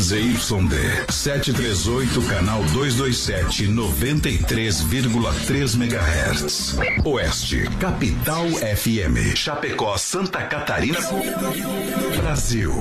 [0.00, 6.78] ZYD 738, canal 227, 93,3 MHz.
[7.04, 9.34] Oeste, Capital FM.
[9.34, 11.00] Chapecó, Santa Catarina,
[12.16, 12.72] Brasil.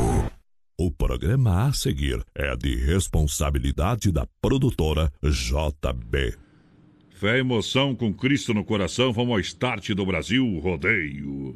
[0.77, 6.36] O programa a seguir é de responsabilidade da produtora JB.
[7.20, 11.55] Fé e emoção com Cristo no coração, vamos ao start do Brasil Rodeio.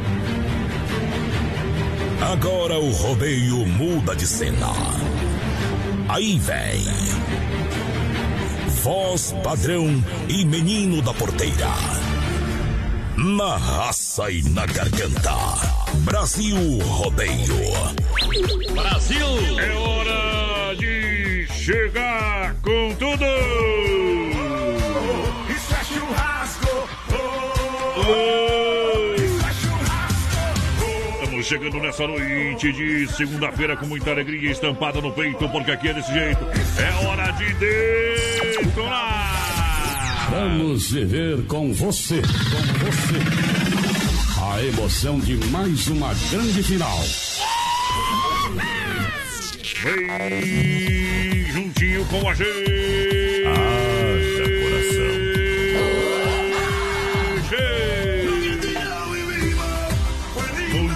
[2.21, 4.71] Agora o rodeio muda de cena.
[6.07, 6.85] Aí vem.
[8.83, 9.87] Voz padrão
[10.29, 11.71] e menino da porteira.
[13.17, 15.35] Na raça e na garganta.
[16.05, 17.57] Brasil Rodeio.
[18.73, 19.27] Brasil!
[19.59, 23.25] É hora de chegar com tudo!
[25.49, 26.89] Isso é churrasco!
[27.97, 28.40] Estamos
[31.51, 36.13] chegando nessa noite de segunda-feira com muita alegria estampada no peito, porque aqui é desse
[36.13, 36.45] jeito.
[36.77, 37.53] É hora de
[38.55, 39.01] detonar!
[40.29, 43.19] Vamos viver com você, com você.
[44.41, 46.99] A emoção de mais uma grande final.
[49.83, 52.90] Vem juntinho com a gente!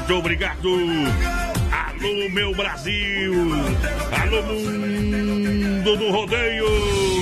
[0.06, 0.70] Muito obrigado!
[1.72, 3.34] Alô, meu Brasil!
[4.22, 7.15] Alô, mundo do rodeio!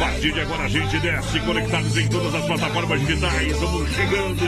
[0.00, 3.52] A partir de agora a gente desce conectados em todas as plataformas digitais.
[3.52, 4.44] Estamos chegando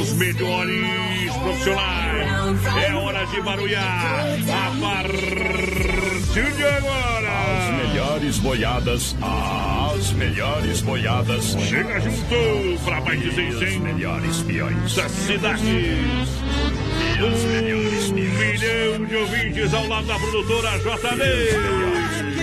[0.00, 2.86] os melhores profissionais.
[2.88, 4.36] É hora de barulhar.
[4.48, 7.28] A partir de agora.
[7.58, 11.56] As melhores boiadas, as melhores boiadas.
[11.68, 15.96] Chega junto para mais de 600 melhores peões da cidade.
[17.20, 22.41] Um milhão de ouvintes ao lado da produtora JB.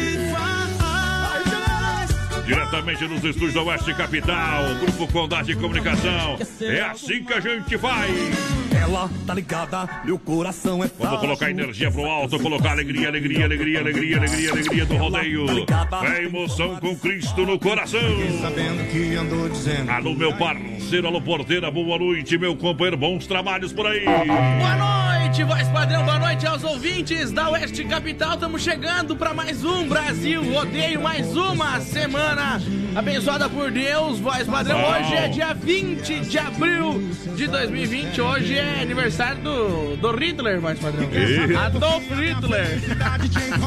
[2.49, 6.35] Diretamente nos estúdios da Oeste Capital, Grupo Condade de Comunicação.
[6.59, 8.11] É assim que a gente faz.
[8.75, 13.81] Ela tá ligada, meu coração é Vamos colocar energia pro alto, colocar alegria, alegria, alegria,
[13.81, 15.45] alegria, alegria, alegria do rodeio.
[16.11, 17.99] É emoção com Cristo no coração.
[18.41, 19.91] Sabendo que andou dizendo.
[19.91, 24.05] Alô, meu parceiro, alô, porteira, boa noite, meu companheiro, bons trabalhos por aí.
[24.05, 24.25] Boa
[24.75, 28.33] noite, voz padrão, boa noite aos ouvintes da Oeste Capital.
[28.33, 32.59] Estamos chegando para mais um Brasil Rodeio, mais uma semana
[32.95, 34.77] abençoada por Deus, voz padrão.
[34.79, 37.01] Hoje é dia 20 de abril
[37.35, 38.19] de 2020.
[38.19, 41.07] Hoje é aniversário do, do Hitler, voz padrão.
[41.11, 41.55] E?
[41.55, 42.79] Adolf Hitler.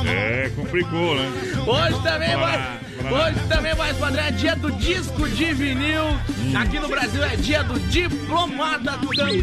[0.06, 1.32] É, complicou, né?
[1.66, 2.80] Hoje também vai.
[3.10, 6.04] Hoje também vai padrão, é dia do disco de vinil.
[6.54, 9.42] Aqui no Brasil é dia do diplomata também.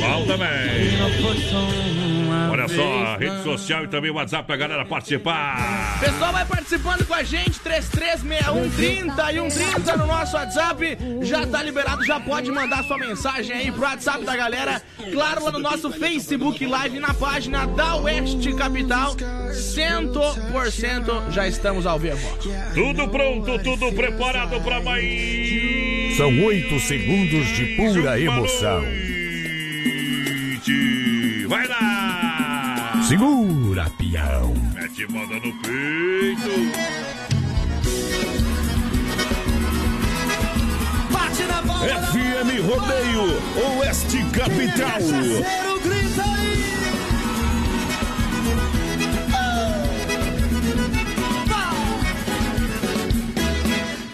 [0.00, 2.13] Bom também.
[2.50, 5.98] Olha só, a rede social e também o WhatsApp pra galera participar.
[6.00, 10.98] Pessoal vai participando com a gente, 336130 e 130 no nosso WhatsApp.
[11.22, 14.82] Já tá liberado, já pode mandar sua mensagem aí pro WhatsApp da galera.
[15.12, 19.14] Claro, lá no nosso Facebook Live, na página da Oeste Capital.
[19.14, 22.38] 100% já estamos ao vivo.
[22.74, 26.16] Tudo pronto, tudo preparado pra mais.
[26.16, 28.84] São oito segundos de pura emoção.
[31.48, 31.93] Vai lá!
[33.14, 34.52] Segura, peão.
[34.74, 36.50] Mete moda no peito.
[41.12, 41.86] Bate na bola.
[41.86, 44.88] FM Rodeio, Oeste Capital.
[44.88, 46.64] Cachaceiro, grita aí.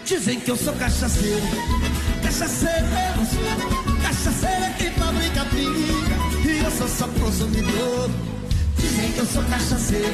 [0.05, 1.47] Dizem que eu sou cachaceiro,
[2.23, 2.87] cachaceiro
[3.17, 8.11] eu sou, cachaceiro é quem fabrica pinga, e eu sou só consumidor.
[8.81, 10.06] Dizem que eu sou cachaceiro,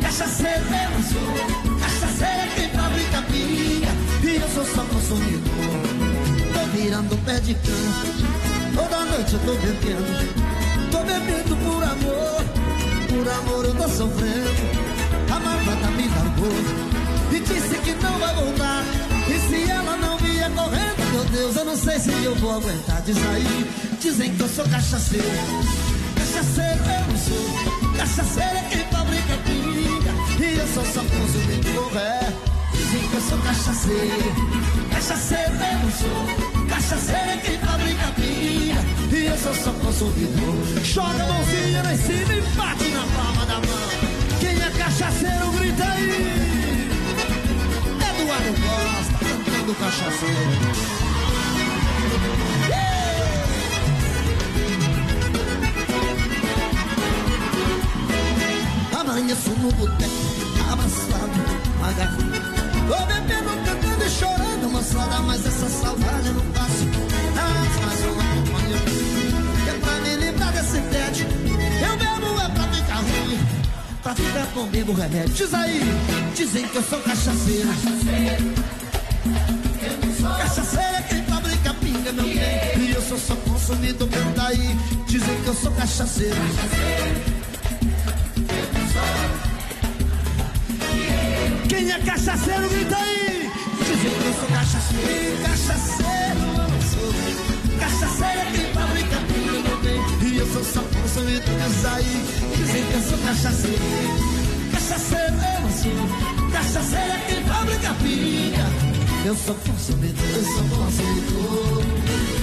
[0.00, 3.92] cachaceiro eu sou, cachaceiro é quem fabrica pinga,
[4.22, 5.44] e eu sou só consumidor.
[6.54, 8.04] Tô virando pé de cana,
[8.74, 12.44] toda noite eu tô bebendo, tô bebendo por amor,
[13.08, 14.64] por amor eu tô sofrendo,
[15.30, 16.94] a malvada me largou
[17.32, 18.84] e disse que não vai voltar.
[19.26, 23.02] E se ela não vier correndo, meu Deus, eu não sei se eu vou aguentar.
[23.02, 23.70] Diz aí,
[24.00, 25.83] dizem que eu sou cachaceiro.
[26.34, 27.46] Cachaceiro eu não sou,
[27.96, 30.12] cachaceiro é quem fabrica pinga.
[30.44, 32.32] E eu sou só consumidor, é.
[32.72, 34.34] Dizem que eu sou cachaceiro,
[34.90, 36.26] cachaceiro eu não sou,
[36.68, 39.16] cachaceiro é quem fabrica pinga.
[39.16, 40.82] E eu sou só consumidor.
[40.82, 43.88] Joga a mãozinha lá em cima e bate na palma da mão.
[44.40, 46.90] Quem é cachaceiro, grita aí.
[48.10, 51.04] Eduardo Costa, cantando cachaceiro.
[59.14, 60.10] Amanheço no boteco,
[60.72, 61.38] abraçado,
[61.84, 62.18] agarrado.
[62.88, 66.84] Tô bebendo, cantando e chorando, moçada, mas essa saudade eu não passo.
[67.32, 68.76] Traz mais uma companhia,
[69.68, 71.28] é pra me livrar desse tédio.
[71.28, 73.38] Eu bebo é pra ficar ruim,
[74.02, 75.32] pra ficar comigo remédio.
[75.32, 75.80] Diz aí,
[76.34, 77.68] dizem que eu sou cachaceiro.
[80.38, 82.88] Cachaceiro é quem fabrica pinga, meu bem.
[82.88, 84.76] E eu sou só consumidor, canta aí.
[85.06, 87.33] Dizem que eu sou cachaceiro.
[91.74, 93.50] Quem é cachaceiro, grita aí!
[93.80, 97.10] Dizem que eu sou cachaceiro, cachaceiro eu não sou.
[97.80, 100.00] Cachaceiro é quem fabrica pinga, meu bem.
[100.22, 102.24] E eu sou só consumidor, diz aí.
[102.56, 103.82] Dizem que eu sou cachaceiro.
[104.70, 106.50] Cachaceiro eu não sou.
[106.52, 108.66] Cachaceiro é quem fabrica pinga.
[109.26, 111.84] Eu sou consumidor, eu sou consumidor.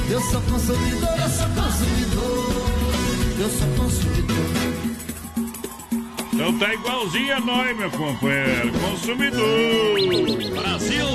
[0.10, 2.72] Eu sou consumidor, eu sou consumidor.
[3.40, 4.61] Eu sou consumidor.
[6.42, 8.72] Então tá igualzinho a nós, meu companheiro.
[8.72, 10.00] Consumidor.
[10.60, 11.06] Brasil!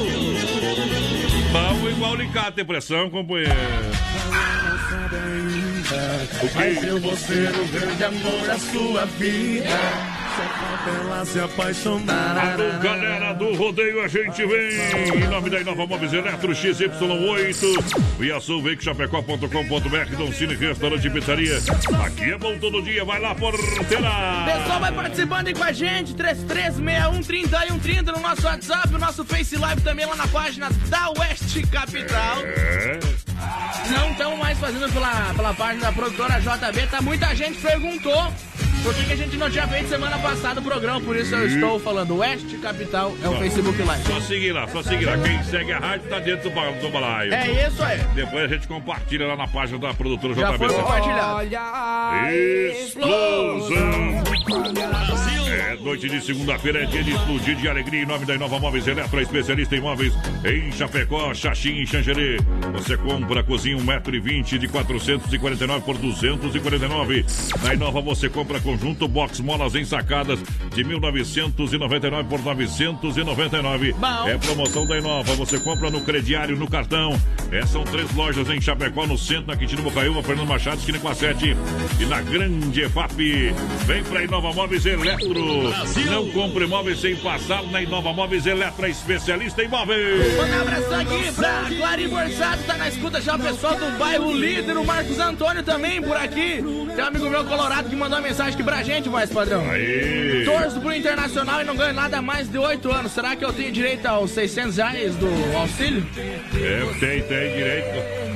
[1.50, 3.52] Vamos igual alicate, pressão, companheiro.
[6.54, 10.15] Mas eu vou ser o grande amor da sua vida.
[10.86, 12.52] Ela se apaixonar.
[12.52, 15.16] Alô, galera do rodeio, a gente vem.
[15.16, 21.58] Em nome da Inova Móveis Eletro XY8, viaçãoveicochapecó.com.br, Dom Cine Restaurante e Pizzaria.
[22.04, 24.10] Aqui é bom todo dia, vai lá, porteira.
[24.44, 29.24] Pessoal, vai participando aí com a gente, 336130 e 130 no nosso WhatsApp, o nosso
[29.24, 32.38] Face Live também lá na página da Oeste Capital.
[32.44, 32.98] É,
[33.90, 37.02] Não estamos mais fazendo pela, pela página da produtora JB, tá?
[37.02, 38.32] Muita gente perguntou
[38.86, 41.46] por que, que a gente não tinha feito semana passada o programa, por isso eu
[41.48, 42.16] estou falando.
[42.18, 44.04] Oeste Capital é o Facebook Live.
[44.04, 45.18] só seguir lá, só seguir lá.
[45.18, 47.34] Quem segue a rádio tá dentro do, ba- do balaio.
[47.34, 47.98] É isso aí.
[48.14, 50.58] Depois a gente compartilha lá na página da produtora Já JB.
[50.58, 51.42] foi compartilhado.
[52.82, 54.22] Explosão!
[55.56, 58.86] É noite de segunda-feira, é dia de explodir de alegria em nome da Inova Móveis
[58.86, 60.12] Eletro, especialista em móveis
[60.44, 62.36] em Chapecó, Xaxim e Xanxerê.
[62.74, 67.24] Você compra cozinha 1,20m de 449 por 249.
[67.62, 70.38] Na Inova você compra conjunto box molas ensacadas
[70.74, 73.92] de 1999 por 999.
[73.94, 74.28] Bom.
[74.28, 77.18] É promoção da Inova, você compra no crediário, no cartão.
[77.50, 81.08] É, são três lojas em Chapecó, no centro, na Quintino Bocaiúva, Fernando Machado, esquina com
[81.08, 81.56] a 7
[81.98, 83.54] e na Grande EFAP.
[83.86, 85.45] Vem pra Inova Móveis Eletro.
[86.10, 90.36] Não compre imóveis sem passar na Inova Móveis Eletro, a especialista em móveis.
[90.36, 94.32] Manda um abração aqui pra Clarim Borsato, tá na escuta já o pessoal do bairro
[94.32, 96.62] Líder, o Marcos Antônio também por aqui.
[96.94, 99.68] Tem um amigo meu colorado que mandou uma mensagem aqui pra gente, voz padrão.
[99.70, 100.44] Aí.
[100.44, 103.12] Torço pro Internacional e não ganho nada mais de 8 anos.
[103.12, 106.06] Será que eu tenho direito aos 600 reais do auxílio?
[106.16, 108.35] É, tem, tem direito.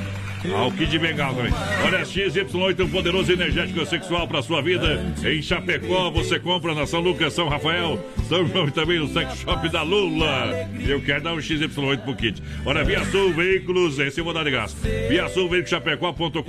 [0.54, 1.52] Ao Kid Bengal também.
[1.84, 5.04] Olha, XY8, um poderoso energético sexual para sua vida.
[5.22, 9.38] Em Chapecó, você compra na São Lucas, São Rafael, São João e também no sex
[9.40, 10.68] shop da Lula.
[10.86, 12.42] Eu quero dar um XY8 pro Kid.
[12.64, 14.76] Olha, Via Sul Veículos, esse eu vou dar de graça.
[15.08, 16.40] Via Sul Chapecó.com.br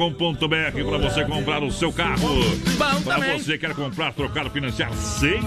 [0.90, 2.30] para você comprar o seu carro.
[3.04, 5.42] Para você que quer comprar, trocar, financiar 100%,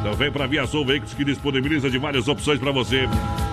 [0.00, 3.04] então vem para Via Sul Veículos que disponibiliza de várias opções para você.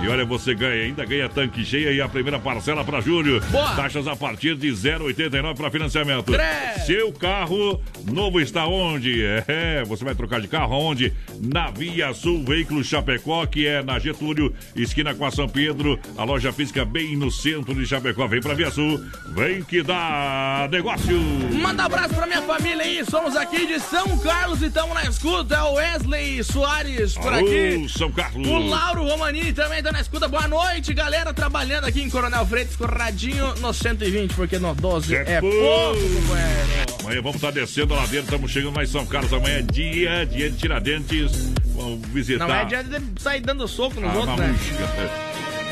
[0.03, 3.41] E olha, você ganha, ainda ganha tanque cheia e a primeira parcela para julho.
[3.51, 3.74] Boa.
[3.75, 6.31] Taxas a partir de 0,89 para financiamento.
[6.31, 6.85] Três.
[6.85, 9.23] Seu carro novo está onde?
[9.47, 11.13] É, você vai trocar de carro aonde?
[11.41, 16.23] Na Via Sul Veículos Chapecó, que é na Getúlio, esquina com a São Pedro, a
[16.23, 18.27] loja física bem no centro de Chapecó.
[18.27, 19.03] Vem para Via Sul,
[19.33, 21.19] vem que dá negócio.
[21.53, 25.03] Manda um abraço pra minha família aí, somos aqui de São Carlos e estamos na
[25.03, 25.55] escuta.
[25.55, 27.87] É o Wesley Soares por Alô, aqui.
[27.89, 28.47] São Carlos.
[28.47, 30.27] O Lauro Romanini também tá na escuta.
[30.27, 31.33] Boa noite, galera.
[31.33, 35.55] Trabalhando aqui em Coronel Freitas, corradinho no 120, porque no 12 É é, pouco.
[35.57, 37.03] pouco.
[37.03, 39.31] Amanhã vamos estar descendo lá dentro, estamos chegando lá em São Carlos.
[39.33, 41.31] Amanhã é dia, dia de Tiradentes.
[41.75, 42.47] Vamos visitar.
[42.47, 44.55] Não é dia de sair dando soco nos Ah, outros, uma né?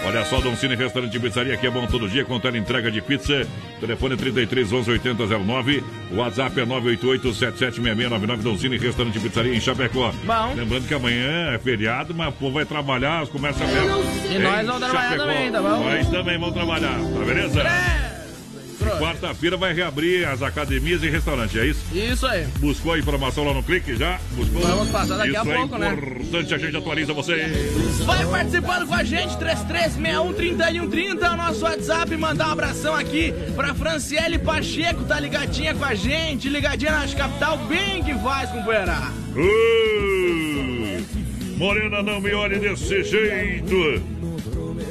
[0.05, 2.91] Olha só, Dom Cine Restaurante e Pizzaria, que é bom todo dia, com tela entrega
[2.91, 3.48] de pizza.
[3.79, 5.83] Telefone 33 11 8009.
[6.12, 8.43] WhatsApp é 988 776699.
[8.43, 10.12] Dom Cine Restaurante e Pizzaria em Chapecó.
[10.24, 10.53] Bom.
[10.55, 14.05] Lembrando que amanhã é feriado, mas o povo vai trabalhar, as comércios abertos.
[14.29, 15.83] E nós vamos trabalhar também, tá bom?
[15.83, 17.62] Nós também vamos trabalhar, tá beleza?
[17.62, 18.22] É.
[18.91, 21.81] quarta-feira vai reabrir as academias e restaurantes, é isso?
[21.93, 22.45] Isso aí.
[22.59, 24.19] Buscou a informação lá no clique já?
[24.31, 24.61] Buscou?
[24.61, 25.93] Vamos passar daqui isso a pouco, é né?
[25.93, 27.45] importante, a gente atualiza você.
[28.05, 32.17] Vai participando com a gente, 33613130 é o nosso WhatsApp.
[32.17, 37.57] Mandar um abração aqui pra Franciele Pacheco, tá ligadinha com a gente, ligadinha na capital,
[37.57, 39.11] bem que faz, companheira.
[39.35, 41.03] Uh,
[41.57, 44.01] morena, não me olhe desse jeito.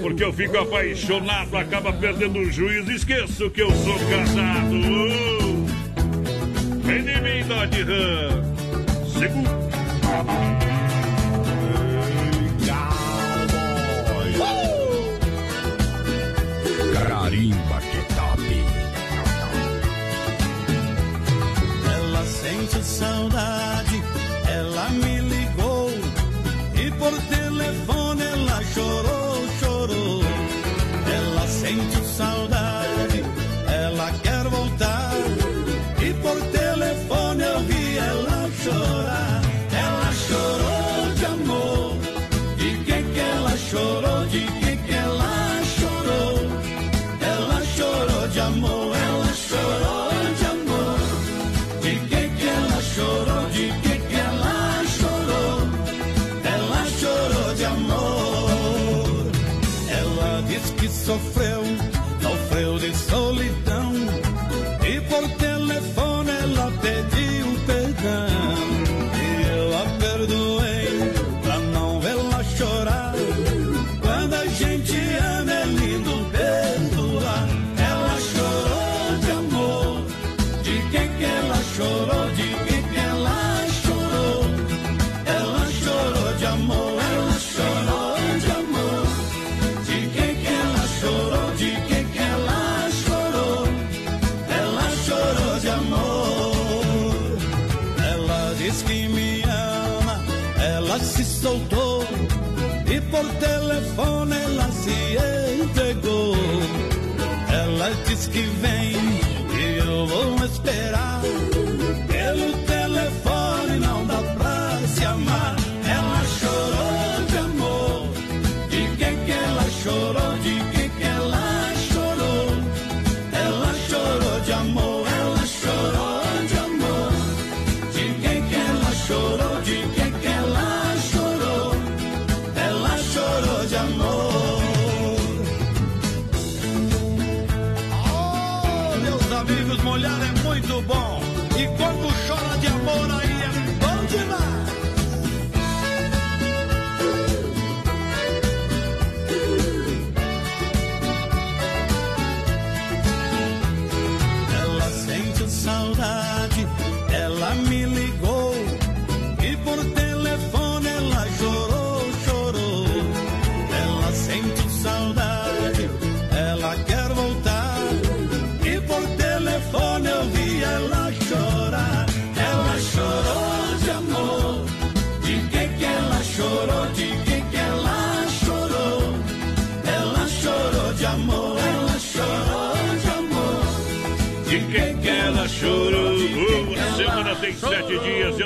[0.03, 2.91] Porque eu fico apaixonado, acaba perdendo o juízo.
[2.91, 4.73] Esqueço que eu sou casado.
[6.83, 9.72] Vem de mim, Dodge Ram.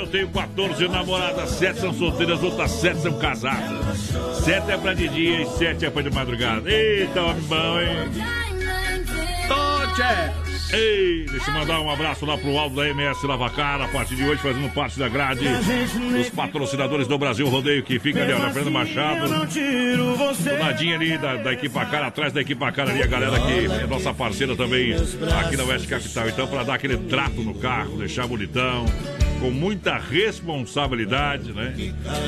[0.07, 3.97] Eu tenho 14 namoradas, sete são solteiras, outras sete são casadas.
[4.43, 6.69] Sete é pra de dia e sete é pra de madrugada.
[6.69, 8.09] Eita, homem bom, hein?
[9.47, 10.47] Toche!
[10.69, 14.25] Ei, deixa eu mandar um abraço lá pro Aldo da MS Lavacar, a partir de
[14.25, 18.49] hoje fazendo parte da grade dos patrocinadores do Brasil Rodeio, que fica ali, ó, na
[18.51, 19.27] Fernanda Machado.
[19.27, 23.65] Do ladinho ali da, da equipa cara, atrás da equipa cara ali, a galera que
[23.65, 26.27] é nossa parceira também aqui na Oeste Capital.
[26.27, 28.85] Então, para dar aquele trato no carro, deixar bonitão,
[29.39, 31.73] com muita responsabilidade, né?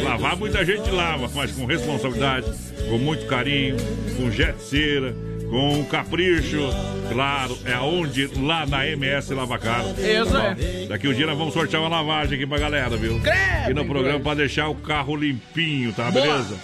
[0.03, 2.45] Lavar muita gente lava, mas com responsabilidade,
[2.89, 3.77] com muito carinho,
[4.17, 5.13] com jet cera,
[5.49, 6.69] com capricho.
[7.11, 8.27] Claro, é aonde?
[8.39, 9.83] Lá na MS Lavacar.
[9.97, 10.85] Isso é.
[10.87, 13.19] Daqui um dia nós vamos sortear uma lavagem aqui pra galera, viu?
[13.19, 16.11] Credo, E no programa pra deixar o carro limpinho, tá?
[16.11, 16.23] Boa.
[16.25, 16.55] Beleza?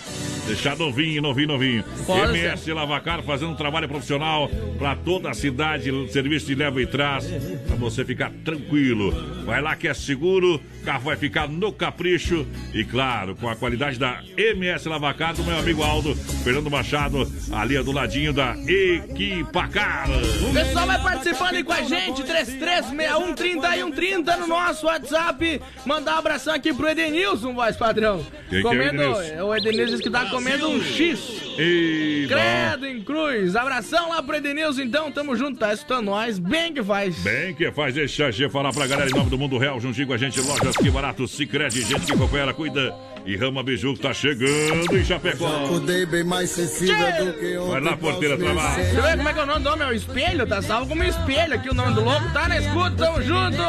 [0.48, 1.84] Deixar novinho, novinho, novinho.
[2.06, 6.86] Pode MS Lavacar fazendo um trabalho profissional pra toda a cidade, serviço de leva e
[6.86, 7.26] trás,
[7.66, 9.12] pra você ficar tranquilo.
[9.44, 13.56] Vai lá que é seguro, o carro vai ficar no capricho e, claro, com a
[13.56, 18.56] qualidade da MS Lavacar do meu amigo Aldo, Fernando Machado, ali é do ladinho da
[18.68, 20.08] Equipacar.
[20.48, 25.62] O pessoal vai participando aí com a gente, 33613130 no nosso WhatsApp.
[25.86, 28.24] Mandar um abração aqui pro Edenilson, voz padrão.
[28.50, 29.44] Quem que é o Comendo, Edenilson?
[29.44, 31.20] o Edenilson diz que tá comendo um X.
[31.58, 33.56] E Credo em cruz.
[33.56, 35.12] Abração lá pro Edenilson, então.
[35.12, 36.38] Tamo junto, tá escutando nós.
[36.38, 37.18] Bem que faz.
[37.20, 40.14] Bem que faz, deixa a falar pra galera em nome do Mundo Real, juntinho com
[40.14, 42.94] a gente, lojas que barato, Cicred, gente que coopera, cuida.
[43.26, 45.48] E Rama Biju que tá chegando em Chapecó.
[45.66, 47.72] Acordei bem mais sensível do que ontem.
[47.72, 48.76] Vai lá, porteira, trabalho.
[48.76, 50.62] Deixa eu ver como é que é o nome do homem, é o espelho, tá
[50.62, 53.62] salvo como espelho aqui o nome do louco, tá na escuta, tamo junto.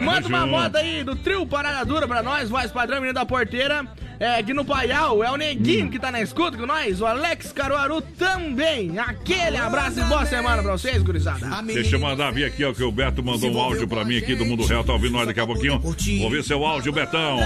[0.00, 3.86] Manda uma moda aí do trio Parada Dura pra nós, voz padrão, menino da porteira.
[4.18, 7.52] É, aqui no Paial, é o Neguinho que tá na escuta com nós, o Alex
[7.52, 8.96] Caruaru também.
[8.98, 11.46] Aquele abraço e boa semana pra vocês, gurizada.
[11.62, 14.34] Deixa eu mandar vir aqui, ó, que o Beto mandou um áudio pra mim aqui
[14.34, 14.84] do Mundo Real.
[14.84, 15.80] Tá ouvindo nós daqui a pouquinho?
[15.80, 17.38] Vou ver seu áudio, Betão.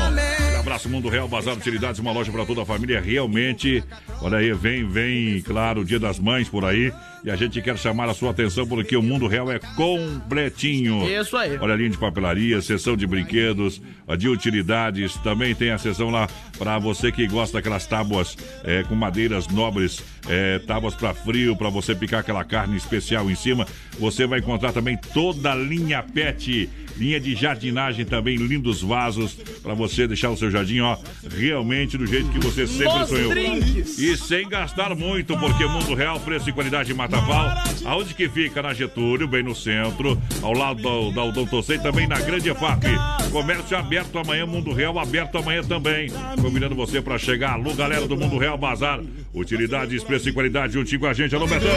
[0.69, 3.01] Abraço, Mundo Real, Bazar de Utilidades, uma loja pra toda a família.
[3.01, 3.83] Realmente,
[4.21, 6.93] olha aí, vem, vem, claro, o Dia das Mães por aí.
[7.25, 11.09] E a gente quer chamar a sua atenção porque o Mundo Real é completinho.
[11.09, 11.59] Isso aí.
[11.61, 13.81] Olha a linha de papelaria, seção de brinquedos,
[14.19, 15.15] de utilidades.
[15.17, 20.03] Também tem a seção lá para você que gosta daquelas tábuas é, com madeiras nobres,
[20.29, 23.67] é, tábuas para frio, para você picar aquela carne especial em cima.
[23.99, 26.69] Você vai encontrar também toda a linha PET.
[26.97, 29.33] Linha de jardinagem também, lindos vasos
[29.63, 30.97] para você deixar o seu jardim, ó,
[31.31, 33.31] realmente do jeito que você sempre Nos sonhou.
[33.31, 33.99] drinks.
[34.01, 37.63] E sem gastar muito, porque Mundo Real, preço e qualidade de Mataval.
[37.85, 38.63] Aonde que fica?
[38.63, 42.85] Na Getúlio, bem no centro, ao lado do, da Odonto também na Grande EFAP.
[43.33, 46.11] Comércio aberto amanhã, Mundo Real aberto amanhã também.
[46.41, 47.53] Convidando você para chegar.
[47.53, 49.01] Alô, galera do Mundo Real Bazar.
[49.35, 51.35] Utilidades, preço e qualidade juntinho com a gente.
[51.35, 51.69] Alô, Betão.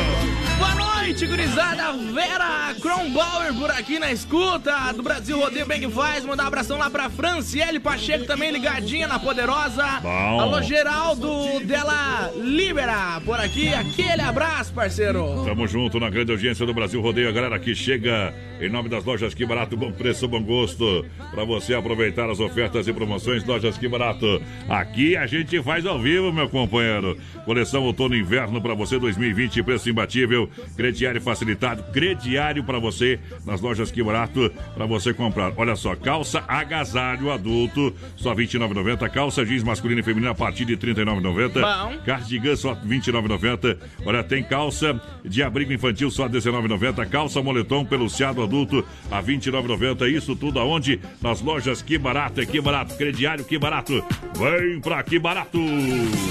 [0.58, 1.93] Boa noite, gurizada.
[2.13, 6.24] Vera Kronbauer por aqui na escuta do Brasil Rodeio Bem que faz.
[6.24, 9.84] Mandar um abração lá pra Franciele Pacheco também ligadinha na Poderosa.
[10.01, 10.39] Bom.
[10.39, 13.70] Alô, Geraldo dela Libera por aqui.
[13.74, 15.43] Aquele abraço, parceiro.
[15.43, 17.29] Tamo junto na grande audiência do Brasil Rodeio.
[17.29, 21.05] A galera que chega em nome das lojas Que Barato, bom preço, bom gosto.
[21.31, 24.41] Pra você aproveitar as ofertas e promoções, lojas Que Barato.
[24.70, 27.17] Aqui a gente faz ao vivo, meu companheiro.
[27.43, 30.50] Coleção Outono e Inverno pra você 2020, preço imbatível
[30.92, 35.54] crediário facilitado, crediário para você nas lojas Que Barato para você comprar.
[35.56, 39.10] Olha só, calça agasalho adulto, só 29,90.
[39.10, 42.04] Calça jeans masculina e feminina a partir de 39,90.
[42.04, 43.77] Cardigan só 29,90.
[44.06, 47.08] Olha, tem calça de abrigo infantil só 19,90.
[47.08, 50.12] Calça moletom peluciado adulto a 29,90.
[50.12, 51.00] Isso tudo aonde?
[51.22, 54.04] Nas lojas Que Barato, é Que Barato, crediário Que Barato.
[54.38, 55.58] Vem pra Que Barato.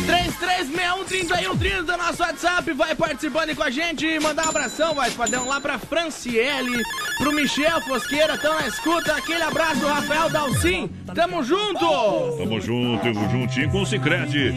[0.07, 4.19] 3 3361 nosso WhatsApp, vai participando com a gente.
[4.19, 6.83] Mandar um abração, vai, padrão, lá pra Franciele,
[7.19, 9.15] pro Michel Fosqueira, tão na escuta.
[9.15, 10.89] Aquele abraço do Rafael Dalcin.
[11.15, 12.37] Tamo junto!
[12.39, 14.53] Tamo junto, tamo juntinho com o Cicrete.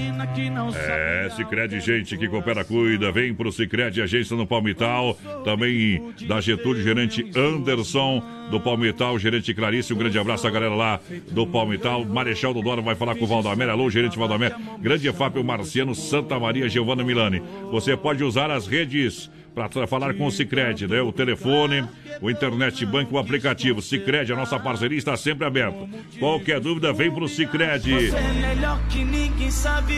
[0.75, 3.11] É, Cicrete, gente que coopera, cuida.
[3.11, 5.17] Vem pro Cicrete, agência no Palmital.
[5.43, 9.93] Também da Getúlio, gerente Anderson do Palmital, gerente Clarice.
[9.93, 10.99] Um grande abraço à galera lá
[11.31, 12.05] do Palmital.
[12.05, 13.67] Marechal do Dora vai falar com o Valdamer.
[13.67, 14.55] Alô, gerente Valdamer.
[14.79, 17.41] Grande EFAP, o Marciano Santa Maria, Giovana Milani.
[17.71, 21.01] Você pode usar as redes para falar com o Cicred, né?
[21.01, 21.87] O telefone,
[22.21, 23.81] o internet banco, o aplicativo.
[23.81, 25.87] Cicred, a nossa parceria está sempre aberta.
[26.19, 28.11] Qualquer dúvida, vem pro Cicred.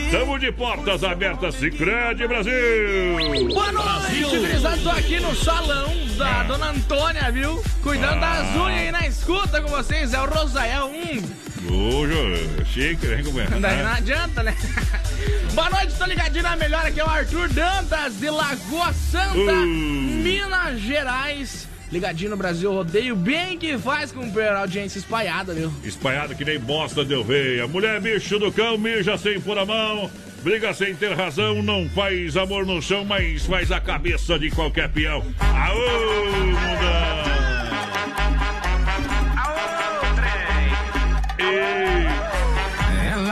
[0.06, 2.52] Estamos de portas abertas, Cicred Brasil!
[3.48, 4.82] Boa noite.
[4.82, 7.62] Tô aqui no salão da dona Antônia, viu?
[7.82, 10.12] Cuidando das unhas aí na escuta com vocês.
[10.12, 10.86] É o Rosael.
[10.86, 11.22] Hum,
[11.68, 13.22] Ô, chique, né?
[13.24, 13.46] Como é?
[13.46, 14.54] daí não adianta, né?
[15.54, 16.84] Boa noite, tô ligadinho na melhor.
[16.84, 19.66] Aqui é o Arthur Dantas, de Lagoa Santa, Uh.
[19.66, 21.68] Minas Gerais.
[21.90, 25.72] Ligadinho no Brasil Rodeio, bem que faz com a audiência espalhada, viu?
[25.84, 27.66] Espalhado que nem bosta de oveia.
[27.68, 30.10] Mulher bicho do cão, mija sem pôr a mão.
[30.42, 34.88] Briga sem ter razão, não faz amor no chão, mas faz a cabeça de qualquer
[34.88, 35.24] peão.
[35.38, 37.35] Aô, mundão!
[41.38, 42.05] Ei,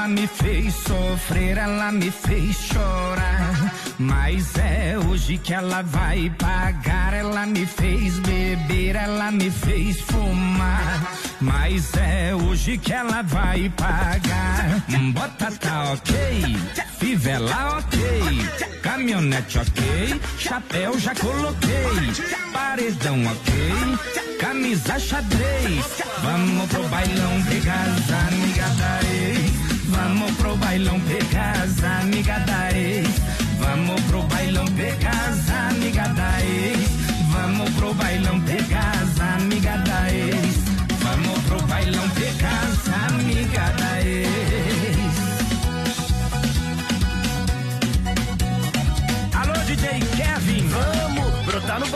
[0.04, 3.72] Ela me fez sofrer, ela me fez chorar.
[3.98, 7.14] Mas é hoje que ela vai pagar.
[7.14, 11.10] Ela me fez beber, ela me fez fumar.
[11.40, 14.84] Mas é hoje que ela vai pagar.
[15.14, 16.14] Bota tá ok,
[16.98, 22.12] fivela ok, caminhonete ok, chapéu já coloquei,
[22.52, 25.86] paredão ok, camisa xadrez.
[26.22, 29.63] Vamos pro bailão pegar as amigas da ex.
[29.94, 33.08] Vamos pro bailão pegar as amigas da ex.
[33.58, 35.03] Vamos pro bailão pegar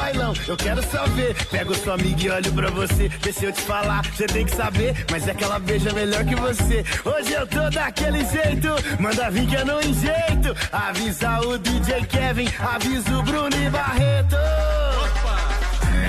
[0.09, 0.33] bailão.
[0.47, 1.35] eu quero só ver.
[1.51, 3.09] Pego sua amiga e olho pra você.
[3.23, 4.95] Deixa eu te falar, você tem que saber.
[5.11, 6.85] Mas é que ela beija melhor que você.
[7.05, 8.69] Hoje eu tô daquele jeito,
[8.99, 10.57] manda vir que eu não enjeito.
[10.73, 14.37] Avisa o DJ Kevin, avisa o Bruno e Barreto.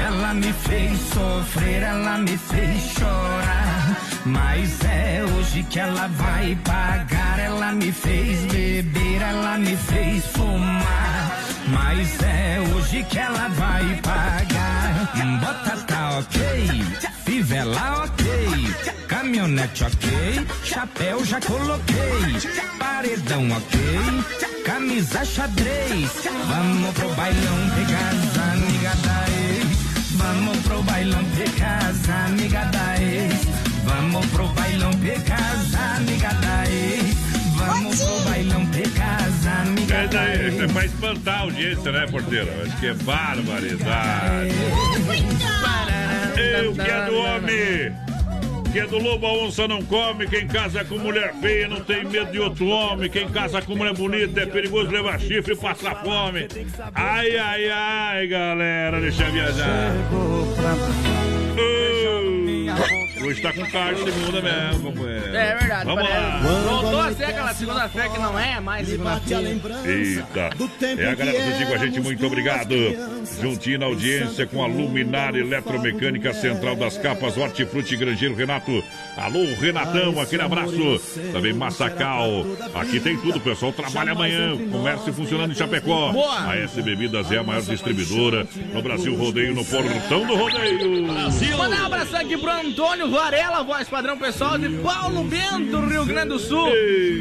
[0.05, 3.97] Ela me fez sofrer, ela me fez chorar.
[4.25, 7.39] Mas é hoje que ela vai pagar.
[7.39, 11.28] Ela me fez beber, ela me fez fumar.
[11.71, 15.39] Mas é hoje que ela vai pagar.
[15.39, 16.83] Bota tá ok,
[17.25, 18.25] fivela ok,
[19.07, 26.11] caminhonete ok, chapéu já coloquei, paredão ok, camisa xadrez.
[26.47, 29.89] Vamos pro bailão pegar as amigas da ex.
[30.17, 33.47] Vamos pro bailão pegar as amigas da ex.
[33.85, 36.98] Vamos pro bailão pegar as amigas da ex.
[39.89, 42.51] As amigas É, da daí, é pra espantar a audiência, né, porteira?
[42.63, 44.53] Acho que é barbaridade.
[46.37, 47.93] Eu que é do homem.
[48.71, 50.27] Que é do lobo, a onça não come.
[50.27, 53.09] Quem casa com mulher feia não tem medo de outro homem.
[53.09, 56.47] Quem casa com mulher bonita é perigoso levar chifre e passar fome.
[56.93, 59.91] Ai, ai, ai, galera, deixa eu viajar.
[60.13, 60.45] Ô,
[63.21, 65.35] Hoje tá com carne segunda mesmo, companheiro.
[65.35, 66.23] É verdade, Vamos parece.
[66.23, 66.61] lá.
[66.63, 69.59] Voltou a ser aquela segunda-feira que não é mais segunda-feira.
[69.85, 70.49] Eita,
[71.01, 72.75] é a galera juntinho com a gente, muito obrigado.
[73.41, 78.83] Juntinho na audiência com a Luminária Eletromecânica Central das Capas, Hortifruti Grangeiro Renato.
[79.17, 81.01] Alô, Renatão, aquele abraço.
[81.31, 82.45] Também Massacal.
[82.73, 83.73] Aqui tem tudo, pessoal.
[83.73, 84.57] Trabalha amanhã.
[84.71, 86.11] Comércio funcionando em Chapecó.
[86.11, 86.49] Boa.
[86.49, 91.07] A S Bebidas é a maior distribuidora no Brasil Rodeio, no Portão do Rodeio.
[91.57, 96.29] Mandar um abração aqui pro Antônio Varela, voz padrão pessoal de Paulo Bento, Rio Grande
[96.29, 96.69] do Sul.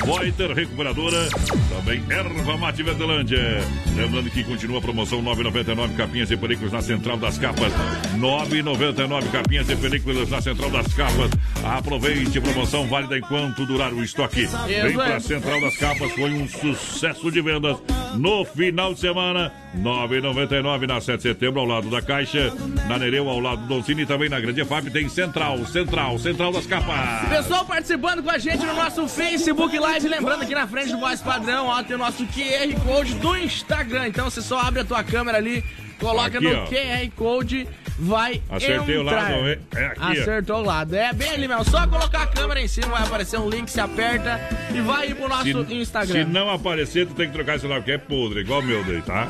[0.00, 1.28] Poiter Recuperadora.
[1.68, 3.60] Também Erva Mate Verdelândia.
[3.96, 7.72] Lembrando que continua a promoção 9,99 capinhas e películas na Central das Capas.
[8.16, 11.30] 9,99 capinhas e películas na Central das Capas.
[11.64, 14.46] Aproveite, promoção válida enquanto durar o estoque.
[14.66, 17.76] Vem pra Central das Capas, foi um sucesso de vendas
[18.14, 19.52] no final de semana.
[19.76, 22.52] 9,99 na 7 de setembro, ao lado da Caixa.
[22.88, 26.52] Na Nereu, ao lado do Doncini e também na Grande FAP tem Central, Central, Central
[26.52, 27.28] das Capas.
[27.28, 31.20] Pessoal participando com a gente no nosso Facebook Live, lembrando aqui na frente do voz
[31.20, 34.08] padrão, ó, tem o nosso QR Code do Instagram.
[34.08, 35.64] Então você só abre a tua câmera ali,
[35.98, 36.66] coloca Aqui, no ó.
[36.66, 37.68] QR Code,
[37.98, 39.30] vai Acertei o entrar.
[39.30, 40.22] lado, é- é aqui, ó.
[40.22, 40.94] Acertou o lado.
[40.94, 43.80] É bem ali mesmo, só colocar a câmera em cima, vai aparecer um link, se
[43.80, 44.40] aperta
[44.74, 46.24] e vai ir pro nosso Se, Instagram.
[46.26, 48.82] se não aparecer, tu tem que trocar esse celular, que é podre, igual o meu
[48.84, 49.28] daí, tá?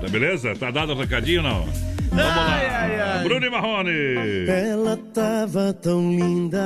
[0.00, 0.54] Tá beleza?
[0.56, 1.60] Tá dado o recadinho ou não?
[2.10, 2.46] Vamos lá.
[2.56, 3.22] Ai, ai, ai.
[3.24, 4.46] Bruno e Marrone.
[4.46, 6.60] Ela tava tão linda,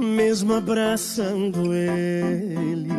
[0.00, 2.90] mesmo abraçando ele.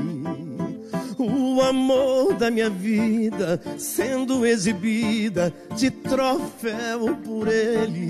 [1.18, 8.08] O amor da minha vida sendo exibida de troféu por ele.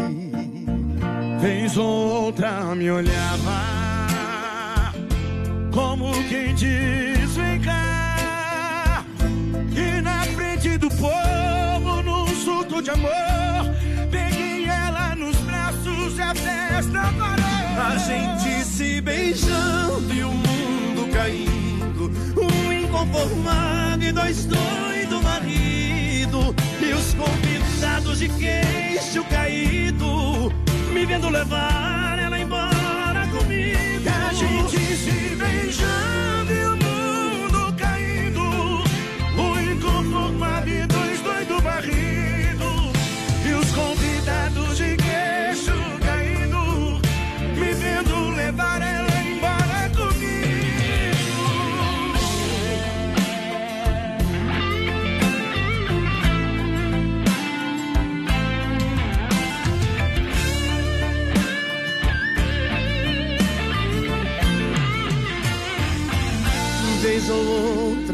[1.77, 4.93] Ou outra me olhava,
[5.73, 9.05] como quem diz: vem cá.
[9.75, 13.09] E na frente do povo, num surto de amor,
[14.11, 17.50] peguei ela nos braços e a festa parou.
[17.77, 22.11] A gente se beijando e o mundo caindo.
[22.37, 26.55] Um inconformado e dois doidos marido.
[26.81, 30.51] E os convidados de queixo caído,
[30.93, 31.90] me vendo levar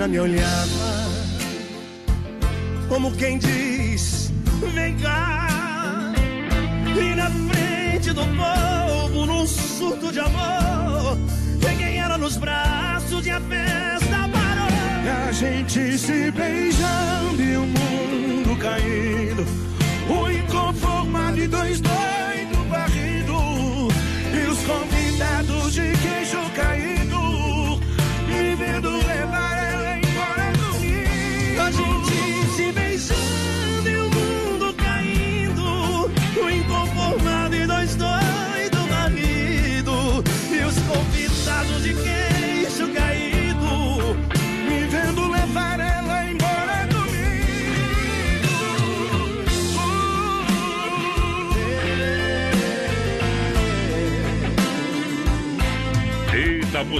[0.07, 1.09] me olhava,
[2.87, 4.31] como quem diz:
[4.73, 6.13] Vem cá.
[6.95, 11.17] E na frente do povo, num surto de amor,
[11.61, 14.67] peguei ela nos braços e a festa parou.
[15.05, 19.45] E a gente se beijando e o mundo caindo,
[20.09, 23.93] o inconformado e dois doidos barridos,
[24.33, 26.86] e os convidados de queixo caído,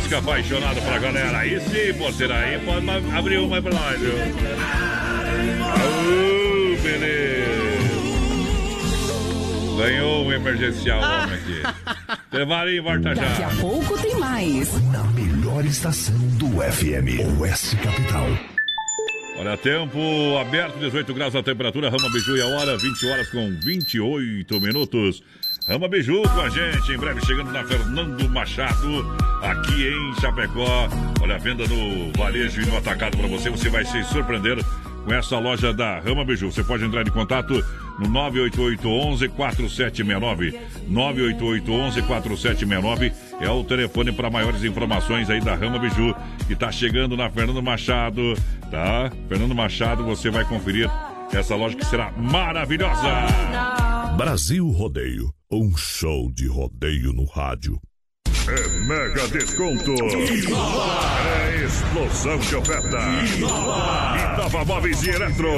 [0.08, 1.38] música apaixonada pra galera.
[1.40, 4.14] Aí sim, porteira, aí pode abrir uma pra nós, viu?
[5.64, 7.48] Aô, beleza.
[9.78, 11.62] Ganhou um emergencial, homem aqui.
[12.32, 13.50] Tevarinho, volta Daqui a já.
[13.60, 14.82] pouco tem mais.
[14.92, 18.28] Na melhor estação do FM, Oeste Capital.
[19.40, 20.00] Olha, tempo
[20.40, 25.22] aberto, 18 graus a temperatura, Rama Biju e a hora, 20 horas com 28 minutos.
[25.68, 29.06] Rama Biju com a gente, em breve chegando na Fernando Machado,
[29.42, 30.88] aqui em Chapecó.
[31.22, 34.64] Olha, a venda no varejo e no atacado para você, você vai se surpreender
[35.04, 36.50] com essa loja da Rama Biju.
[36.50, 37.54] Você pode entrar em contato
[38.00, 46.16] no 988 4769 988 4769 é o telefone para maiores informações aí da Rama Biju,
[46.48, 48.36] que está chegando na Fernando Machado,
[48.72, 49.12] tá?
[49.28, 50.90] Fernando Machado, você vai conferir
[51.34, 53.28] essa loja que será maravilhosa.
[54.16, 57.80] Brasil Rodeio, um show de rodeio no rádio.
[58.48, 59.94] É mega desconto.
[61.26, 62.98] É explosão de oferta.
[64.34, 65.50] Itava Móveis e Eletro.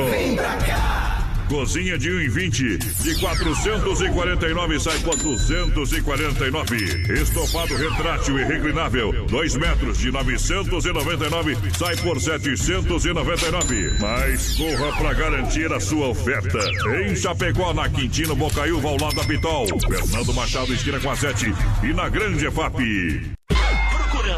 [1.50, 6.76] Cozinha de 1,20 de 449 sai por 249.
[7.22, 13.98] Estofado retrátil e reclinável, 2 metros de 999 sai por 799.
[14.00, 16.60] Mas corra para garantir a sua oferta.
[17.04, 19.66] Em Chapecó, na Quintino Bocaiúva, ao lado da Pitol.
[19.80, 21.52] Fernando Machado, esquina com a 7
[21.84, 23.40] e na Grande EFAP.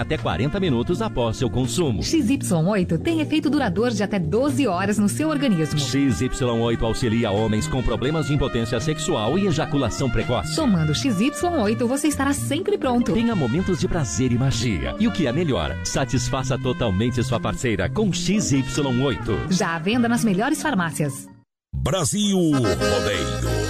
[0.00, 2.00] até 40 minutos após seu consumo.
[2.00, 5.78] XY8 tem efeito duradouro de até 12 horas no seu organismo.
[5.78, 10.56] XY8 auxilia homens com problemas de impotência sexual e ejaculação precoce.
[10.56, 13.12] Tomando XY8, você estará sempre pronto.
[13.12, 14.94] Tenha momentos de prazer e magia.
[14.98, 19.50] E o que é melhor, satisfaça totalmente sua parceira com XY8.
[19.50, 21.28] Já à venda nas melhores farmácias.
[21.74, 23.60] Brasil Rodeio.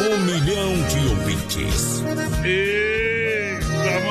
[0.00, 2.02] Um milhão de ouvintes.
[2.44, 2.99] Eita,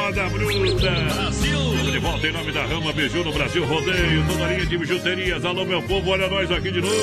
[0.10, 0.92] moda bruta!
[1.14, 1.92] Brasil!
[1.92, 5.46] De volta em nome da Rama Biju no Brasil Rodeio, toda linha de bijuterias.
[5.46, 6.94] Alô, meu povo, olha nós aqui de novo.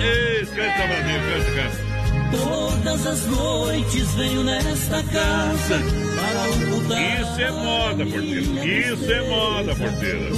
[0.00, 1.88] Ei, canta, Brasil, canta, canta.
[2.30, 5.82] Todas as noites venho nesta casa
[6.14, 7.20] para ocultar.
[7.20, 8.66] Isso é moda, porteira.
[8.66, 10.30] Isso é moda, porteira.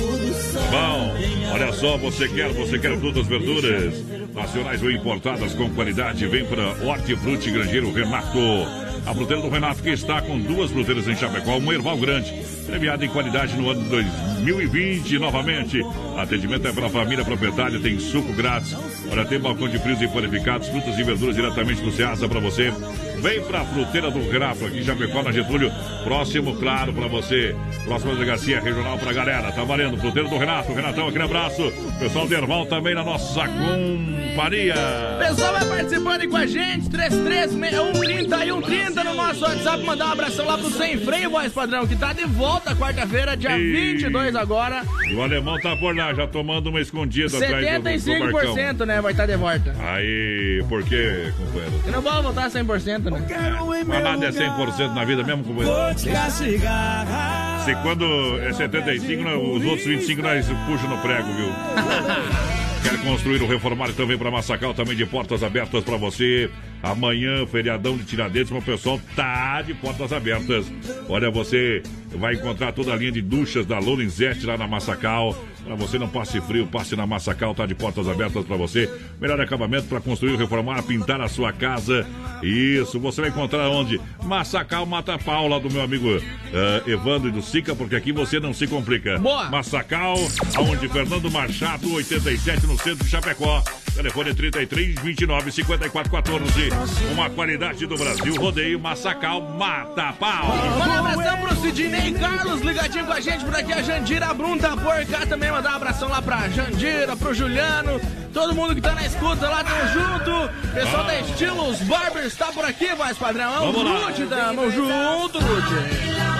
[0.71, 6.27] Bom, olha só, você quer, você quer frutas, verduras nacionais ou importadas com qualidade?
[6.27, 8.90] Vem para Hortifruti Grangeiro Renato.
[9.07, 12.33] A fruteira do Renato que está com duas fruteiras em Chapecó, um erval grande,
[12.67, 14.07] premiada em qualidade no ano de dois-
[14.41, 15.81] 2020 novamente.
[16.17, 18.75] Atendimento é para a família proprietária, tem suco grátis.
[19.11, 22.73] Olha, tem balcão de frios e panificados, frutas e verduras diretamente do Ceasa para você.
[23.21, 25.71] Vem pra fruteira do Renato, aqui em Chapecó, na Getúlio.
[26.05, 27.55] Próximo, claro, pra você.
[27.85, 29.53] Próxima delegacia regional pra galera.
[29.53, 30.73] Tá valendo, fruteira do Renato.
[30.73, 31.71] Renatão, aquele abraço.
[31.99, 34.75] Pessoal do Erval também na nossa companhia.
[35.19, 39.85] Pessoal vai participando aí com a gente, 336130 e 130 no nosso WhatsApp.
[39.85, 43.57] Mandar um abração lá pro Sem Freio, voz padrão, que tá de volta quarta-feira, dia
[43.59, 44.83] E- 22 agora.
[45.11, 47.89] E o alemão tá por lá, já tomando uma escondida atrás do, do.
[47.91, 49.75] 75% né, vai estar de volta.
[49.81, 51.81] Aí, por quê, companheiro?
[51.87, 53.27] Eu não vou voltar 100%, né?
[53.87, 55.77] Mas nada é 100% na vida mesmo, companheiro.
[57.65, 58.05] Se quando
[58.41, 61.49] é 75, nós- os outros 25 nós puxam no prego, viu?
[62.83, 63.89] Quer construir ou reformar?
[63.93, 66.49] Vem para Massacal, também de portas abertas para você.
[66.83, 70.65] Amanhã, feriadão de Tiradentes, o pessoal tá de portas abertas.
[71.07, 71.83] Olha, você
[72.17, 75.37] vai encontrar toda a linha de duchas da Lorenzetti lá na Massacal.
[75.65, 78.91] Para você não passe frio, passe na Massacal, tá de portas abertas para você.
[79.21, 82.07] Melhor acabamento para construir, reformar, pintar a sua casa.
[82.43, 84.01] Isso, você vai encontrar onde?
[84.23, 88.55] Massacal Mata Paula, do meu amigo eh, Evandro e do Sica, porque aqui você não
[88.55, 89.19] se complica.
[89.19, 89.51] Boa!
[89.51, 90.17] Massacal,
[90.57, 93.63] aonde Fernando Machado, 87, no centro de Chapecó.
[93.95, 96.69] Telefone 33 29 54 14.
[97.13, 98.35] Uma qualidade do Brasil.
[98.37, 100.47] Rodeio Massacal Mata Pau.
[100.79, 104.57] Manda um abração pro Sidney Carlos, ligadinho com a gente por aqui, a Jandira Brum
[104.59, 108.01] tá por cá também, mandar um abração lá pra Jandira, pro Juliano,
[108.33, 110.51] todo mundo que tá na escuta lá, tamo junto.
[110.73, 113.73] Pessoal da Estilos Barbers tá por aqui, voz padrão.
[113.73, 114.09] Vamos lá.
[114.09, 115.75] Lute, tamo junto, Lute.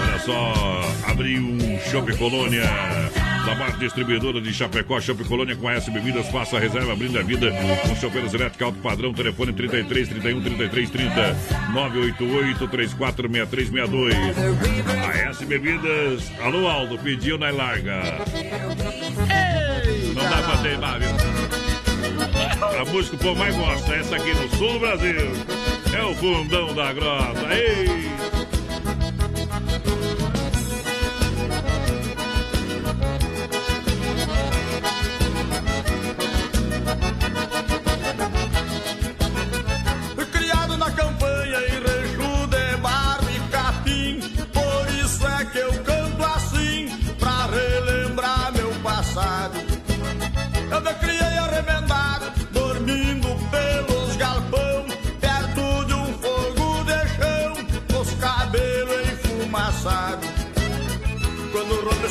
[0.03, 2.63] Olha só, abriu um Shopping Colônia.
[3.47, 7.23] Da marca distribuidora de Chapecó, Shopping Colônia com S Bebidas, faça a reserva, abrindo a
[7.23, 7.51] vida
[7.83, 11.37] com chopeiros elétricos alto padrão, telefone 33 31 33 30
[11.73, 13.29] 988 34
[15.31, 15.31] 6362.
[15.31, 18.03] A S Bebidas, alô Aldo, pediu na larga.
[20.15, 21.09] Não dá pra teimar, viu?
[22.81, 25.33] A música que o povo mais gosta, essa aqui no sul do Brasil.
[25.97, 27.55] É o fundão da grota.
[27.55, 28.20] Ei!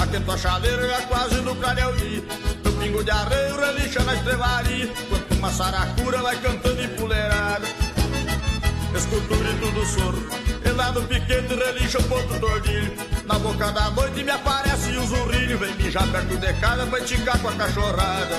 [0.00, 2.24] Aquento a chaleira já quase no clareio
[2.64, 7.66] No pingo de arreio relincha na estrevaria Quanto uma saracura vai cantando empoleirada
[8.96, 10.28] Escuto o grito do soro.
[10.64, 12.94] E lá no piquete relincha o ponto do ordilho
[13.26, 15.58] Na boca da noite me aparece o zurrilho.
[15.58, 18.36] Vem mijar perto de casa pra esticar com a cachorrada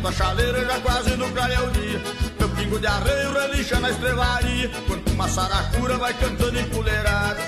[0.00, 2.02] aquento a chaleira já quase no clareio o dia.
[2.38, 7.40] Meu pingo de arreio relincha na estrevaria, quando uma saracura vai cantando empoleirada.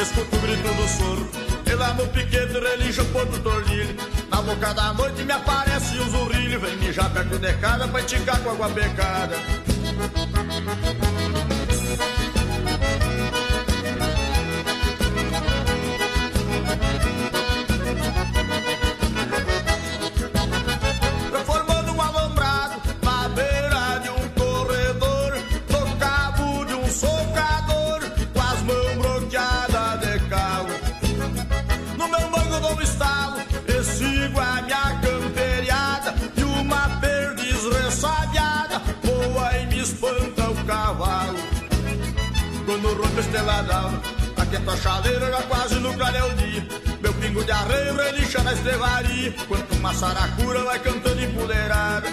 [0.00, 1.28] Escuto o grito do soro,
[1.66, 3.96] e lá no piquete relincha o ponto tornilho.
[4.30, 8.40] Na boca da noite me aparece um zurrilho, vem mijar perto de casa pra esticar
[8.40, 9.36] com água becada.
[48.46, 52.06] Na estrevaria, quanto uma saracura vai cantando empoleirada.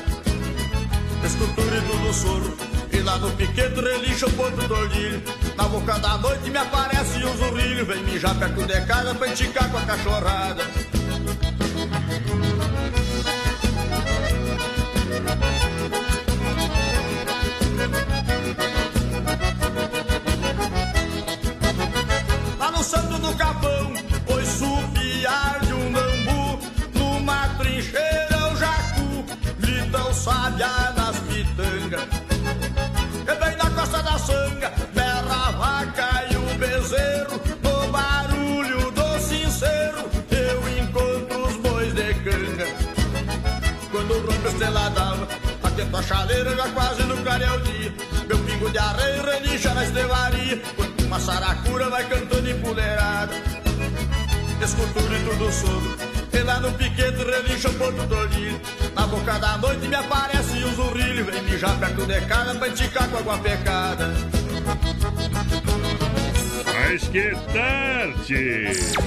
[1.23, 2.57] Escuto o grito do soro,
[2.91, 5.21] e lá no piquete relincha o ponto do ordilho.
[5.55, 9.69] Na boca da noite me aparece um zurrilho, vem mijar perto de casa pra esticar
[9.69, 10.63] com a cachorrada.
[46.03, 47.93] Chaleira já quase no clareio dia.
[48.27, 50.61] Meu pingo de areia relincha na estelaria.
[50.75, 53.33] Quando uma saracura vai cantando empoleirada.
[54.61, 55.97] Escuto o grito do sogro.
[56.31, 58.59] E lá no piquete relincha o ponto do olhinho.
[58.95, 61.25] Na boca da noite me aparece um zurrilho.
[61.25, 64.13] Vem mijar perto de casa pra enticar com água pecada.
[66.65, 69.03] Mas que tarde!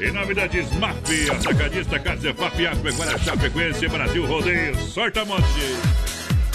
[0.00, 0.96] Em nome da Desmaf,
[1.30, 5.91] atacadista Casefap, Agropecuária Chapecoense, Brasil Rodeio, sorta monte.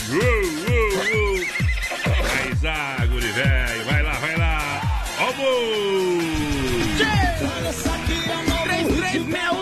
[0.09, 1.47] Uh, uh, uh.
[2.67, 4.81] Água, velho, vai lá, vai lá.
[5.19, 6.27] Vamos!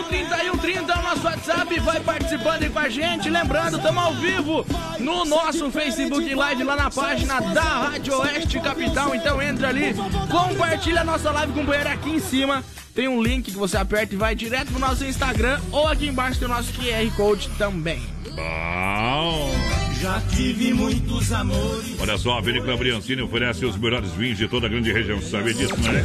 [0.08, 3.28] 3130 é o nosso WhatsApp, vai participando aí com a gente.
[3.28, 4.64] Lembrando, estamos ao vivo
[5.00, 9.14] no nosso Facebook Live lá na página da Rádio Oeste Capital.
[9.14, 9.94] Então entra ali,
[10.30, 12.64] compartilha a nossa live, companheiro, aqui em cima.
[12.94, 16.38] Tem um link que você aperta e vai direto pro nosso Instagram ou aqui embaixo
[16.38, 18.00] tem o nosso QR Code também.
[18.34, 19.85] Bom.
[20.00, 21.96] Já tive muitos amores.
[21.98, 25.18] Olha só, a Vinícola Briancini oferece os melhores vinhos de toda a grande região.
[25.18, 26.04] Você sabia disso, né?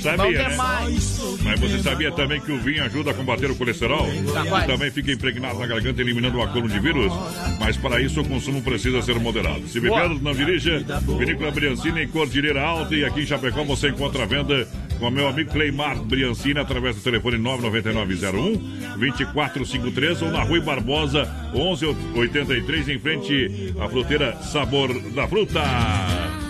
[0.00, 0.56] Sabia, né?
[0.56, 4.06] Mas você sabia também que o vinho ajuda a combater o colesterol?
[4.12, 7.12] E também fica impregnado na garganta, eliminando o acúmulo de vírus.
[7.58, 9.66] Mas para isso, o consumo precisa ser moderado.
[9.66, 10.84] Se beber, não dirija.
[11.18, 12.94] Vinícola Briancini em Cordilheira Alta.
[12.94, 14.68] E aqui em Chapecó você encontra a venda
[15.02, 18.56] com o meu amigo Cleimar Briancini através do telefone 99901
[18.98, 25.60] 2453 ou na Rui Barbosa 1183 em frente à fruteira Sabor da Fruta.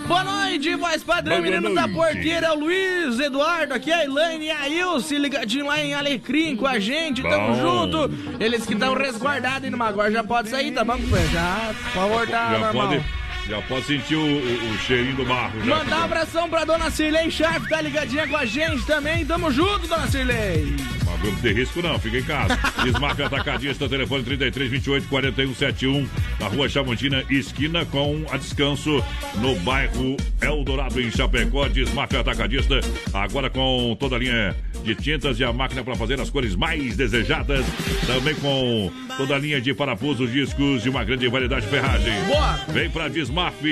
[0.07, 1.75] Boa noite, voz padrão, Boa menino noite.
[1.75, 6.55] da porteira, o Luiz Eduardo, aqui a Elaine e a Ilse, ligadinho lá em Alecrim
[6.55, 7.89] com a gente, tamo Bom.
[7.89, 8.11] junto.
[8.39, 10.97] Eles que estão resguardados mas agora já pode sair, tá bom?
[11.31, 12.87] Já, por favor, tá Já normal.
[12.89, 13.03] pode,
[13.47, 15.59] já pode sentir o, o- o cheirinho do barro.
[15.65, 19.25] Já Mandar um abração pra dona Cirlei Sharp, tá ligadinha com a gente também.
[19.25, 20.75] Tamo junto, dona Cirlei.
[21.05, 22.57] Mas grupo de risco não, fica em casa.
[22.83, 26.07] Desmarque Atacadista, telefone 33 28 41 71,
[26.39, 29.03] na rua Chamontina, esquina com a descanso,
[29.35, 31.67] no bairro Eldorado, em Chapecó.
[31.67, 32.79] Desmarque Atacadista,
[33.13, 36.95] agora com toda a linha de tintas e a máquina para fazer as cores mais
[36.97, 37.65] desejadas.
[38.07, 42.13] Também com toda a linha de parafusos, discos e uma grande variedade de ferragem.
[42.25, 42.53] Boa!
[42.69, 43.63] Vem pra Desmaf,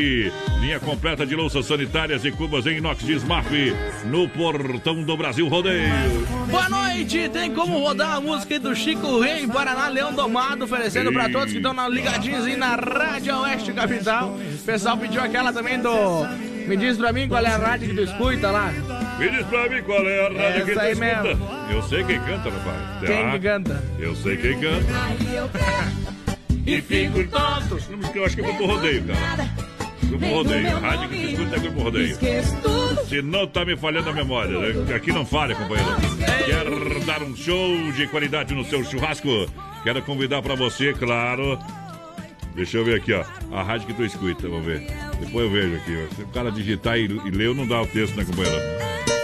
[0.60, 3.46] linha completa de louças sanitárias e cubas em inox Desmaf,
[4.06, 5.88] no portão do Brasil Rodeio.
[6.50, 7.30] Boa noite!
[7.30, 11.52] Tem como rodar a música aí do Chico Rei, Paraná, Leão Domado, oferecendo pra todos
[11.52, 14.30] que estão na ligadinhos aí na Rádio Oeste Capital.
[14.30, 16.26] O pessoal pediu aquela também do.
[16.68, 18.72] Me diz pra mim qual é a rádio que tu escuta lá.
[19.20, 21.24] Me diz pra mim qual é a rádio Essa que tu aí escuta.
[21.24, 21.50] mesmo.
[21.70, 23.06] Eu sei quem canta, rapaz.
[23.06, 23.84] Quem Ah, que canta?
[24.00, 26.21] Eu sei quem canta.
[26.66, 27.78] E fico tonto.
[28.16, 29.50] Eu acho que é grupo rodeio, cara.
[30.04, 30.78] Grupo rodeio.
[30.78, 32.18] A rádio que tu escuta é grupo rodeio.
[33.08, 34.96] Se não tá me falhando a memória, né?
[34.96, 35.92] aqui não falha, companheiro.
[36.46, 39.30] Quer dar um show de qualidade no seu churrasco?
[39.84, 41.58] Quero convidar pra você, claro.
[42.56, 43.24] Deixa eu ver aqui, ó.
[43.56, 44.86] A rádio que tu escuta, vamos ver.
[45.20, 46.08] Depois eu vejo aqui.
[46.12, 46.16] ó.
[46.16, 48.60] Se o cara digitar e, e ler, não dá o texto, né, companheiro?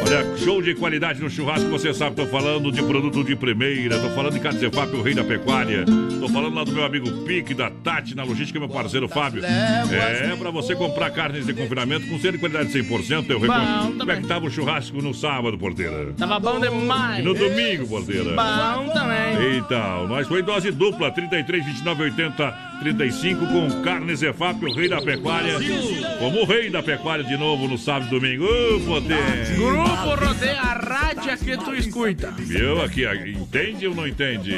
[0.07, 4.07] Olha, show de qualidade no churrasco, você sabe, tô falando de produto de primeira, tô
[4.11, 5.83] falando de Catzefap, o rei da pecuária,
[6.21, 9.43] tô falando lá do meu amigo Pique, da Tati, na logística, meu parceiro Fábio.
[9.43, 13.97] É, pra você comprar carnes de confinamento com selo de qualidade 100%, eu recomendo.
[13.97, 13.97] também.
[13.97, 16.13] Como é que tava o churrasco no sábado, porteira?
[16.17, 17.19] Tava bom demais.
[17.19, 18.33] E no domingo, porteira?
[18.33, 19.57] Bom também.
[19.57, 25.01] Então, nós foi dose dupla, 33, 29, 80, 35, com carne Zefap, o rei da
[25.01, 25.55] pecuária.
[26.17, 28.45] Como o rei da pecuária de novo no sábado e domingo.
[28.45, 29.17] Ô, poder!
[30.03, 32.31] Grupo Rodeia, a rádio que tu escuta.
[32.37, 34.57] Viu aqui, entende ou não entende?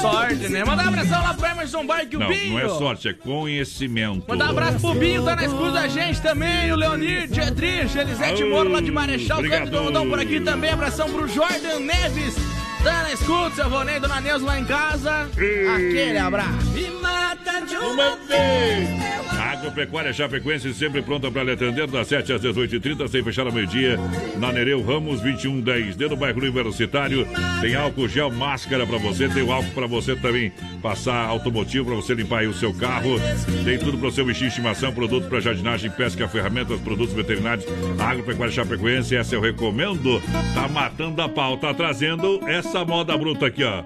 [0.00, 0.64] Sorte, né?
[0.64, 2.52] Mandar um abração lá pro Emerson Bike, o Não, Binho.
[2.52, 4.24] não é sorte, é conhecimento.
[4.28, 6.72] Mandar um abraço pro Binho, tá na escuta da gente também.
[6.72, 9.38] O Leonir, Dietrich, Elisete Moro lá de Marechal.
[9.38, 9.64] obrigado.
[9.64, 10.70] Santos do Rodão por aqui também.
[10.70, 12.34] Abração pro Jordan Neves.
[12.82, 15.28] Tá na escuta, seu Vonei, Dona Neuza lá em casa.
[15.76, 16.66] Aquele abraço.
[16.72, 19.29] Me mata de Uma vez.
[19.60, 23.98] Agropecuária Chapecoense sempre pronta para lhe atender das 7 às 18h30, sem fechar ao meio-dia.
[24.38, 27.28] Na Nereu Ramos 2110, dentro do bairro Universitário.
[27.60, 30.50] Tem álcool gel, máscara para você, tem o álcool para você também
[30.80, 33.20] passar automotivo para você limpar aí o seu carro.
[33.62, 37.66] Tem tudo para o seu bichinho de estimação, produto para jardinagem, pesca, ferramentas, produtos veterinários.
[37.98, 40.22] Agropecuária Chapecoense, essa eu recomendo.
[40.54, 43.84] Tá matando a pau, tá trazendo essa moda bruta aqui, ó.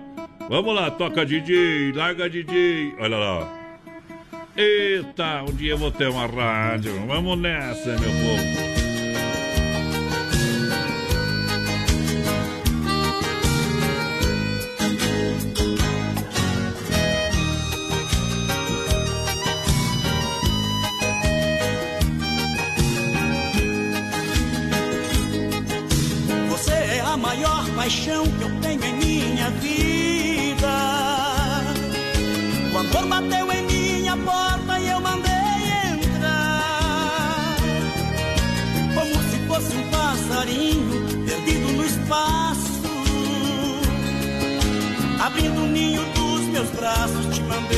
[0.49, 2.95] Vamos lá, toca DJ, larga DJ.
[3.01, 3.64] Olha lá.
[4.57, 6.93] Eita, um dia eu vou ter uma rádio.
[7.09, 8.65] Vamos nessa, meu povo.
[26.51, 28.25] Você é a maior paixão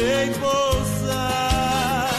[0.07, 2.11] irei pousar.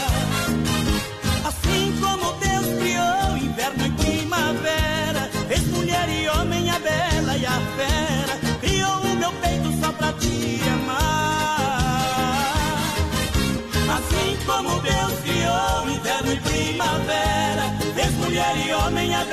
[1.44, 7.60] Assim como Deus criou inverno e primavera, fez mulher e homem a bela e a
[7.76, 12.08] fera, criou o meu peito só pra te amar.
[13.96, 19.24] Assim como Deus criou inverno e primavera, fez mulher e homem a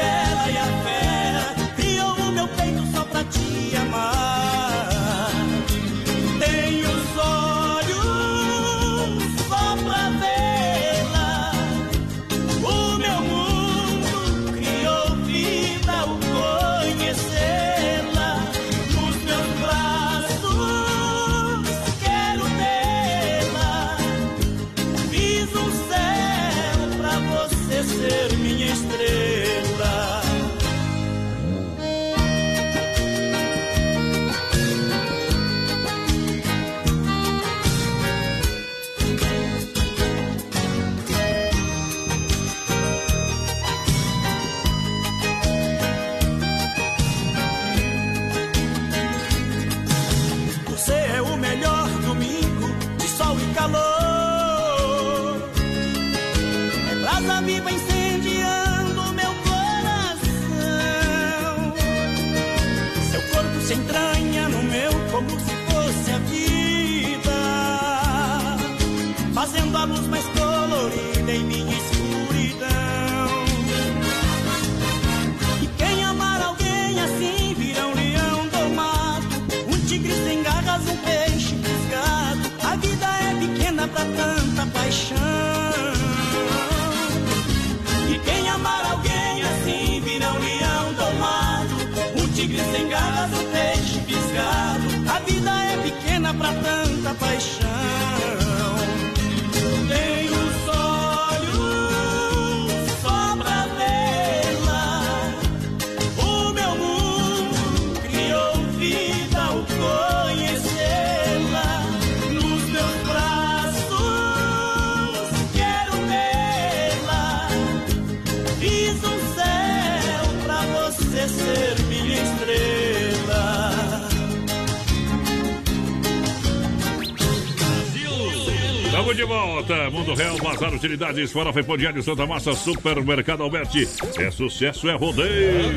[129.36, 129.89] Estamos de volta.
[129.89, 133.88] Mundo Real, Bazar Utilidades, Farofa e Pão Diário, Santa Massa, Supermercado Alberti.
[134.18, 135.76] É sucesso, é rodeio.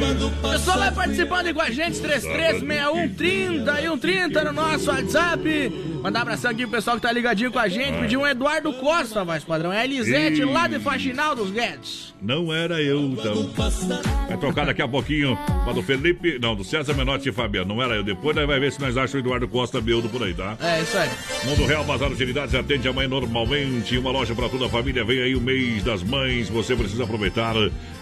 [0.50, 5.72] Pessoal vai participando com a gente, 336130 e 130 no nosso WhatsApp.
[6.02, 7.98] Mandar um abração aqui pro pessoal que tá ligadinho com a gente.
[7.98, 9.72] Pedir um Eduardo Costa, voz padrão.
[9.72, 10.44] É Elisete, Ih.
[10.44, 12.14] lá de Faxinal dos Guedes.
[12.20, 13.50] Não era eu, então.
[14.28, 17.74] Vai tocar daqui a pouquinho para do Felipe, não, do César Menotti e Fabiano.
[17.74, 18.02] Não era eu.
[18.02, 20.56] Depois nós vai ver se nós achamos o Eduardo Costa Beldo por aí, tá?
[20.60, 21.08] É, isso aí.
[21.44, 23.77] Mundo Real Bazar Utilidades atende amanhã normalmente.
[23.98, 25.04] Uma loja para toda a família.
[25.04, 26.48] Vem aí o mês das mães.
[26.48, 27.54] Você precisa aproveitar.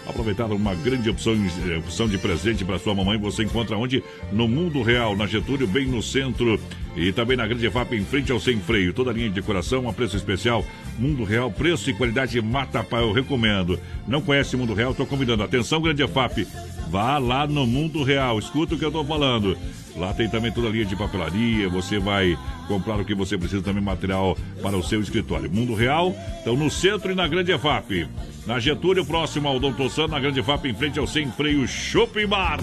[0.07, 3.19] Aproveitar uma grande opção, eh, opção de presente para sua mamãe.
[3.19, 4.03] Você encontra onde?
[4.33, 6.59] No Mundo Real, na Getúlio, bem no centro.
[6.97, 8.93] E também na Grande FAP, em frente ao Sem Freio.
[8.93, 10.65] Toda a linha de decoração a preço especial.
[10.99, 13.03] Mundo Real, preço e qualidade mata pau.
[13.03, 13.79] Eu recomendo.
[14.09, 14.93] Não conhece Mundo Real?
[14.93, 15.43] Estou convidando.
[15.43, 16.47] Atenção, Grande FAP.
[16.89, 18.39] Vá lá no Mundo Real.
[18.39, 19.57] Escuta o que eu estou falando.
[19.97, 21.69] Lá tem também toda a linha de papelaria.
[21.71, 25.51] Você vai comprar o que você precisa também, material para o seu escritório.
[25.51, 28.09] Mundo Real, estão no centro e na Grande EFAP.
[28.47, 32.27] Na Getúlio, próximo ao Dom Tossan, na Grande EFAP, em frente ao Sem Freio Shopping
[32.29, 32.59] Bar.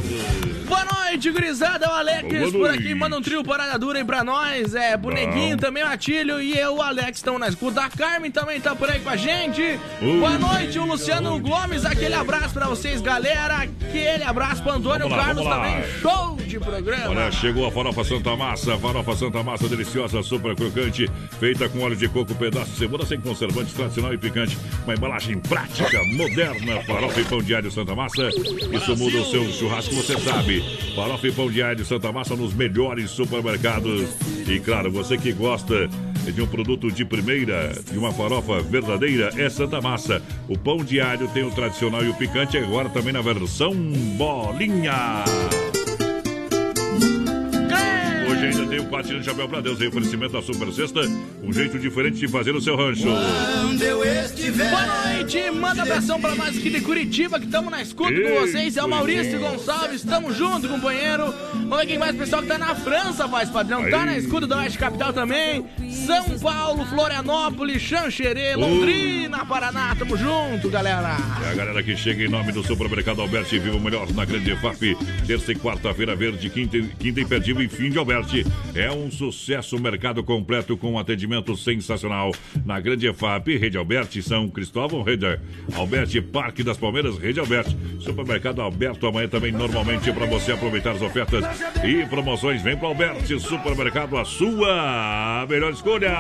[0.66, 1.86] Boa noite, gurizada.
[1.86, 2.80] É o Alex Boa por noite.
[2.80, 2.96] aqui.
[2.96, 4.74] Manda um trio parada dura aí pra nós.
[4.74, 5.62] É, Boneguinho, Bom.
[5.62, 7.82] também o Atílio e eu, o Alex, estão na escuta.
[7.82, 9.62] A Carmen também tá por aí com a gente.
[10.02, 10.20] Ui.
[10.20, 11.86] Boa noite, o Luciano Gomes.
[11.86, 13.58] Aquele abraço pra vocês, galera.
[13.58, 15.84] Aquele abraço pro Antônio lá, Carlos também.
[16.02, 17.10] Show de programa.
[17.10, 21.10] Olha, chegou a farofa Santa Massa, farofa Santa Massa deliciosa, super crocante,
[21.40, 25.40] feita com óleo de coco, pedaço de cebola sem conservantes, tradicional e picante, uma embalagem
[25.40, 25.73] prática,
[26.16, 28.30] moderna, farofa e pão diário Santa Massa.
[28.30, 30.64] Isso muda o seu churrasco, você sabe.
[30.96, 34.16] Farofa e pão diário Santa Massa nos melhores supermercados.
[34.48, 35.90] E claro, você que gosta
[36.32, 40.22] de um produto de primeira, de uma farofa verdadeira, é Santa Massa.
[40.48, 43.74] O pão diário tem o tradicional e o picante, agora também na versão
[44.18, 45.24] bolinha.
[48.44, 51.00] Hoje ainda tem o patinho de chapéu pra Deus, em oferecimento da Super Sexta,
[51.42, 53.06] um jeito diferente de fazer o seu rancho.
[53.06, 53.26] Boa
[55.16, 58.76] noite, manda abração pra nós aqui de Curitiba, que estamos na escuta Ei, com vocês.
[58.76, 59.40] É o Maurício.
[59.40, 61.34] Gonçalves, estamos junto, companheiro.
[61.54, 63.90] Vamos ver quem mais, pessoal que tá na França, voz padrão.
[63.90, 64.06] Tá Aí.
[64.06, 65.66] na escuta da Oeste Capital também.
[66.06, 69.46] São Paulo, Florianópolis, Xanxerê, Londrina.
[69.46, 69.96] Paraná.
[69.96, 71.18] Tamo junto, galera.
[71.46, 73.60] É a galera que chega em nome do Supermercado Alberti.
[73.60, 74.98] Viva o melhor na Grande EFAP.
[75.26, 78.33] Terça e quarta-feira verde, quinta, quinta imperdível e fim de Alberti.
[78.74, 82.32] É um sucesso, mercado completo com um atendimento sensacional.
[82.66, 85.40] Na Grande EFAP, Rede Alberti, São Cristóvão, Rede
[85.76, 87.78] Alberti, Parque das Palmeiras, Rede Alberti.
[88.00, 91.46] Supermercado aberto amanhã também, normalmente, para você aproveitar as ofertas
[91.84, 92.62] e promoções.
[92.62, 96.12] Vem pro Alberti, Supermercado, a sua melhor escolha.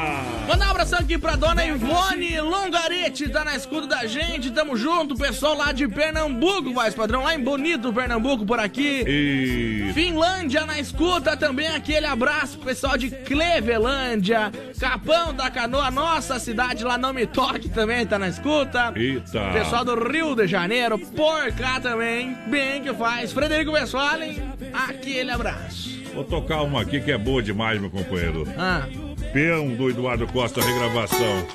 [0.48, 5.16] Manda um abração aqui pra dona Ivone Longarete, tá na escuta da gente, tamo junto,
[5.16, 9.04] pessoal lá de Pernambuco, mais padrão, lá em Bonito, Pernambuco, por aqui.
[9.08, 9.92] E...
[9.94, 16.84] Finlândia na escuta também, aquele abraço pro pessoal de Clevelândia, Capão da Canoa, nossa cidade
[16.84, 18.92] lá, não me toque também, tá na escuta.
[18.96, 19.52] Eita.
[19.54, 23.32] Pessoal do Rio de Janeiro, por cá também, bem que faz.
[23.32, 24.42] Frederico Westphalen,
[24.74, 26.02] aquele abraço.
[26.16, 28.48] Vou tocar uma aqui que é boa demais, meu companheiro.
[28.58, 28.88] Ah.
[29.32, 31.46] Peão do Eduardo Costa, regravação.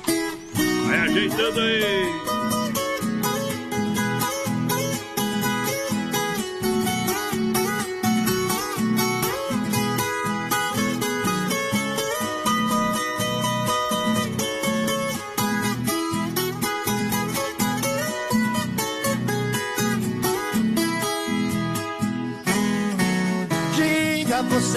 [0.87, 2.58] Vai ajeitando aí.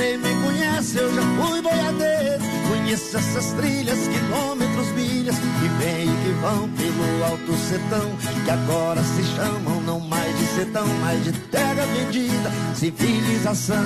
[0.02, 2.42] Você me conhece, eu já fui boiadeiro.
[2.68, 8.10] Conheço essas trilhas, quilômetros, milhas, que vêm e que vão pelo alto sertão,
[8.44, 13.76] que agora se chamam não mais de sertão, mas de terra vendida, civilização.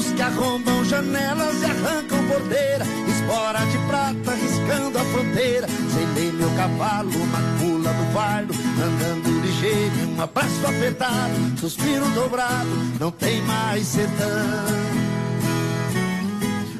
[0.00, 5.66] Que arrombam janelas e arrancam porteira, espora de prata riscando a fronteira.
[5.68, 13.10] Selei meu cavalo na pula do fardo, andando ligeiro, um abraço apertado, suspiro dobrado, não
[13.10, 14.26] tem mais sertão.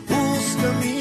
[0.09, 1.00] Os caminhos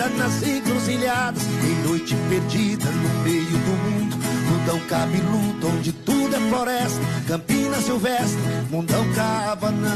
[0.00, 4.16] contida nas encruzilhadas, em noite perdida no meio do mundo,
[4.48, 8.40] mundão cabeludo onde tudo é floresta, campina silvestre,
[8.70, 9.90] mundão cabanão.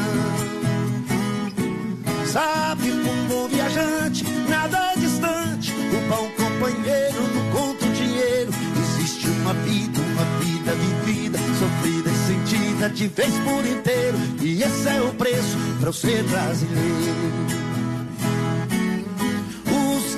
[2.27, 8.53] Sabe, um bom viajante, nada é distante, o bom companheiro não conta o dinheiro,
[8.99, 14.89] existe uma vida, uma vida vivida, sofrida e sentida de vez por inteiro, e esse
[14.89, 17.64] é o preço para eu ser brasileiro.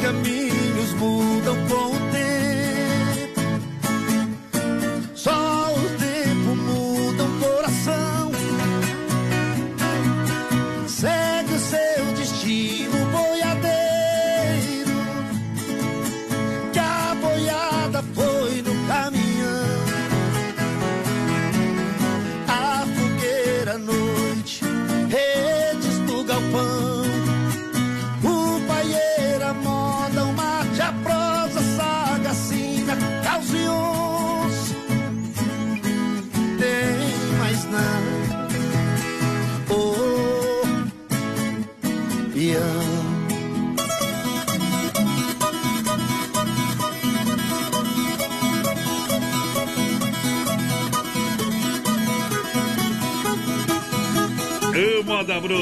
[0.06, 0.45] Os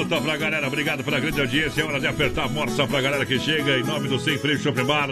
[0.04, 1.80] bruta pra galera, obrigado pela grande audiência.
[1.80, 4.58] É hora de apertar a morsa pra galera que chega em nome do Sem Freio
[4.58, 5.08] Shopping Bar,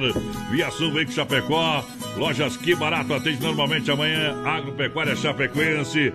[0.50, 1.84] Via Sul, Veículo Chapecó,
[2.16, 6.12] Lojas Que Barato atende normalmente amanhã, Agropecuária Chapecoense.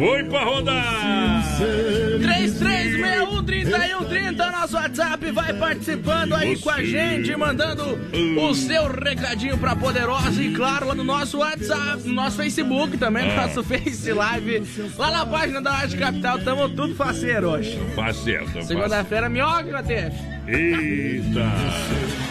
[0.00, 1.44] Foi pra rodar!
[1.58, 7.98] 336131 9130, nosso WhatsApp, vai participando aí com a gente, mandando
[8.40, 13.26] o seu recadinho pra Poderosa e claro, lá no nosso WhatsApp, no nosso Facebook também,
[13.26, 13.46] no Ah.
[13.46, 14.62] nosso Face Live,
[14.96, 17.78] lá na página da Rádio Capital, tamo tudo faceiro hoje.
[17.94, 18.62] Faz certo.
[18.62, 20.16] Segunda-feira, minhoca, TF.
[20.48, 22.29] Eita!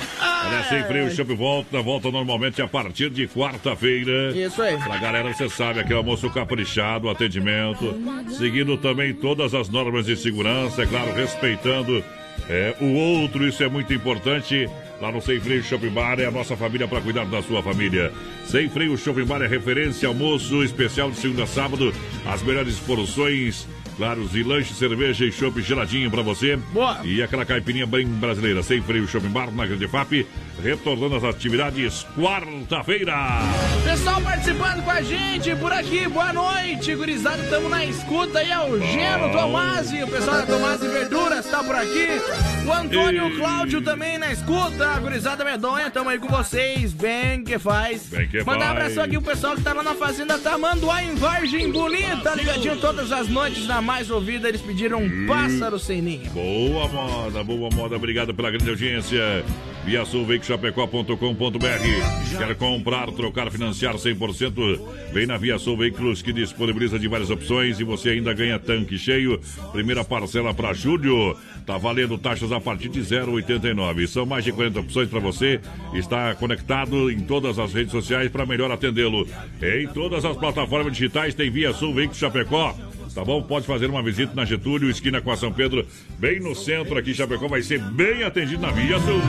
[0.70, 4.32] Sem freio, o Shop volta, volta normalmente a partir de quarta-feira.
[4.38, 4.78] Isso aí.
[4.78, 7.96] Pra galera, você sabe, aquele almoço caprichado, atendimento,
[8.38, 12.04] seguindo também todas as normas de segurança, é claro, respeitando
[12.48, 14.70] é, o outro, isso é muito importante.
[15.02, 18.12] Lá no Sem Freio Shopping Bar é a nossa família para cuidar da sua família.
[18.46, 21.94] Sem Freio Shopping Bar é referência almoço especial de segunda a sábado,
[22.26, 23.68] as melhores porções.
[24.00, 26.56] Claro, e lanche, cerveja e chopp geladinho pra você.
[26.56, 27.02] Boa.
[27.04, 30.26] E aquela caipirinha bem brasileira, sem freio shopping bar na Grande FAP,
[30.64, 33.14] retornando às atividades quarta-feira.
[33.84, 38.60] Pessoal participando com a gente por aqui, boa noite, gurizada, estamos na escuta aí, é
[38.60, 42.08] o Geno Tomasi, o pessoal da Tomasi Verduras tá por aqui,
[42.66, 43.36] o Antônio Ei.
[43.36, 48.04] Cláudio também na escuta, a gurizada medonha, tamo aí com vocês, bem que faz.
[48.04, 51.16] Bem que Mandar um abraço aqui pro pessoal que tá lá na Fazenda Tamanduá, em
[51.16, 56.30] Vargem Bonita, ligadinho todas as noites, na mais ouvida, eles pediram um pássaro sem ninho.
[56.30, 59.44] Boa moda, boa moda, obrigado pela grande audiência.
[59.84, 64.80] Via sulveicochapecó.com.br Quer comprar, trocar, financiar 100%?
[65.12, 68.96] Vem na Via Sul Veículos que disponibiliza de várias opções e você ainda ganha tanque
[68.96, 69.42] cheio.
[69.72, 71.36] Primeira parcela para julho.
[71.66, 74.06] Tá valendo taxas a partir de 0,89.
[74.06, 75.60] São mais de 40 opções para você.
[75.96, 79.28] Está conectado em todas as redes sociais para melhor atendê-lo.
[79.60, 82.76] Em todas as plataformas digitais tem Via Sul Veículos Chapecó.
[83.20, 83.44] Tá bom?
[83.44, 85.86] Pode fazer uma visita na Getúlio, esquina com a São Pedro,
[86.18, 87.50] bem no centro aqui em Chapecó.
[87.50, 89.20] Vai ser bem atendido na Via Sul.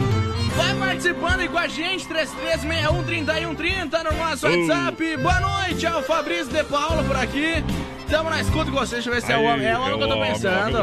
[0.57, 5.17] Vai participando aí com a gente, 33613130 no nosso WhatsApp.
[5.17, 7.65] Boa noite, é o Fabrício de Paula por aqui.
[8.09, 9.67] Tamo na escuta com você, deixa eu ver se é o homem.
[9.67, 10.79] É o homem que eu tô pensando.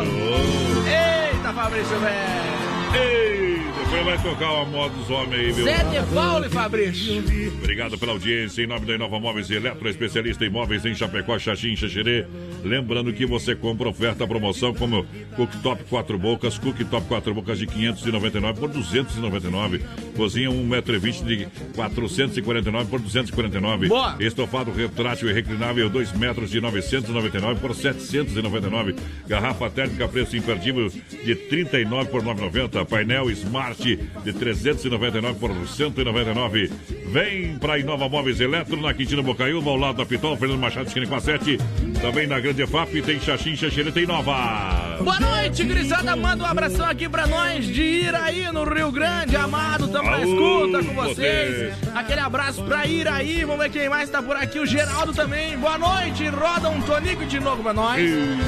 [0.86, 2.77] Eita, Fabrício, velho.
[2.94, 5.66] Ei, depois vai tocar uma moda dos homens aí, viu?
[5.66, 7.24] Zé de Paula e Fabrício.
[7.62, 8.64] Obrigado pela audiência.
[8.64, 12.26] Em nome da Inova Móveis e Eletro, especialista em móveis em Chapecó, Xaxim, Xaxerê.
[12.64, 18.60] Lembrando que você compra oferta, promoção como Cooktop 4 bocas, Cooktop 4 bocas de 599
[18.60, 19.82] por 299.
[20.16, 23.88] Cozinha 1,20m de 449 por 249.
[23.88, 24.16] Boa.
[24.20, 28.96] Estofado retrátil e reclinável 2 metros de 999 por 799.
[29.28, 32.77] Garrafa térmica preço imperdível de 39 por 990.
[32.86, 33.84] Painel Smart
[34.24, 36.72] de 399 por 199.
[37.12, 41.08] Vem para Inova Móveis Eletro na Quintina Bocaiúva, ao lado da Pitol, Fernando Machado, esquina
[41.08, 41.58] com a 7.
[42.02, 44.98] Também na Grande FAP tem Xaxim, Xaxerê, tem Nova.
[45.02, 46.16] Boa noite, gurizada.
[46.16, 49.36] Manda um abração aqui pra nós de Iraí, no Rio Grande.
[49.36, 51.74] Amado, tamo na escuta com vocês.
[51.76, 51.90] você.
[51.96, 53.44] Aquele abraço pra Iraí.
[53.44, 54.60] Vamos ver quem mais tá por aqui.
[54.60, 55.58] O Geraldo também.
[55.58, 56.28] Boa noite.
[56.28, 58.00] Roda um tonico de novo pra nós.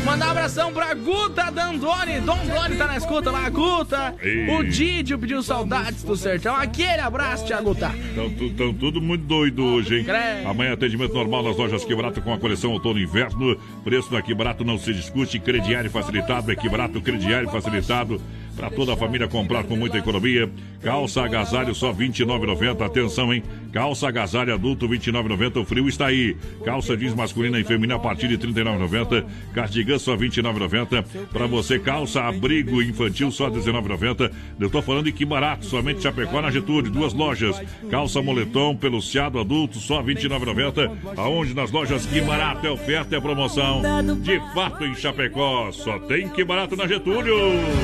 [0.05, 2.19] Mandar um abração pra Guta Dandoni.
[2.21, 4.15] Dom Doni tá na escuta lá, Guta.
[4.21, 4.47] Ei.
[4.55, 6.55] O Didio pediu saudades do sertão.
[6.55, 7.91] Aquele abraço, Tia Guta.
[8.09, 10.03] Estão tu- tão tudo muito doido hoje, hein?
[10.05, 10.47] Credo.
[10.47, 13.38] Amanhã atendimento normal nas lojas Que Barato com a coleção outono e inverno.
[13.83, 15.39] Preço na Que Barato não se discute.
[15.39, 18.21] Crediário facilitado, Que Barato crediário facilitado.
[18.55, 20.49] Para toda a família comprar com muita economia.
[20.81, 22.85] Calça agasalho só R$ 29,90.
[22.85, 23.43] Atenção, hein?
[23.71, 25.61] Calça agasalho adulto R$ 29,90.
[25.61, 26.35] O frio está aí.
[26.63, 29.25] Calça jeans masculina e feminina a partir de R$ 39,90.
[29.53, 31.05] Cardigan só R$ 29,90.
[31.31, 34.31] Para você, calça abrigo infantil só R$ 19,90.
[34.59, 35.65] Eu tô falando de que barato.
[35.65, 36.91] Somente Chapecó na Getúlio.
[36.91, 37.61] Duas lojas.
[37.89, 40.91] Calça moletom peluciado adulto só R$ 29,90.
[41.17, 43.81] Aonde nas lojas que barato é oferta é promoção.
[44.21, 45.71] De fato em Chapecó.
[45.71, 47.35] Só tem que barato na Getúlio.
[47.35, 47.83] Um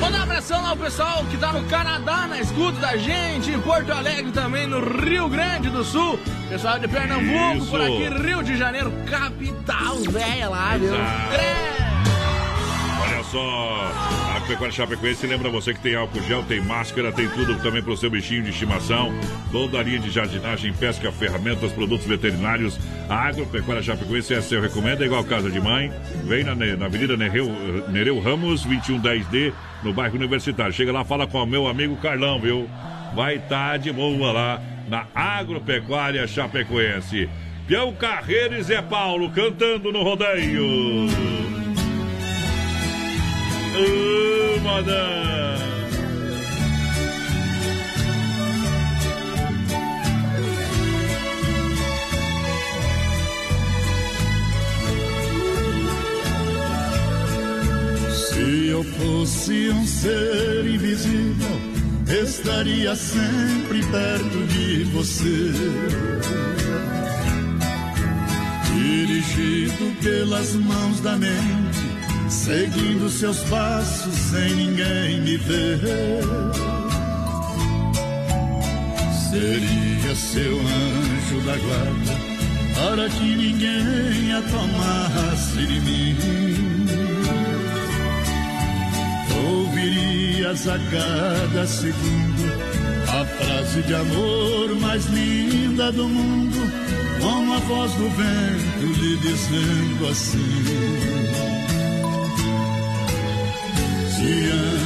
[0.56, 4.32] abração lá ao pessoal que tá no Canadá, na escuta da gente, em Porto Alegre
[4.32, 6.18] também, no Rio Grande do Sul.
[6.48, 7.70] Pessoal de Pernambuco, Isso.
[7.70, 10.92] por aqui, Rio de Janeiro, capital velha lá, viu?
[13.02, 13.92] Olha só,
[14.36, 17.92] a Pecuária Chapecoense lembra você que tem álcool gel, tem máscara, tem tudo também para
[17.92, 19.12] o seu bichinho de estimação.
[19.52, 22.78] Toda a linha de jardinagem, pesca, ferramentas, produtos veterinários.
[23.08, 25.92] A Agropecuária Chapecoense é seu recomenda, é igual Casa de Mãe.
[26.24, 27.48] Vem na, na Avenida Nereu,
[27.88, 29.52] Nereu Ramos, 2110D,
[29.82, 30.72] no bairro Universitário.
[30.72, 32.68] Chega lá, fala com o meu amigo Carlão, viu?
[33.14, 37.28] Vai estar de boa lá na Agropecuária Chapecoense.
[37.66, 41.08] Pião Carreiro e Zé Paulo cantando no rodeio.
[43.76, 45.75] Ô, madame!
[58.36, 61.58] Se eu fosse um ser invisível,
[62.06, 65.52] estaria sempre perto de você.
[68.74, 71.80] Dirigido pelas mãos da mente,
[72.28, 75.80] seguindo seus passos sem ninguém me ver.
[79.30, 82.36] Seria seu anjo da guarda
[82.74, 86.75] para que ninguém a tomasse de mim.
[89.76, 92.46] Ouvirias a cada segundo
[93.12, 96.56] a frase de amor mais linda do mundo,
[97.20, 100.64] com a voz do vento lhe dizendo assim:
[104.16, 104.85] Te amo,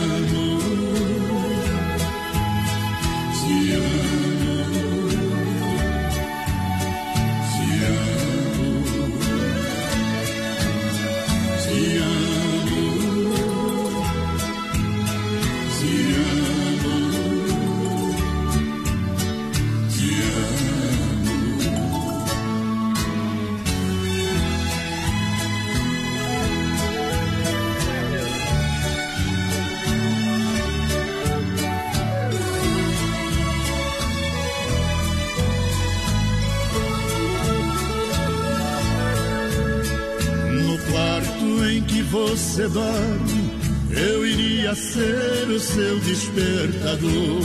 [42.50, 43.52] você dorme,
[43.90, 47.42] eu iria ser o seu despertador.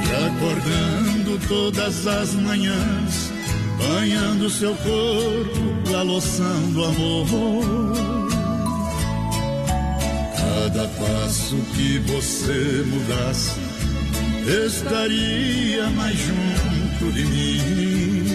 [0.00, 3.32] E acordando todas as manhãs,
[3.78, 7.92] banhando seu corpo, a loção do amor.
[10.36, 13.60] Cada passo que você mudasse,
[14.66, 18.31] estaria mais junto de mim.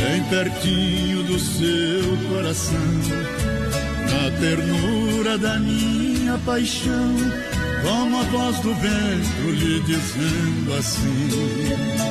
[0.00, 2.78] Bem pertinho do seu coração,
[4.10, 7.14] na ternura da minha paixão,
[7.82, 12.07] como a voz do vento lhe dizendo assim: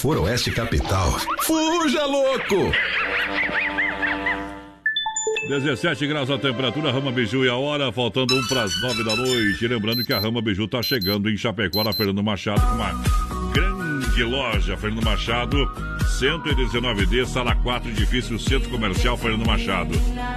[0.00, 1.10] for Oeste Capital,
[1.42, 2.72] Fuja, louco!
[5.46, 9.14] 17 graus a temperatura, Rama Biju e a hora, faltando um para as 9 da
[9.14, 9.68] noite.
[9.68, 12.92] Lembrando que a Rama Biju está chegando em Chapecó, na Fernando Machado, com uma
[13.52, 14.74] grande loja.
[14.78, 15.70] Fernando Machado,
[16.18, 19.94] 119D, sala 4, edifício Centro Comercial Fernando Machado.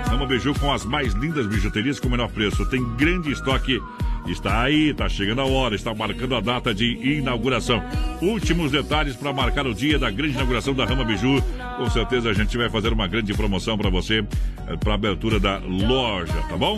[0.10, 2.66] Rama Biju com as mais lindas bijuterias com o menor preço.
[2.66, 3.82] Tem grande estoque.
[4.28, 7.84] Está aí, está chegando a hora, está marcando a data de inauguração.
[8.22, 11.44] Últimos detalhes para marcar o dia da grande inauguração da Rama Biju.
[11.78, 14.24] Com certeza a gente vai fazer uma grande promoção para você,
[14.80, 16.78] para abertura da loja, tá bom?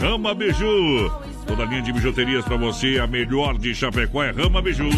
[0.00, 1.12] Rama Biju.
[1.46, 4.88] Toda a linha de bijuterias para você, a melhor de Chapecó é Rama Biju.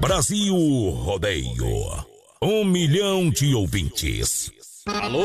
[0.00, 0.54] Brasil
[0.90, 2.04] Rodeio.
[2.42, 4.52] Um milhão de ouvintes.
[4.86, 5.24] Alô,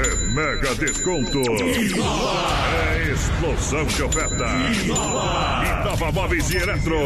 [0.00, 1.42] É mega desconto.
[1.42, 4.46] É explosão de oferta.
[5.82, 6.96] Inova Móveis e Eletro.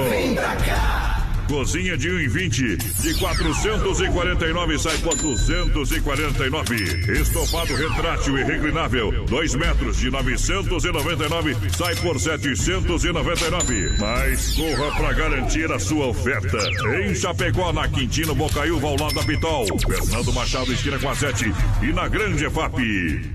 [1.48, 6.74] Cozinha de 1,20 de 449 sai por 249.
[7.12, 13.96] Estofado retrátil e reclinável, 2 metros de 999 sai por 799.
[13.98, 16.58] Mas corra para garantir a sua oferta.
[16.98, 19.66] Em Chapecó, na Quintino Bocaiúva, ao lado da Pitol.
[19.78, 23.34] Fernando Machado, esquina com a 7 e na Grande FAP.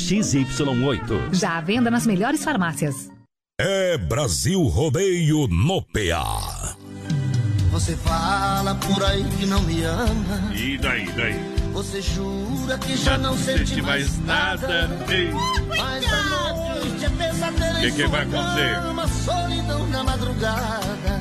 [0.00, 1.34] XY8.
[1.34, 3.08] Já à venda nas melhores farmácias.
[3.60, 6.76] É Brasil Rodeio no PA.
[7.70, 10.52] Você fala por aí que não me ama.
[10.54, 11.34] E daí, daí?
[11.72, 14.90] Você jura que já não sente mais nada.
[15.08, 15.30] Ei.
[15.68, 16.22] Mas a
[16.54, 18.74] noite é pesadelo Que que vai acontecer?
[18.80, 21.20] cama, solidão na madrugada.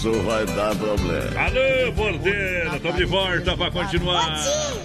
[0.00, 1.40] Isso vai dar problema.
[1.42, 4.34] Alô, Bordeira, estamos de volta para continuar.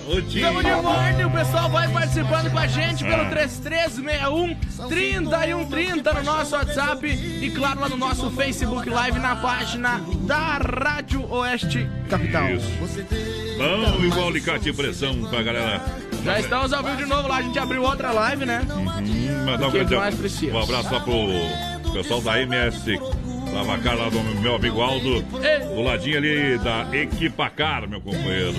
[0.09, 3.29] O Estamos de volta e o pessoal vai participando com a gente pelo Ah.
[3.29, 4.55] 3361
[4.89, 11.25] 3130 no nosso WhatsApp e claro lá no nosso Facebook Live na página da Rádio
[11.31, 12.49] Oeste Capital.
[12.49, 12.67] Isso.
[13.57, 15.81] Bom, igual alicate e pressão pra galera.
[16.25, 18.61] Já estamos ao vivo de novo lá, a gente abriu outra live, né?
[18.69, 18.83] Hum,
[19.45, 20.53] mandar um, O que grande- mais precisa?
[20.53, 22.99] um abraço lá pro pessoal da MS
[23.55, 28.53] Lavacar, lá do meu amigo Aldo, do ladinho ali da Equipacar, meu companheiro.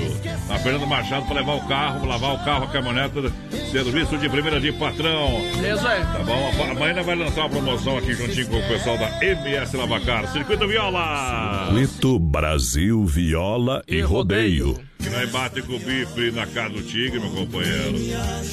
[0.48, 3.30] Na Fernando Machado para levar o carro, lavar o carro, a caminhoneta,
[3.70, 5.38] serviço de primeira de patrão.
[5.56, 6.00] Isso aí.
[6.00, 6.50] Tá bom?
[6.70, 10.26] Amanhã vai lançar uma promoção aqui juntinho com o pessoal da MS Lavacar.
[10.32, 11.68] Circuito Viola!
[11.72, 14.85] Lito Brasil, Viola e Rodeio.
[15.06, 17.96] Que nós bate com o bife na cara do tigre, meu companheiro.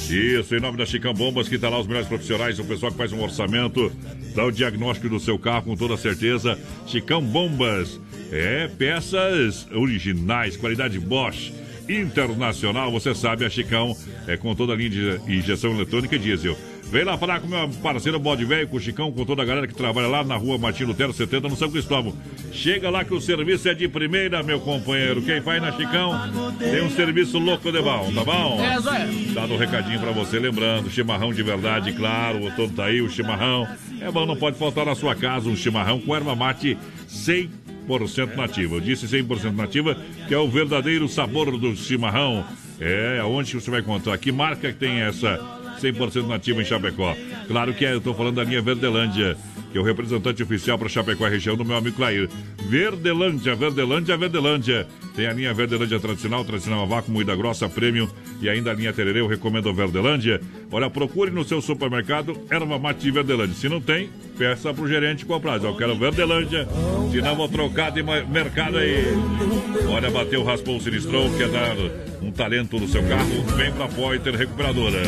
[0.08, 2.98] Isso, em nome da Chicão Bombas, que tá lá os melhores profissionais, o pessoal que
[2.98, 3.90] faz um orçamento,
[4.36, 6.56] dá o diagnóstico do seu carro com toda certeza.
[6.86, 8.00] Chicão Bombas,
[8.30, 11.52] é peças originais, qualidade Bosch.
[11.88, 13.96] Internacional, você sabe, a Chicão
[14.28, 16.56] é com toda a linha de injeção eletrônica e diesel.
[16.94, 19.66] Vem lá falar com meu parceiro Bode Velho, com o Chicão, com toda a galera
[19.66, 22.14] que trabalha lá na rua Martin Lutero 70, no São Cristóvão.
[22.52, 25.20] Chega lá que o serviço é de primeira, meu companheiro.
[25.20, 26.12] Quem faz na Chicão
[26.56, 28.60] tem um serviço louco de bom, tá bom?
[28.60, 29.32] É.
[29.32, 33.10] Dado um recadinho pra você, lembrando, chimarrão de verdade, claro, o todo tá aí, o
[33.10, 33.66] chimarrão.
[34.00, 36.78] É bom, não pode faltar na sua casa um chimarrão com erva mate
[37.08, 38.76] 100% nativa.
[38.76, 39.96] Eu disse 100% nativa,
[40.28, 42.44] que é o verdadeiro sabor do chimarrão.
[42.78, 44.16] É, aonde que você vai encontrar?
[44.16, 47.16] Que marca que tem essa 100% nativa em Chapecó?
[47.46, 49.36] Claro que é, eu tô falando da linha Verdelândia,
[49.70, 52.28] que é o representante oficial para Chapecó e região do meu amigo Clair.
[52.68, 54.86] Verdelândia, Verdelândia, Verdelândia.
[55.14, 58.08] Tem a linha Verdelândia tradicional, tradicional a vácuo, moída grossa, premium
[58.40, 60.40] e ainda a linha Tererê, eu recomendo a Verdelândia.
[60.74, 63.54] Olha, procure no seu supermercado erva mate Verdelândia.
[63.54, 65.62] Se não tem, peça pro gerente comprar.
[65.62, 66.66] Eu quero Verdelândia,
[67.12, 69.04] senão vou trocar de mercado aí.
[69.88, 71.76] Olha, bateu, raspou o sinistrão, quer dar
[72.20, 75.00] um talento no seu carro, vem pra Pointer Recuperadora.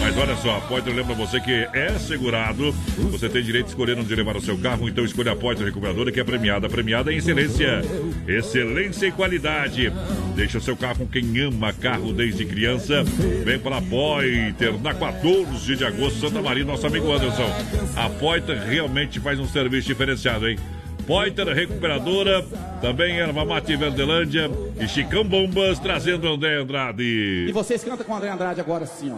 [0.00, 2.72] Mas olha só, a Pointer lembra você que é segurado,
[3.10, 6.12] você tem direito de escolher onde levar o seu carro, então escolha a Pointer Recuperadora
[6.12, 7.82] que é premiada, premiada em excelência,
[8.28, 9.92] excelência e qualidade.
[10.36, 13.02] Deixa o seu carro com quem ama carro desde criança.
[13.44, 17.50] Vem para a Pointer na 14 de agosto, Santa Maria, nosso amigo Anderson.
[17.96, 20.58] A Pointer realmente faz um serviço diferenciado, hein?
[21.06, 22.44] Pointer Recuperadora,
[22.82, 27.46] também Erva Mate Verdelândia e Chicão Bombas trazendo André Andrade.
[27.48, 29.16] E vocês cantam com André Andrade agora assim, ó.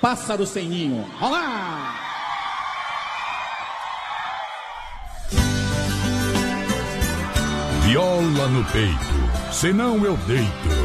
[0.00, 1.06] Pássaro sem ninho.
[1.20, 1.94] Olá!
[7.84, 10.79] Viola no peito, senão eu deito.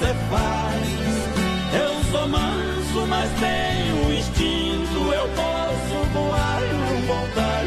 [0.00, 0.86] Você faz.
[1.74, 7.64] Eu sou manso, mas tenho instinto, eu posso voar e não voltar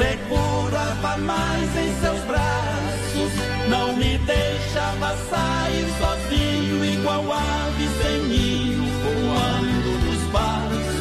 [0.00, 3.32] segurava mais em seus braços,
[3.68, 11.00] não me deixava sair sozinho, igual ave sem ninho, voando no espaço.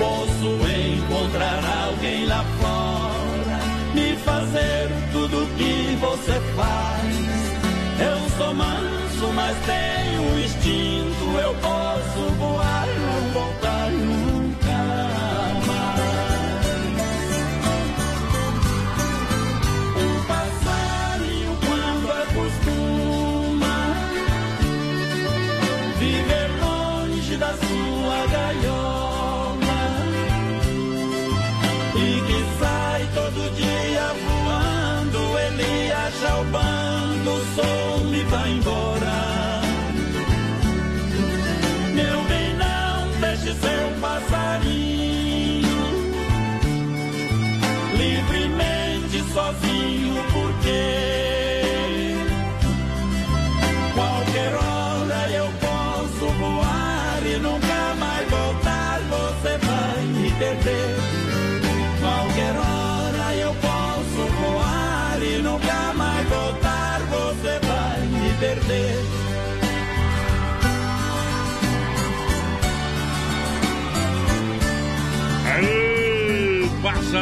[0.00, 3.60] Posso encontrar alguém lá fora,
[3.94, 7.26] me fazer tudo que você faz.
[8.00, 12.15] Eu sou manso, mas tenho instinto, eu posso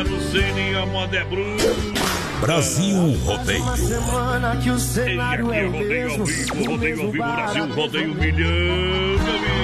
[0.02, 1.72] Cine, a moda é bruxa.
[2.40, 3.76] Brasil Rodeio.
[3.76, 6.24] semana que o cenário é é o rodeio ao mesmo.
[6.26, 8.48] vivo, rodeio ao vivo, Brasil, rodeio milhão,
[9.22, 9.54] meu amigo.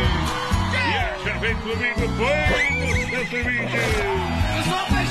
[0.87, 4.39] E já vem comigo, foi no 120.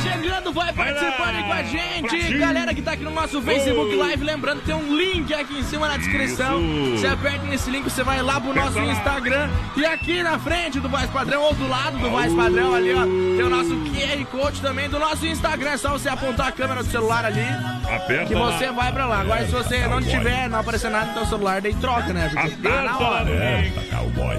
[0.01, 2.37] Chegando, vai participando aí com a gente.
[2.37, 5.87] Galera que tá aqui no nosso Facebook Live, lembrando, tem um link aqui em cima
[5.87, 6.59] na descrição.
[6.61, 6.97] Isso.
[7.01, 8.85] Você aperta nesse link, você vai lá pro nosso lá.
[8.93, 9.49] Instagram.
[9.75, 13.03] E aqui na frente do Voz Padrão, ou do lado do Voz Padrão ali, ó,
[13.03, 15.71] tem o nosso QR Code também do nosso Instagram.
[15.71, 17.41] É só você apontar a câmera do celular ali.
[17.93, 18.51] Aperta Que lá.
[18.57, 19.21] você vai pra lá.
[19.21, 22.29] Agora, se você não tiver, não aparecer nada no teu celular, daí troca, né?
[22.33, 23.21] Porque tá na hora.
[23.23, 24.37] Aperta, cowboy.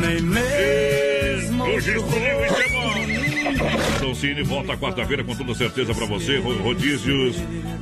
[0.00, 3.29] Nem mesmo Hoje escolheu e chamou.
[4.14, 6.36] Cine volta quarta-feira com toda certeza pra você.
[6.38, 7.36] Ro- Rodízios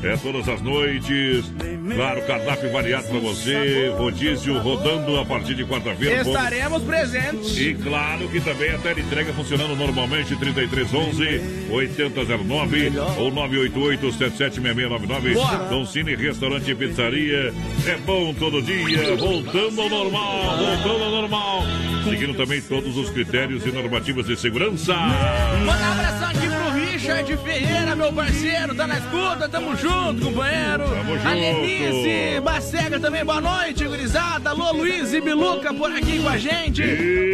[0.04, 1.50] é todas as noites.
[1.96, 3.92] Claro, cardápio variado pra você.
[3.96, 6.20] Rodízio rodando a partir de quarta-feira.
[6.22, 7.58] Estaremos presentes.
[7.58, 11.40] E claro que também a tela entrega funcionando normalmente 3311
[11.72, 15.34] 8009 ou 988 776699.
[15.34, 15.56] Boa.
[15.70, 17.52] Dom Cine Restaurante e Pizzaria.
[17.86, 21.62] É bom todo dia, voltando ao normal, voltando ao normal.
[22.04, 24.94] Seguindo também todos os critérios e normativas de segurança.
[25.68, 26.37] Manda um abração
[27.08, 30.84] Richard Ferreira, meu parceiro, tá na escuta, tamo junto, companheiro.
[30.90, 31.26] Tamo junto.
[31.26, 34.50] A Lenice Bacega também, boa noite, gurizada.
[34.50, 36.82] Alô, Luiz e Biluca por aqui com a gente.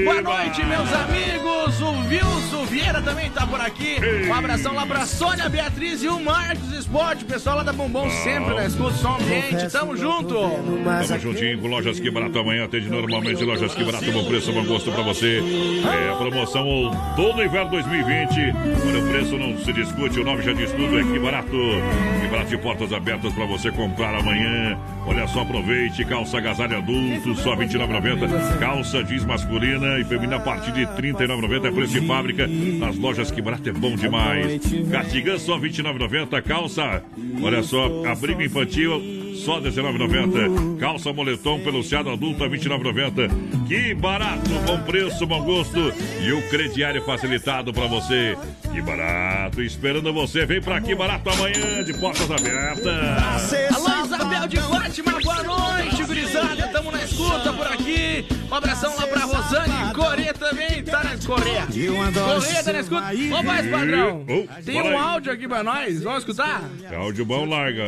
[0.05, 1.81] Boa noite, meus amigos.
[1.81, 3.97] O Wilson Vieira também tá por aqui.
[4.29, 8.09] Um abração lá pra Sônia Beatriz e o Marcos Esporte, o pessoal lá da Bombom
[8.09, 9.73] sempre na escuta, som ambiente.
[9.73, 10.35] Tamo junto.
[11.09, 12.67] Tamo juntinho com Lojas Que Barato amanhã.
[12.67, 15.43] Atende normalmente Lojas Que Barato, bom preço, bom gosto pra você.
[15.85, 16.65] É a promoção
[17.17, 18.55] todo inverno 2020.
[18.87, 20.99] Olha, o preço não se discute, o nome já diz tudo.
[20.99, 21.51] É Que Barato.
[22.21, 24.79] Que Barato de portas abertas pra você comprar amanhã.
[25.07, 26.05] Olha só, aproveite.
[26.05, 28.59] Calça agasalho adulto, só R$ 29,90.
[28.59, 31.67] Calça jeans masculina e feminina a partir de R$ 39,90.
[31.67, 32.47] É preço de fábrica.
[32.47, 34.61] Nas lojas Que Barato é bom demais.
[34.91, 36.43] Cardigan só R$ 29,90.
[36.43, 37.03] Calça,
[37.43, 39.25] olha só, abrigo infantil.
[39.35, 40.79] Só R$19,90.
[40.79, 43.67] Calça moletom peluciado adulto a R$29,90.
[43.67, 45.93] Que barato, bom preço, bom gosto.
[46.23, 48.39] E o crediário facilitado pra você.
[48.73, 50.47] Que barato, esperando você.
[50.47, 53.75] Vem pra aqui barato amanhã, de portas abertas.
[53.75, 54.59] Alô, Isabel de
[55.03, 56.69] Boa noite, gurizada.
[56.69, 58.25] Tamo na escuta por aqui.
[58.49, 61.67] Um abração lá pra Rosane Corê também, tá na Correia.
[61.67, 63.03] Correia tá na escuta.
[63.03, 64.25] Ô, voz padrão.
[64.65, 66.01] Tem um áudio aqui pra nós.
[66.01, 66.63] Vamos escutar?
[66.97, 67.83] Áudio bom, larga.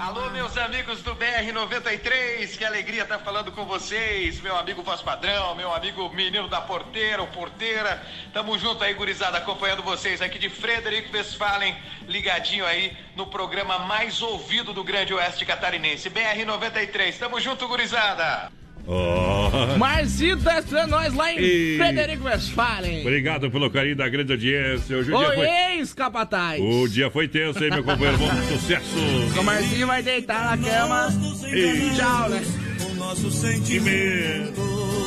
[0.00, 4.40] Alô, meus amigos do BR-93, que alegria estar falando com vocês.
[4.40, 8.02] Meu amigo voz padrão, meu amigo menino da porteira, ou porteira.
[8.32, 11.76] Tamo junto aí, gurizada, acompanhando vocês aqui de Frederico Westphalen,
[12.08, 16.08] ligadinho aí no programa mais ouvido do Grande Oeste Catarinense.
[16.36, 18.50] BR-93, tamo junto, gurizada.
[18.84, 19.78] Oh.
[19.78, 23.02] Marcito tá esperando nós lá em E- Frederico Westphalen.
[23.02, 24.96] Obrigado pelo carinho da grande audiência.
[24.96, 25.46] Hoje o dia Oi, foi.
[25.78, 26.60] ex-capataz.
[26.60, 28.18] O dia foi tenso, hein, meu companheiro?
[28.18, 28.28] Bom
[28.58, 28.96] sucesso.
[29.38, 31.08] O Marcinho vai deitar na cama.
[31.54, 32.42] E tchau, né?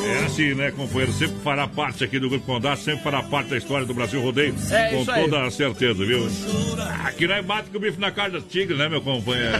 [0.03, 1.11] É assim, né, companheiro?
[1.13, 4.55] Sempre fará parte aqui do Grupo Condá, sempre fará parte da história do Brasil Rodeio.
[4.71, 5.23] É com isso aí.
[5.23, 6.27] toda a certeza, viu?
[7.05, 9.57] Aqui nós bate com o bife na cara do tigre, né, meu companheiro?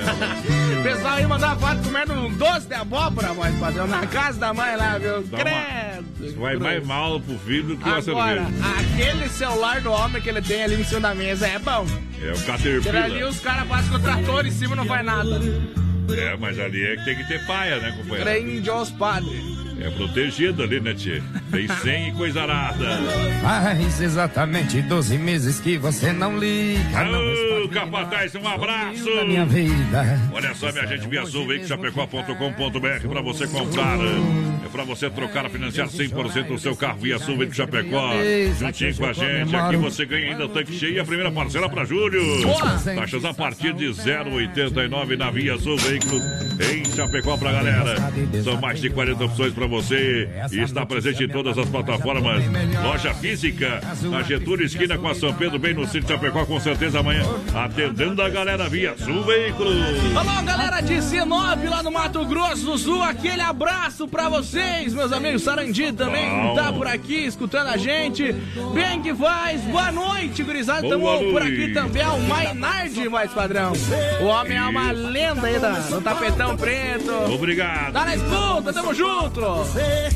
[0.79, 4.53] O pessoal aí mandar foto comendo um doce de abóbora, voz padrão, na casa da
[4.53, 5.23] mãe lá, viu?
[5.23, 6.39] Dá uma- Credo.
[6.39, 8.65] Vai mais mal pro filho do que uma Agora, cerveja.
[8.79, 11.85] aquele celular do homem que ele tem ali em cima da mesa é bom.
[12.21, 13.03] É o Caterpillar.
[13.03, 15.39] ali os caras passam com o trator em cima e não faz nada.
[16.17, 18.23] É, mas ali é que tem que ter paia, né, companheiro?
[18.23, 19.64] Crente aos padres.
[19.79, 21.21] É protegido ali, né, tia?
[21.51, 22.99] Tem 100 e coisa arada.
[23.41, 27.03] Faz exatamente 12 meses que você não liga.
[27.05, 29.25] não Ô, Capataz, um abraço!
[29.25, 30.19] minha vida.
[30.31, 33.97] Olha só, minha gente, via Sul, Chapecó.com.br para você comprar.
[34.65, 38.11] É para você trocar, financiar 100% do seu carro via Sul, Chapecó.
[38.59, 41.85] Juntinho com a gente, aqui você ganha ainda tanque cheio e a primeira parcela para
[41.85, 42.21] julho.
[42.95, 46.23] Taxas a partir de 0,89 na Via Sul Veículos
[46.71, 47.95] em Chapecó pra galera.
[48.43, 52.45] São mais de 40 opções para você e está presente em todas as plataformas.
[52.81, 57.01] Loja física, na Getúlio Esquina com a São Pedro, bem no Sítio Chapecó, com certeza
[57.01, 59.75] amanhã, atendendo a galera Via Sul Veículos.
[60.15, 65.11] Alô, galera de Sinop, lá no Mato Grosso do Sul, aquele abraço pra vocês, meus
[65.11, 65.43] amigos.
[65.43, 66.55] Sarandi também Bom.
[66.55, 68.31] tá por aqui, escutando a gente.
[68.73, 70.87] Bem que faz, boa noite, gurizada.
[70.87, 73.73] Tamo por aqui também, é o Mainardi, mais padrão.
[74.21, 77.11] O homem é uma lenda aí da, do tapetão preto.
[77.33, 77.91] Obrigado.
[77.91, 79.41] Tá na escuta, tamo junto.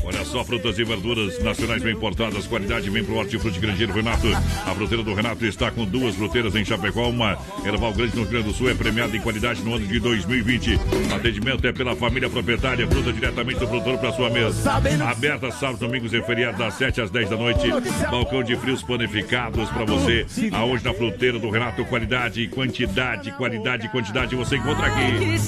[0.05, 1.08] Olha só, frutas e verduras
[1.43, 4.27] nacionais bem importadas, qualidade vem pro Hortifruti Grangeiro Renato.
[4.65, 8.31] A fruteira do Renato está com duas fruteiras em Chapecó, uma Erval Grande no Rio
[8.31, 10.79] Grande do Sul, é premiada em qualidade no ano de 2020.
[11.13, 14.71] Atendimento é pela família proprietária, fruta diretamente do produtor para sua mesa.
[15.09, 17.67] Aberta sábados, domingos e feriados das 7 às 10 da noite.
[18.09, 20.25] Balcão de frios panificados para você.
[20.51, 25.39] Aonde na fruteira do Renato, qualidade, quantidade, qualidade e quantidade você encontra aqui.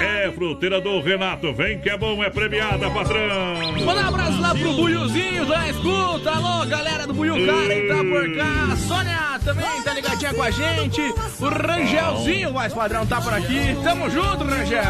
[0.00, 3.72] É fruteira do Renato, vem que é bom, é premiada, patrão.
[3.84, 4.72] Manda um abraço lá pro
[5.04, 6.30] Buiuzinho da escuta.
[6.30, 8.76] Alô, galera do Buiu Karen tá por cá.
[8.76, 11.00] Sônia também tá ligadinha com a gente.
[11.40, 13.76] O Rangelzinho, mais padrão, tá por aqui.
[13.82, 14.80] Tamo junto, Rangel.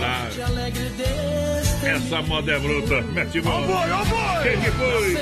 [0.00, 0.28] Lá.
[1.82, 3.00] Essa moda é bruta.
[3.12, 3.62] Mete mão.
[4.42, 5.16] Quem que foi?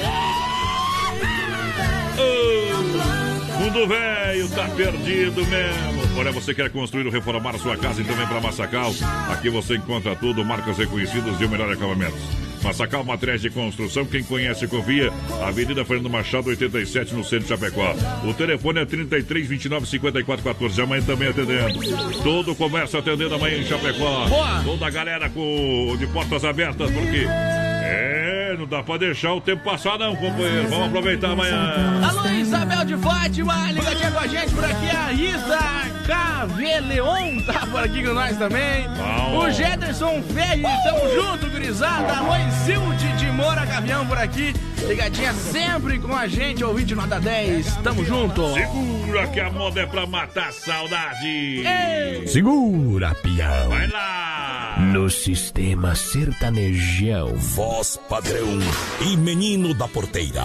[2.19, 3.26] Ô,
[3.59, 6.19] mundo velho tá perdido mesmo.
[6.19, 8.93] Olha, você quer construir ou reformar a sua casa e também para Massacal?
[9.31, 12.16] Aqui você encontra tudo, marcas reconhecidas e o melhor acabamento.
[12.62, 15.12] Massacal Materiais de Construção, quem conhece confia.
[15.47, 17.95] Avenida Fernando Machado, 87, no centro de Chapecó.
[18.24, 20.81] O telefone é 33 29 54 14.
[20.81, 21.78] Amanhã também atendendo.
[22.23, 24.27] Todo o comércio atendendo amanhã em Chapecó.
[24.28, 24.62] Boa.
[24.65, 29.62] Toda a galera com de portas abertas, porque é, não dá pra deixar o tempo
[29.62, 30.69] passar não, companheiro.
[30.69, 32.01] Vamos aproveitar amanhã.
[32.09, 34.88] Alô, Isabel de Fátima, ligadinha com a gente por aqui.
[34.96, 35.58] A Isa
[36.06, 38.88] Caveleon tá por aqui com nós também.
[38.90, 39.38] Bom.
[39.38, 42.18] O Jederson Ferri, tamo junto, gurizada.
[42.18, 44.54] Alô, Isilde de Moura Gavião por aqui.
[44.86, 47.76] Ligadinha sempre com a gente, ouvinte nota 10.
[47.78, 48.54] Tamo junto.
[48.54, 51.26] Segura que a moda é pra matar a saudade.
[51.66, 52.28] Ei.
[52.28, 53.68] Segura, pião.
[53.68, 54.76] Vai lá.
[54.78, 57.34] No sistema sertanejão.
[57.34, 58.60] Voz padrão
[59.00, 60.44] e menino da porteira.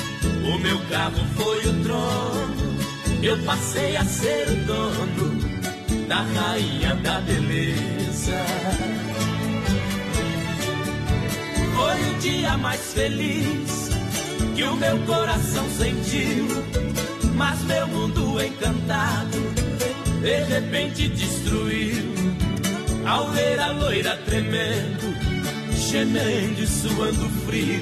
[0.23, 2.77] O meu carro foi o trono,
[3.21, 5.41] eu passei a ser o dono
[6.07, 8.45] da rainha da beleza.
[11.75, 13.89] Foi o dia mais feliz
[14.55, 16.47] que o meu coração sentiu,
[17.35, 19.39] mas meu mundo encantado
[20.21, 22.11] de repente destruiu.
[23.05, 25.15] Ao ver a loira tremendo,
[25.73, 27.81] gemendo e suando frio,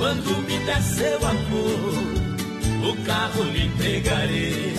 [0.00, 4.74] quando me der seu amor, o carro lhe entregarei.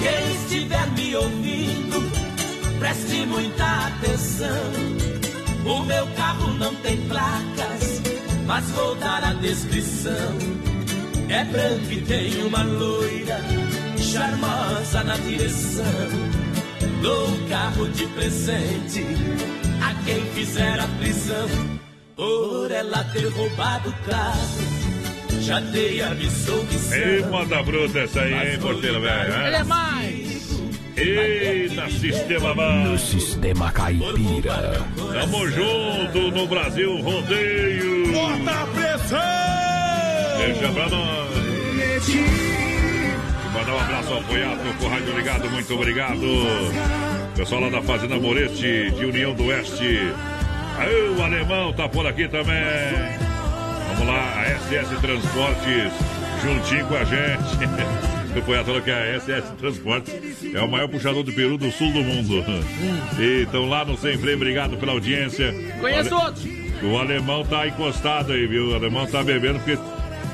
[0.00, 2.12] Quem estiver me ouvindo,
[2.78, 4.70] preste muita atenção.
[5.66, 8.00] O meu carro não tem placas,
[8.46, 10.38] mas vou dar a descrição.
[11.28, 13.40] É branco e tem uma loira,
[13.98, 15.84] charmosa na direção.
[17.02, 19.49] Dou um carro de presente
[20.10, 21.48] quem fizer a prisão
[22.16, 24.40] por ela ter roubado o carro.
[25.40, 29.46] Já dei a missão que Ei, moda bruta essa aí, hein, porteiro velho?
[29.46, 30.60] Ele é mais!
[30.96, 32.72] Eita, sistema bom.
[32.84, 34.84] No sistema caipira.
[35.12, 38.12] Tamo junto no Brasil Rodeio.
[38.12, 39.18] Bota a pressão!
[40.38, 41.30] Deixa pra nós.
[43.54, 47.19] Mandar um abraço ao Poiato, com o rádio ligado, muito obrigado.
[47.40, 49.98] Pessoal lá da Fazenda Moreste, de União do Oeste.
[50.76, 52.54] Aí o alemão tá por aqui também.
[53.88, 55.92] Vamos lá, a SS Transportes,
[56.42, 58.38] juntinho com a gente.
[58.38, 61.90] O Poiato falou que a SS Transportes é o maior puxador de peru do sul
[61.90, 62.44] do mundo.
[63.18, 65.54] E estão lá no Sem Freio, obrigado pela audiência.
[65.80, 66.42] Conheço outro.
[66.82, 68.72] O alemão tá encostado aí, viu?
[68.72, 69.78] O alemão tá bebendo porque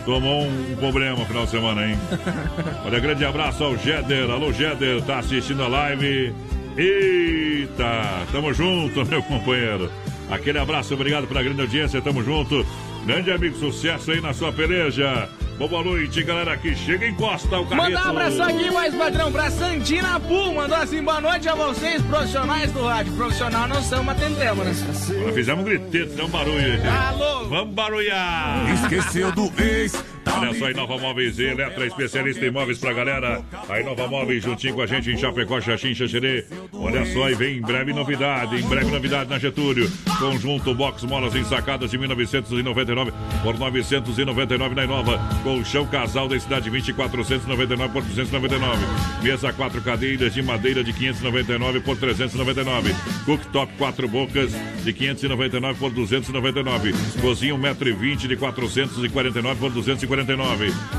[0.05, 1.97] tomou um, um problema no final de semana, hein?
[2.85, 4.29] Olha, grande abraço ao Jeder.
[4.29, 6.35] Alô, Jeder, tá assistindo a live.
[6.77, 9.91] Eita, tamo junto, meu companheiro.
[10.31, 12.67] Aquele abraço, obrigado pela grande audiência, tamo junto.
[13.07, 15.29] Grande amigo, sucesso aí na sua peleja.
[15.59, 17.91] Boa noite, galera que chega e encosta o carreto.
[17.93, 20.53] Mandar um abraço aqui, mais padrão, pra Santina Pu.
[20.53, 23.13] Mandou assim, boa noite a vocês, profissionais do rádio.
[23.15, 25.33] Profissional não são, mas atendemos, né?
[25.33, 26.79] Fizemos um griteto, não um barulho.
[27.09, 27.49] Alô?
[27.49, 28.71] Vamos barulhar.
[28.75, 29.95] Esqueceu do ex.
[30.39, 33.43] Olha só, Inova Móveis e Eletra, especialista em móveis pra galera.
[33.69, 36.45] A Inova Móveis juntinho com a gente em Chapecó, Xaxim, Xaxerê.
[36.73, 39.91] Olha só, e vem em breve novidade, em breve novidade na Getúlio.
[40.19, 45.19] Conjunto Box Molas ensacadas de 1999 por 999 na Inova.
[45.43, 48.87] Colchão casal da cidade 20, 499 por 299.
[49.23, 52.95] Mesa quatro cadeiras de madeira de 599 por 399.
[53.25, 54.53] Cooktop quatro bocas
[54.85, 56.93] de 599 por 299.
[57.23, 60.26] Cozinha 1,20m de 449 por 249.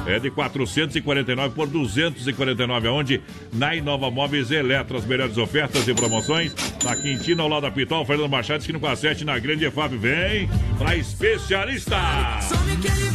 [0.06, 2.88] É de 449 por 249.
[2.88, 3.22] Aonde?
[3.54, 4.98] Na Inova Móveis Eletro.
[4.98, 6.56] As melhores ofertas e promoções.
[6.84, 9.98] Na Quintina, ao lado da Pitol, Fernando Machado, esquina com a 7 na Grande EFAB.
[9.98, 11.98] Vem pra especialista.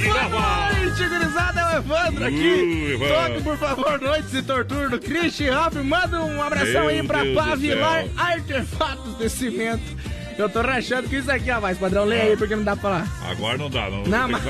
[0.02, 2.96] Boa noite, gurizada, é o Evandro aqui.
[2.96, 3.08] Uh.
[3.08, 5.74] Toque, por favor, noites e tortura do Christian Ralph.
[5.74, 8.04] Manda um abração Meu aí pra Deus Pavilar.
[8.16, 10.11] Artefatos de Cimento.
[10.38, 12.04] Eu tô rachando com isso aqui, ó, mais padrão.
[12.04, 13.30] Leia aí porque não dá pra falar.
[13.30, 14.02] Agora não dá, não.
[14.04, 14.42] Não, mas-.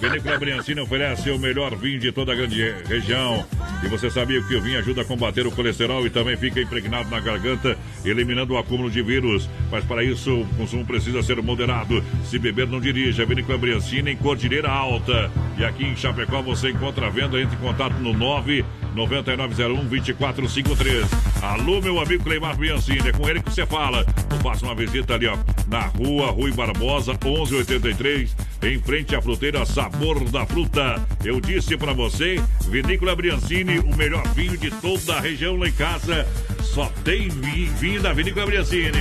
[0.00, 3.44] Vinícola Briancini oferece o melhor vinho de toda a grande re- região.
[3.84, 7.10] E você sabia que o vinho ajuda a combater o colesterol e também fica impregnado
[7.10, 9.48] na garganta, eliminando o acúmulo de vírus.
[9.70, 12.02] Mas para isso, o consumo precisa ser moderado.
[12.24, 13.24] Se beber, não dirija.
[13.26, 15.30] Vinícola Briancini em Cordilheira Alta.
[15.58, 17.40] E aqui em Chapecó você encontra a venda.
[17.40, 18.64] Entre em contato no 9
[18.94, 21.06] 9901 2453.
[21.42, 24.04] Alô, meu amigo Cleimar Biancini, é com ele que você fala.
[24.32, 25.36] Ou faça uma visita ali, ó,
[25.68, 28.34] na rua Rui Barbosa, 1183.
[28.62, 31.04] em frente à fruteira Sabor da Fruta.
[31.24, 35.72] Eu disse para você, Vinícola Briancini, o melhor vinho de toda a região lá em
[35.72, 36.26] casa.
[36.62, 38.92] Só tem vinho da Vinícola Briancini.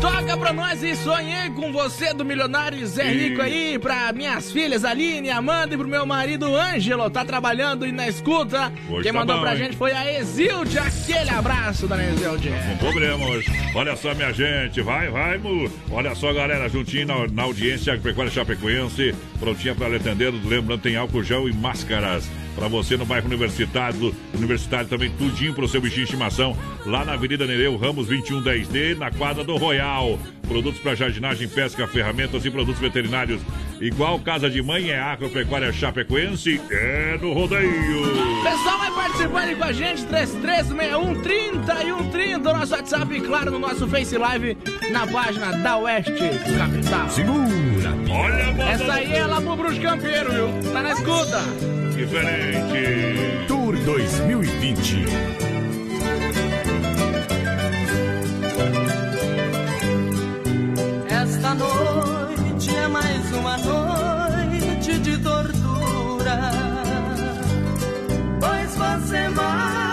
[0.00, 3.28] Toca pra nós e sonhei com você do milionário Zé e...
[3.28, 7.10] Rico aí, pra minhas filhas Aline, Amanda e pro meu marido Ângelo.
[7.10, 8.72] Tá trabalhando e na escuta.
[8.88, 9.58] Hoje Quem tá mandou bom, pra hein?
[9.58, 10.78] gente foi a Exilde.
[10.78, 12.50] Aquele abraço, dona Exilde.
[12.50, 13.44] Com problemas.
[13.74, 14.80] Olha só, minha gente.
[14.80, 15.70] Vai, vai, mu.
[15.90, 19.14] Olha só, galera, juntinho na, na audiência, Pecuária Chapecoense.
[19.38, 20.32] Prontinha pra atender.
[20.32, 22.28] Lembrando, tem álcool gel e máscaras
[22.58, 24.14] para você no bairro Universitário.
[24.34, 26.56] Universitário também, tudinho pro seu bichinho de estimação.
[26.84, 30.18] Lá na Avenida Nereu Ramos 2110D, na quadra do Royal.
[30.48, 33.40] Produtos para jardinagem, pesca, ferramentas e produtos veterinários.
[33.80, 38.02] Igual Casa de Mãe é Agropecuária Chapecoense, é no rodeio.
[38.42, 43.58] Pessoal, vai participando com a gente, 3361 30 e 130, nosso WhatsApp e claro, no
[43.58, 44.56] nosso Face Live,
[44.90, 46.12] na página da Oeste
[46.56, 47.08] Capital.
[47.10, 47.94] Segura!
[48.10, 50.72] Olha a Essa aí é lá pro Bruxo Campeiro, viu?
[50.72, 51.42] Tá na escuta
[51.98, 53.46] diferente.
[53.48, 55.47] Tour 2020.
[61.54, 66.50] Noite é mais uma noite de tortura,
[68.38, 69.87] pois você mora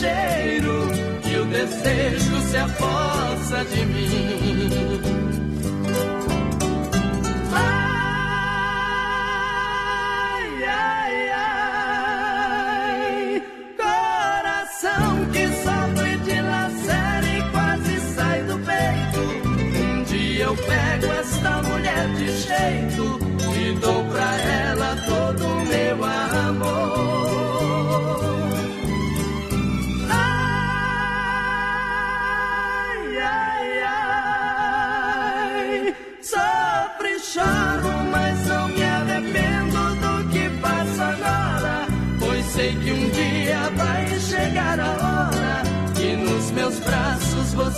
[0.00, 0.88] cheiro
[1.24, 5.25] e o desejo se apossa de mim.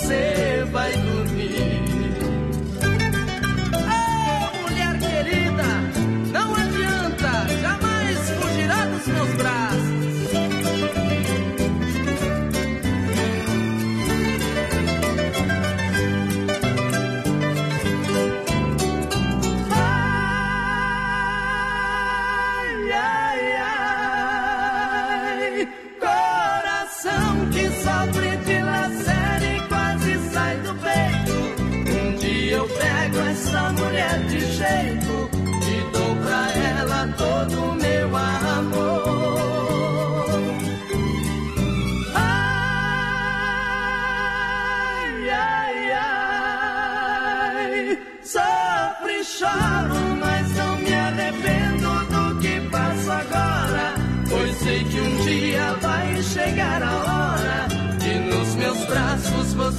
[0.09, 1.07] Você vai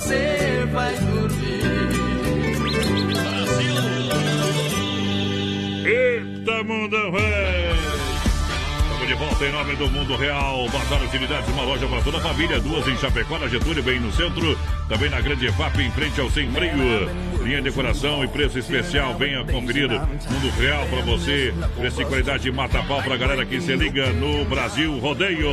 [0.09, 1.59] você vai dormir.
[5.85, 7.69] Eita, mundão, véi!
[8.81, 10.67] Estamos de volta em nome do Mundo Real.
[10.69, 12.59] Bazar Utilidades, uma loja para toda a família.
[12.59, 14.57] Duas em Chapecó, na Getúlio, bem no centro.
[14.89, 17.07] Também na Grande EFAP, em frente ao Sem Freio.
[17.43, 19.15] Linha de decoração e preço especial.
[19.19, 19.87] Venha conferir.
[19.91, 21.53] Mundo Real para você.
[21.77, 25.51] Preço e qualidade mata-pau para a galera que se liga no Brasil Rodeio.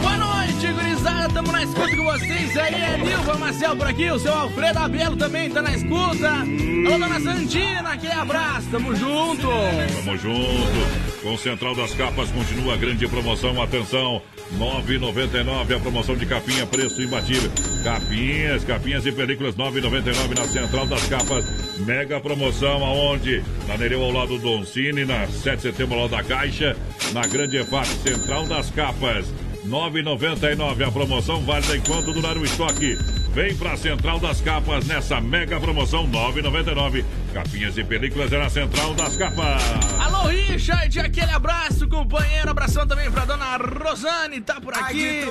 [0.00, 1.28] Boa noite, gurizada.
[1.34, 2.56] Tamo na escuta com vocês.
[2.56, 4.10] Aí é Nilva Marcel por aqui.
[4.12, 6.30] O seu Alfredo Abelo também tá na escuta.
[6.30, 8.68] Alô, dona Santina, aquele abraço.
[8.70, 9.48] Tamo junto.
[9.96, 11.07] Tamo junto.
[11.22, 13.60] Com Central das Capas continua a grande promoção.
[13.60, 14.22] Atenção,
[14.56, 17.50] 9,99 a promoção de capinha, preço imbatível.
[17.82, 21.44] Capinhas, capinhas e películas 9,99 na Central das Capas.
[21.80, 23.42] Mega promoção aonde?
[23.66, 26.76] Na Nereu ao lado do Doncini, na 7 de setembro ao lado da Caixa,
[27.12, 29.26] na Grande EFAP, Central das Capas.
[29.66, 32.96] 9,99 a promoção válida enquanto durar o estoque.
[33.38, 37.04] Vem pra Central das Capas nessa mega promoção 9,99.
[37.32, 39.62] Capinhas e películas é na Central das Capas.
[40.00, 42.50] Alô, Richard, aquele abraço, companheiro.
[42.50, 45.24] Abração também pra dona Rosane, tá por aqui.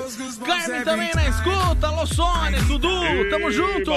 [0.46, 1.86] Carmen também na escuta.
[1.86, 3.92] Alô, Sônia, Dudu, tamo junto.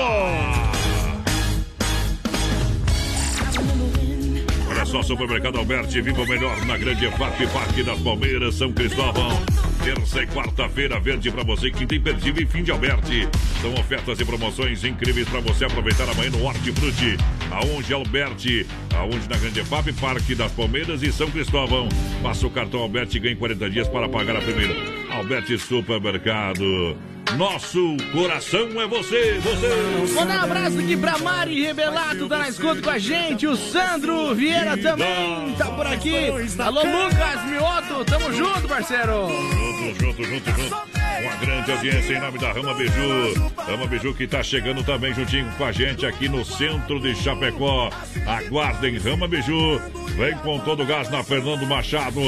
[4.69, 9.41] Olha só, Supermercado Alberti, viva o melhor na grande FAP Parque das Palmeiras, São Cristóvão.
[9.83, 13.27] Terça e quarta-feira verde para você, quinta imperdível e fim de Alberti.
[13.61, 17.17] São ofertas e promoções incríveis para você aproveitar amanhã no Hortifruti.
[17.49, 21.89] Aonde Alberti, aonde na Grande FAP, Parque das Palmeiras e São Cristóvão.
[22.21, 24.75] Passa o cartão Alberti e ganhe 40 dias para pagar a primeira.
[25.11, 26.95] Alberti Supermercado.
[27.37, 30.13] Nosso coração é você, você.
[30.13, 33.47] Manda um abraço aqui pra Mari Rebelato, tá na escuta com a gente.
[33.47, 36.29] O Sandro Vieira também tá por aqui.
[36.59, 39.29] Alô, Lucas Mioto, tamo junto, parceiro.
[39.29, 41.00] Junto, junto, junto, junto.
[41.21, 43.51] Uma grande audiência em nome da Rama Beiju.
[43.55, 47.91] Rama Beiju que tá chegando também juntinho com a gente aqui no centro de Chapecó.
[48.25, 49.79] Aguardem Rama Beiju.
[50.17, 52.21] Vem com todo o gás na Fernando Machado.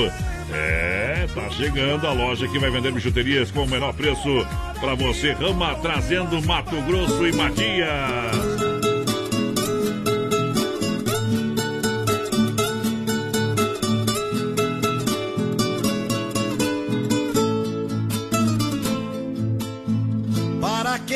[0.52, 4.46] É, tá chegando a loja que vai vender bijuterias com o menor preço
[4.80, 5.32] para você.
[5.32, 8.63] Rama trazendo Mato Grosso e Matias.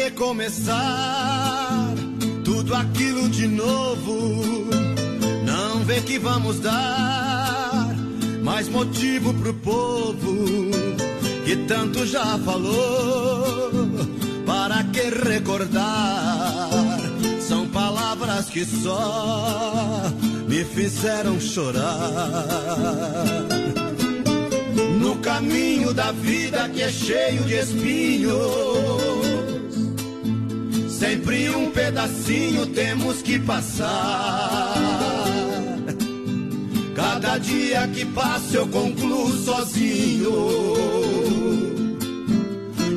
[0.07, 1.93] Para que começar
[2.45, 4.45] tudo aquilo de novo?
[5.45, 7.93] Não vê que vamos dar
[8.41, 10.45] mais motivo pro povo
[11.43, 13.69] que tanto já falou.
[14.45, 16.69] Para que recordar?
[17.41, 20.03] São palavras que só
[20.47, 22.45] me fizeram chorar.
[25.01, 29.16] No caminho da vida que é cheio de espinhos,
[30.97, 34.73] sempre um pedacinho temos que passar.
[36.95, 40.33] Cada dia que passa eu concluo sozinho.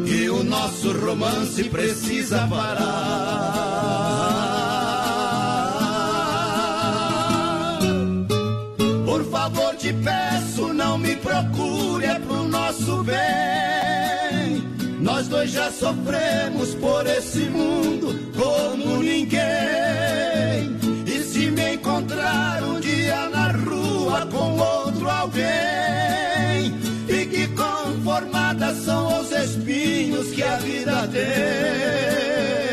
[0.07, 3.11] E o nosso romance precisa parar.
[9.05, 13.70] Por favor, te peço, não me procure, é pro nosso bem.
[15.31, 19.41] Dois já sofremos por esse mundo como ninguém.
[21.07, 26.75] E se me encontrar um dia na rua com outro alguém,
[27.07, 32.70] fique conformada, são os espinhos que a vida tem.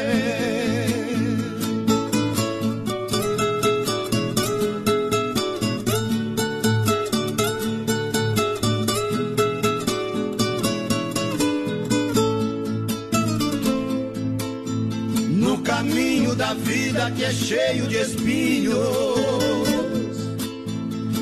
[16.98, 18.76] Vida que é cheio de espinhos,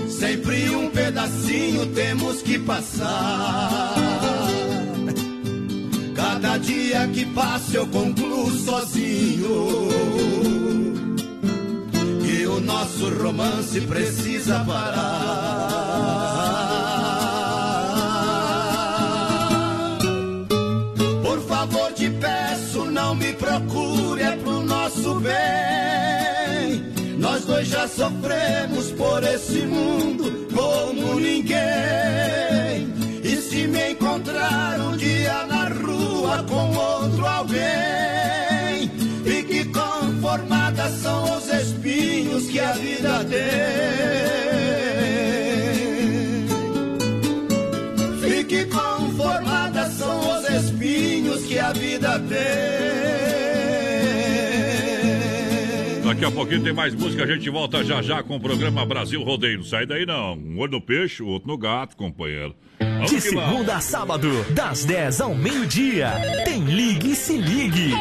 [0.09, 3.93] sempre um pedacinho temos que passar.
[6.15, 9.89] Cada dia que passa eu concluo sozinho.
[12.23, 16.05] E o nosso romance precisa parar.
[21.21, 24.04] Por favor, te peço, não me procure, pro
[24.95, 26.83] nosso bem.
[27.17, 31.59] Nós dois já sofremos por esse mundo como ninguém.
[33.23, 38.89] E se me encontrar um dia na rua com outro alguém,
[39.23, 43.45] fique conformada, são os espinhos que a vida tem.
[48.21, 53.44] Fique conformada, são os espinhos que a vida tem.
[56.25, 59.21] Daqui a pouquinho tem mais música, a gente volta já já com o programa Brasil
[59.21, 59.57] Rodeio.
[59.57, 60.33] Não sai daí não.
[60.33, 62.55] Um olho no peixe, o outro no gato, companheiro.
[62.79, 66.11] Vamos De segunda a sábado, das 10 ao meio-dia,
[66.43, 67.91] tem Ligue e Se Ligue.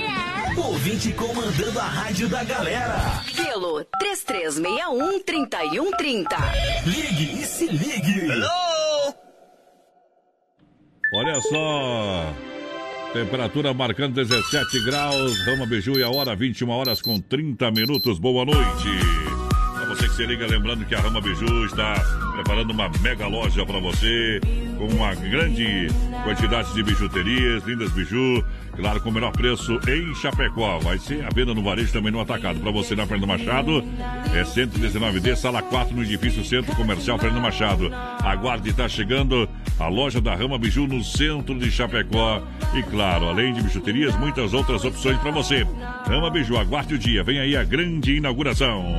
[0.57, 2.97] Ouvinte comandando a rádio da galera.
[3.37, 6.27] Pelo 3361-3130.
[6.87, 8.23] Ligue e Se Ligue.
[11.13, 12.33] Olha só.
[13.15, 15.39] Temperatura marcando 17 graus.
[15.47, 18.19] Rama Beiju e a hora 21 horas com 30 minutos.
[18.19, 19.34] Boa noite.
[20.15, 21.95] Se liga, lembrando que a Rama Beiju está
[22.35, 24.41] preparando uma mega loja para você,
[24.79, 25.89] com uma grande
[26.23, 28.45] quantidade de bijuterias, lindas biju,
[28.77, 30.79] claro, com o menor preço em Chapecó.
[30.79, 32.61] Vai ser a venda no varejo também no atacado.
[32.61, 33.85] Para você na Fernando Machado,
[34.33, 37.91] é 119D, sala 4, no edifício Centro Comercial Fernando Machado.
[38.23, 39.49] Aguarde, está chegando
[39.81, 42.41] a loja da Rama Biju no centro de Chapecó.
[42.73, 45.67] E claro, além de bijuterias, muitas outras opções para você.
[46.07, 48.97] Rama Biju, aguarde o dia, vem aí a grande inauguração.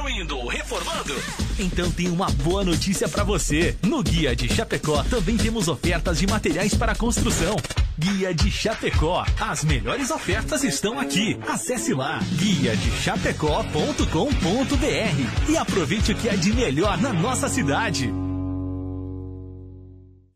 [0.00, 1.14] Construindo reformando?
[1.58, 3.76] Então tem uma boa notícia para você.
[3.82, 7.54] No Guia de Chapecó também temos ofertas de materiais para construção.
[7.98, 9.26] Guia de Chapecó.
[9.38, 11.38] As melhores ofertas estão aqui.
[11.46, 18.10] Acesse lá guia de chapecó.com.br e aproveite o que é de melhor na nossa cidade.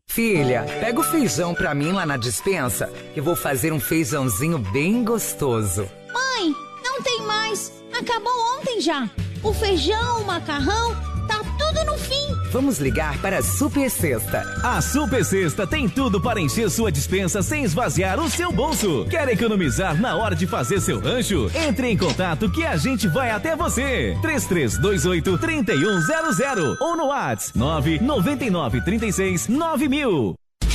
[0.07, 5.03] Filha, pega o feijão pra mim lá na dispensa, que vou fazer um feijãozinho bem
[5.03, 5.89] gostoso.
[6.13, 7.73] Mãe, não tem mais.
[7.91, 9.09] Acabou ontem já.
[9.45, 10.95] O feijão, o macarrão,
[11.27, 12.15] tá tudo no fim.
[12.51, 14.41] Vamos ligar para a Super Sexta.
[14.63, 19.05] A Super Sexta tem tudo para encher sua dispensa sem esvaziar o seu bolso.
[19.07, 21.51] Quer economizar na hora de fazer seu rancho?
[21.53, 24.17] Entre em contato que a gente vai até você.
[24.19, 30.33] 3328 3100 ou no WhatsApp 999 36 9000.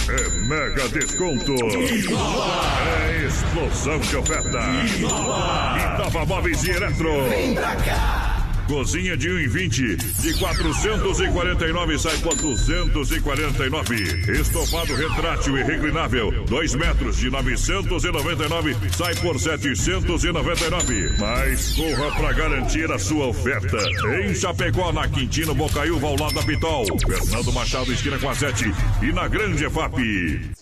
[0.09, 1.55] É mega desconto.
[2.87, 4.61] É explosão de oferta.
[5.97, 7.29] Inova Móveis e Eletro.
[7.29, 8.30] Vem pra cá.
[8.71, 13.95] Cozinha de 1,20 de 449 sai por 249.
[14.41, 21.17] Estofado retrátil e reclinável 2 metros de 999 sai por 799.
[21.19, 23.77] Mas corra para garantir a sua oferta.
[24.23, 26.87] Em Chapecó, na Quintino Bocaiúva, ao lado da Pitol.
[27.01, 28.73] Fernando Machado, esquina com a 7
[29.03, 29.99] e na Grande EFAP.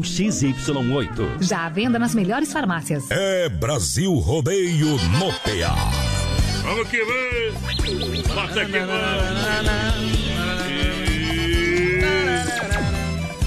[0.00, 1.42] XY8.
[1.42, 3.10] Já à venda nas melhores farmácias.
[3.10, 5.74] É Brasil Rodeio no PA.
[6.62, 8.24] Vamos que vem!
[8.34, 10.14] Bota que vamos!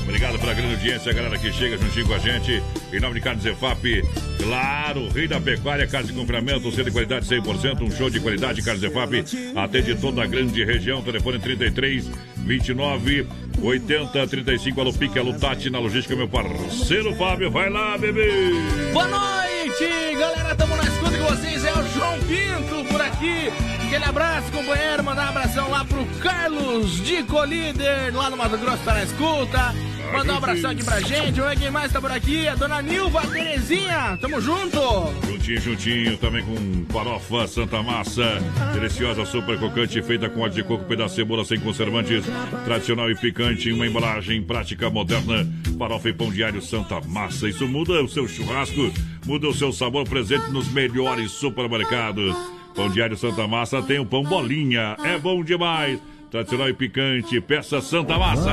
[0.03, 2.63] Obrigado pela grande audiência, a galera que chega juntinho com a gente.
[2.91, 4.03] Em nome de Carnes Zefap,
[4.41, 8.61] claro, rei da pecuária, carne de confinamento, sendo de qualidade 100%, um show de qualidade,
[8.61, 9.23] Carnes Zefap.
[9.55, 13.27] Atende toda a grande região, telefone 33 29
[13.61, 14.79] 80 35.
[14.79, 17.51] Alô Pique, alô Tati, na logística, meu parceiro Fábio.
[17.51, 18.51] Vai lá, bebê!
[18.93, 21.65] Boa noite, galera, tamo na escuta com vocês.
[21.65, 23.51] É o João Pinto por aqui.
[23.85, 25.03] Aquele abraço, companheiro.
[25.03, 29.73] Mandar um abração lá pro Carlos de Colíder, lá no Mato Grosso, tá na escuta.
[30.11, 31.39] Mandar um abração aqui pra gente.
[31.39, 32.47] Ver quem mais tá por aqui.
[32.47, 34.17] A dona Nilva Terezinha.
[34.19, 34.79] Tamo junto.
[35.25, 38.39] Juntinho, juntinho, também com farofa Santa Massa.
[38.73, 42.25] Deliciosa, super crocante, feita com óleo de coco, pedaço de cebola sem conservantes.
[42.65, 45.47] Tradicional e picante, em uma embalagem prática moderna.
[45.77, 47.47] Farofa e pão diário Santa Massa.
[47.47, 48.91] Isso muda o seu churrasco,
[49.25, 52.35] muda o seu sabor presente nos melhores supermercados.
[52.75, 54.95] Pão diário Santa Massa tem o pão bolinha.
[55.03, 55.99] É bom demais.
[56.29, 58.51] Tradicional e picante, peça Santa Massa.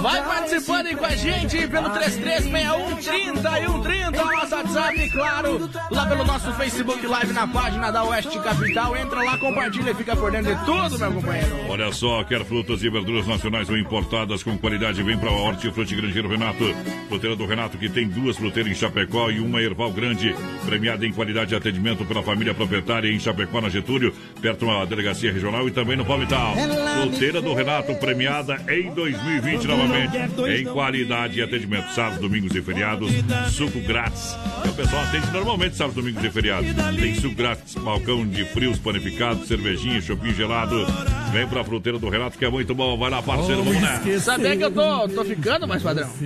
[0.00, 6.06] Vai participando aí com a gente pelo 336130 e 130, nosso WhatsApp, e claro, lá
[6.06, 8.96] pelo nosso Facebook Live na página da Oeste Capital.
[8.96, 11.56] Entra lá, compartilha e fica por dentro de tudo, meu companheiro.
[11.68, 16.28] Olha só, quer frutas e verduras nacionais ou importadas com qualidade, vem pra Hortifruti Grangeiro
[16.28, 16.64] Renato.
[17.08, 20.32] Fruteira do Renato, que tem duas fruteiras em Chapecó e uma Erval Grande,
[20.64, 25.32] premiada em qualidade de atendimento pela família proprietária em Chapecó, na Getúlio, perto da delegacia
[25.32, 26.54] regional e também no Palmital.
[27.00, 30.16] Fruteira do Renato, premiada em 2020 novamente,
[30.58, 31.90] em qualidade e atendimento.
[31.94, 33.10] Sábados, domingos e feriados,
[33.50, 34.36] suco grátis.
[34.64, 36.70] E o pessoal atende normalmente sábados, domingos e feriados.
[37.00, 40.86] Tem suco grátis, balcão de frios panificados, cervejinha, chopinho gelado.
[41.32, 42.98] Vem pra Fruteira do Renato, que é muito bom.
[42.98, 44.20] Vai lá, parceiro, vamos nessa.
[44.20, 46.10] Sabia que eu tô, tô ficando mais padrão?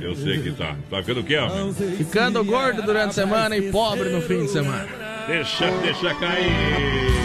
[0.00, 0.74] Eu sei que tá.
[0.90, 1.72] Tá ficando o quê, homem?
[1.96, 4.86] Ficando gordo durante a semana e pobre no fim de semana.
[5.26, 7.17] Deixa, deixa cair.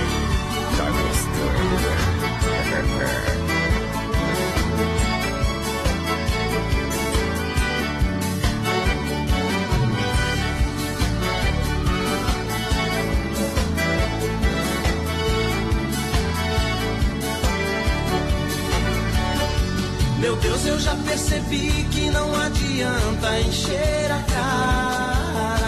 [20.44, 25.64] Deus, eu já percebi que não adianta encher a cara.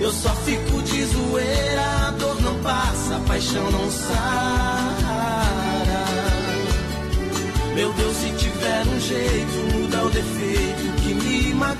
[0.00, 5.26] Eu só fico de zoeira, a dor não passa, a paixão não sara.
[7.74, 11.76] Meu Deus, se tiver um jeito, muda o defeito que me magoa.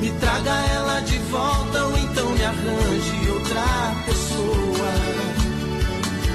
[0.00, 5.39] Me traga ela de volta ou então me arranje outra pessoa.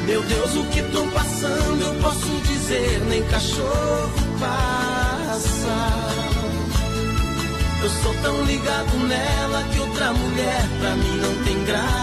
[0.05, 6.05] Meu Deus, o que tô passando eu posso dizer, nem cachorro passa.
[7.81, 11.95] Eu sou tão ligado nela que outra mulher pra mim não tem graça.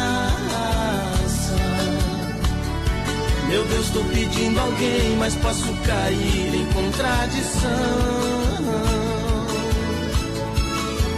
[3.48, 7.70] Meu Deus, tô pedindo alguém, mas posso cair em contradição.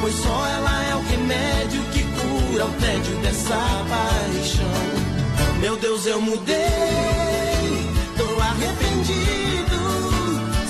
[0.02, 4.93] Pois só ela é o remédio que cura o tédio dessa paixão.
[5.64, 6.58] Meu Deus, eu mudei,
[8.18, 9.78] tô arrependido.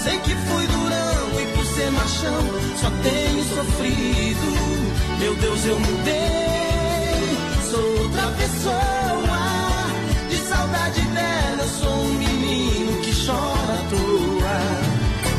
[0.00, 2.40] Sei que fui durão e por ser machão
[2.80, 5.18] só tenho sofrido.
[5.18, 7.36] Meu Deus, eu mudei,
[7.72, 9.34] sou outra pessoa.
[10.30, 14.60] De saudade dela, eu sou um menino que chora à toa.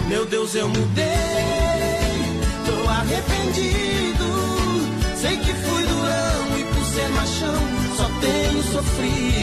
[0.10, 1.06] Meu Deus, eu mudei,
[2.66, 4.26] tô arrependido.
[5.16, 9.35] Sei que fui durão e por ser machão só tenho sofrido.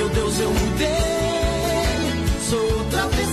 [0.00, 0.88] Meu Deus, eu mudei,
[2.48, 3.29] sou outra pessoa.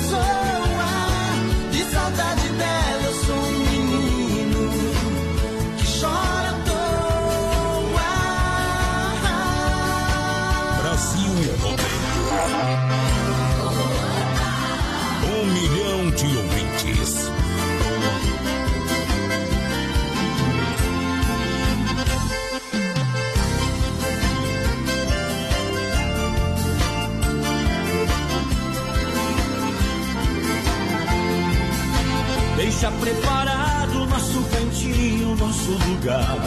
[35.68, 36.38] Nosso lugar.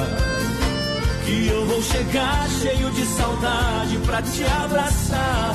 [1.24, 5.54] Que eu vou chegar cheio de saudade pra te abraçar.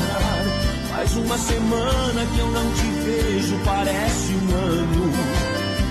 [0.90, 5.14] Faz uma semana que eu não te vejo, parece um ano.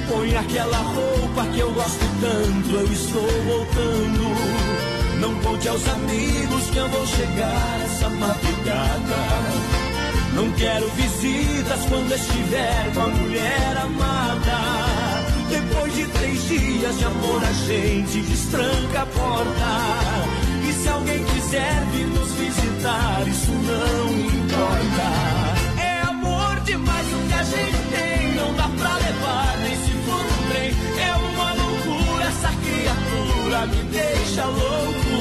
[0.09, 5.21] Põe aquela roupa que eu gosto tanto, eu estou voltando.
[5.21, 9.75] Não conte aos amigos que eu vou chegar essa madrugada.
[10.35, 14.74] Não quero visitas quando estiver com a mulher amada.
[16.49, 19.71] Dias de amor, a gente destranca a porta.
[20.69, 25.07] E se alguém quiser vir nos visitar, isso não importa.
[25.83, 30.21] É amor demais o que a gente tem, não dá pra levar nem se for
[30.21, 30.71] um trem.
[31.01, 35.17] É uma loucura, essa criatura me deixa louco.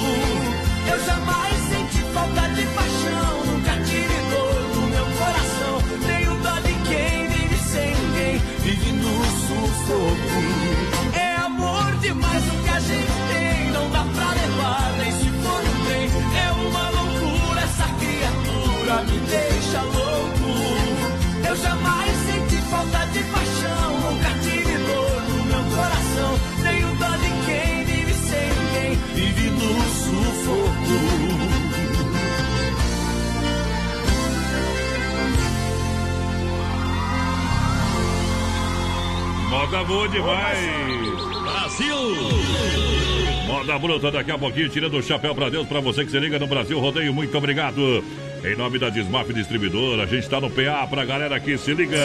[0.92, 5.82] Eu jamais senti falta de paixão, nunca tive dor no meu coração.
[6.06, 10.63] Tenho dó de quem vive sem ninguém, vive no sufoco.
[19.06, 20.50] Me deixa louco.
[21.48, 26.40] Eu jamais senti falta de paixão, nunca tive dor no meu coração.
[26.64, 31.54] Tenho dó de quem vive sem ninguém, vive no sufoco.
[39.50, 40.58] Moda boa demais.
[41.44, 41.96] Brasil!
[43.48, 46.40] Moda bruta daqui a pouquinho, tirando o chapéu pra Deus, pra você que se liga
[46.40, 48.04] no Brasil Rodeio, muito obrigado.
[48.46, 51.98] Em nome da Desmaf Distribuidor, a gente tá no PA pra galera que se liga.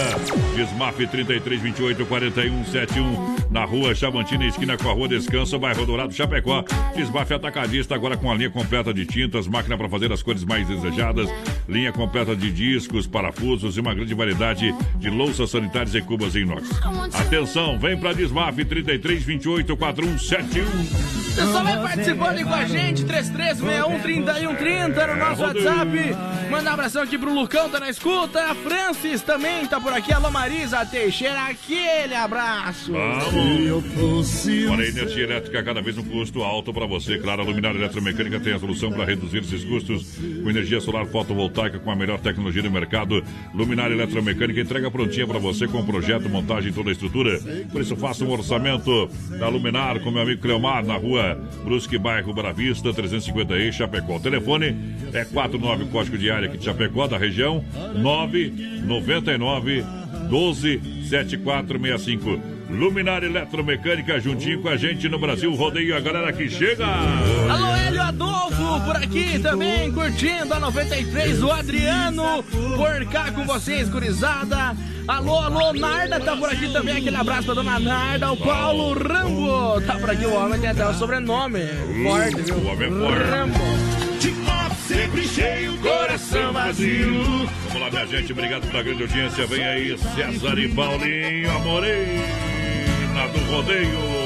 [0.54, 6.14] Desmaf 33 28 41 71 na rua Chavantina, esquina com a rua Descanso, bairro Dourado,
[6.14, 6.62] Chapecó.
[6.94, 10.68] Desmaf Atacadista, agora com a linha completa de tintas, máquina para fazer as cores mais
[10.68, 11.28] desejadas,
[11.68, 16.42] linha completa de discos, parafusos e uma grande variedade de louças sanitárias e cubas em
[16.42, 16.70] inox.
[17.14, 21.18] Atenção, vem pra Desmaf 33 28 41 71.
[21.34, 26.27] Pessoal, vai participando aí com a gente, 3361 3130 no nosso WhatsApp.
[26.50, 28.42] Manda um abração aqui pro Lucão, tá na escuta.
[28.42, 30.12] A Francis também tá por aqui.
[30.12, 32.92] Alô, Marisa Teixeira, aquele abraço.
[32.92, 34.46] Vamos!
[34.70, 37.18] Olha, a energia elétrica cada vez um custo alto para você.
[37.18, 41.78] Claro, a Luminária Eletromecânica tem a solução para reduzir esses custos com energia solar fotovoltaica
[41.78, 43.22] com a melhor tecnologia do mercado.
[43.54, 47.38] Luminária Eletromecânica entrega prontinha para você com projeto, montagem e toda a estrutura.
[47.70, 52.34] Por isso, faça um orçamento da Luminar com meu amigo Cleomar na rua Brusque, bairro
[52.34, 54.16] Baravista, 350E, Chapecó.
[54.16, 54.76] O telefone
[55.12, 57.64] é 49, código de área aqui de Chapecó, da região,
[57.94, 59.84] 999
[60.28, 62.58] 12 7465.
[62.70, 66.84] Luminária Eletromecânica juntinho com a gente no Brasil Rodeio, a galera que chega.
[66.86, 73.88] Alô, Hélio Adolfo, por aqui também, curtindo a 93, o Adriano, por cá com vocês,
[73.88, 74.76] gurizada.
[75.06, 79.80] Alô, alô, Narda tá por aqui também, aquele abraço pra dona Narda, o Paulo Rambo,
[79.80, 81.60] tá por aqui, o homem tem até o sobrenome,
[82.02, 82.56] forte, viu?
[82.56, 83.30] O homem é forte.
[83.30, 84.57] Rambo.
[84.88, 87.22] Sempre cheio, coração vazio.
[87.66, 89.46] Vamos lá, minha gente, obrigado pela grande audiência.
[89.46, 94.17] Vem aí, César e Paulinho, a morena do rodeio.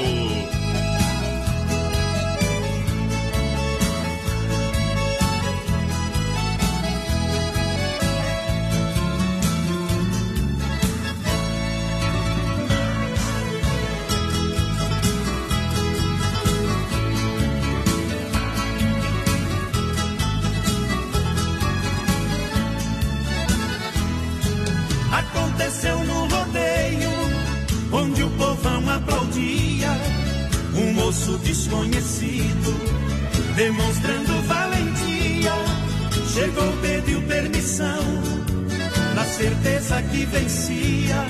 [40.11, 41.25] Que vencia.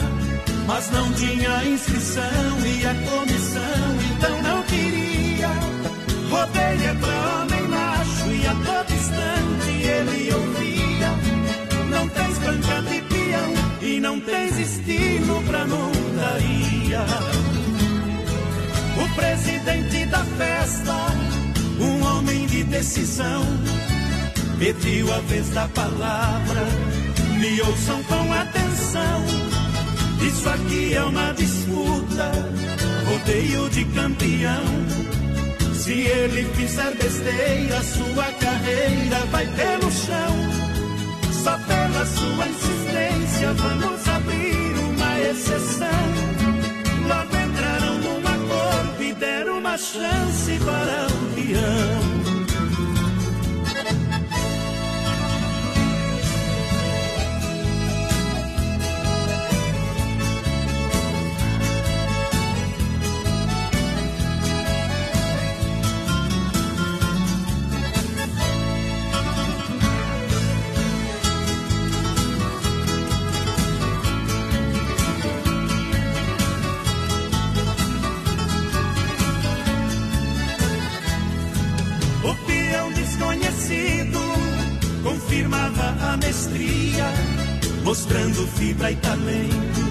[0.66, 5.50] Mas não tinha inscrição e a comissão então não queria.
[6.30, 11.10] Rodeio é pra homem macho e a todo instante ele ouvia.
[11.90, 17.06] Não tens banca de peão e não tens destino pra montaria.
[18.96, 20.96] O presidente da festa,
[21.80, 23.44] um homem de decisão,
[24.58, 27.03] pediu a vez da palavra.
[27.40, 29.26] Me ouçam com atenção.
[30.26, 32.32] Isso aqui é uma disputa,
[33.06, 34.64] rodeio de campeão.
[35.74, 40.74] Se ele fizer besteira, sua carreira vai pelo chão.
[41.44, 45.90] Só pela sua insistência vamos abrir uma exceção.
[47.06, 51.93] Logo entraram num acordo e deram uma chance para o peão.
[88.04, 89.82] Mostrando fibra e talento,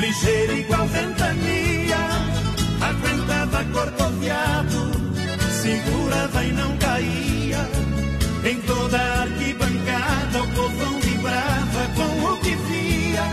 [0.00, 1.98] ligeiro igual ventania,
[2.80, 4.90] aguentava corcoviado,
[5.50, 7.68] segurava e não caía.
[8.42, 13.24] Em toda arquibancada o povão vibrava com o que via,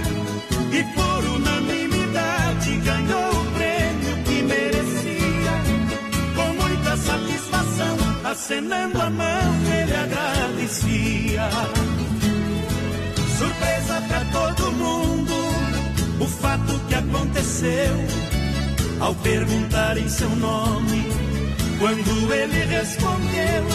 [0.77, 5.53] e por unanimidade ganhou o prêmio que merecia.
[6.35, 11.49] Com muita satisfação, acenando a mão, ele agradecia.
[14.07, 15.33] Pra todo mundo,
[16.19, 17.95] o fato que aconteceu.
[18.99, 21.07] Ao perguntarem seu nome,
[21.79, 23.65] quando ele respondeu,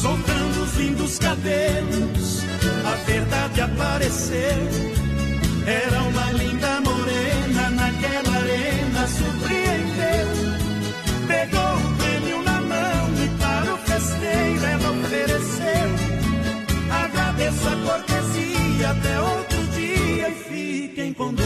[0.00, 2.42] soltando os lindos cabelos,
[2.84, 4.94] a verdade apareceu.
[5.66, 10.28] Era uma linda morena naquela arena, surpreendeu.
[11.26, 15.88] Pegou o prêmio na mão e para o festeiro ela ofereceu.
[16.90, 17.76] Agradeço a
[18.84, 21.44] cortesia, até outro dia e fiquem com Deus.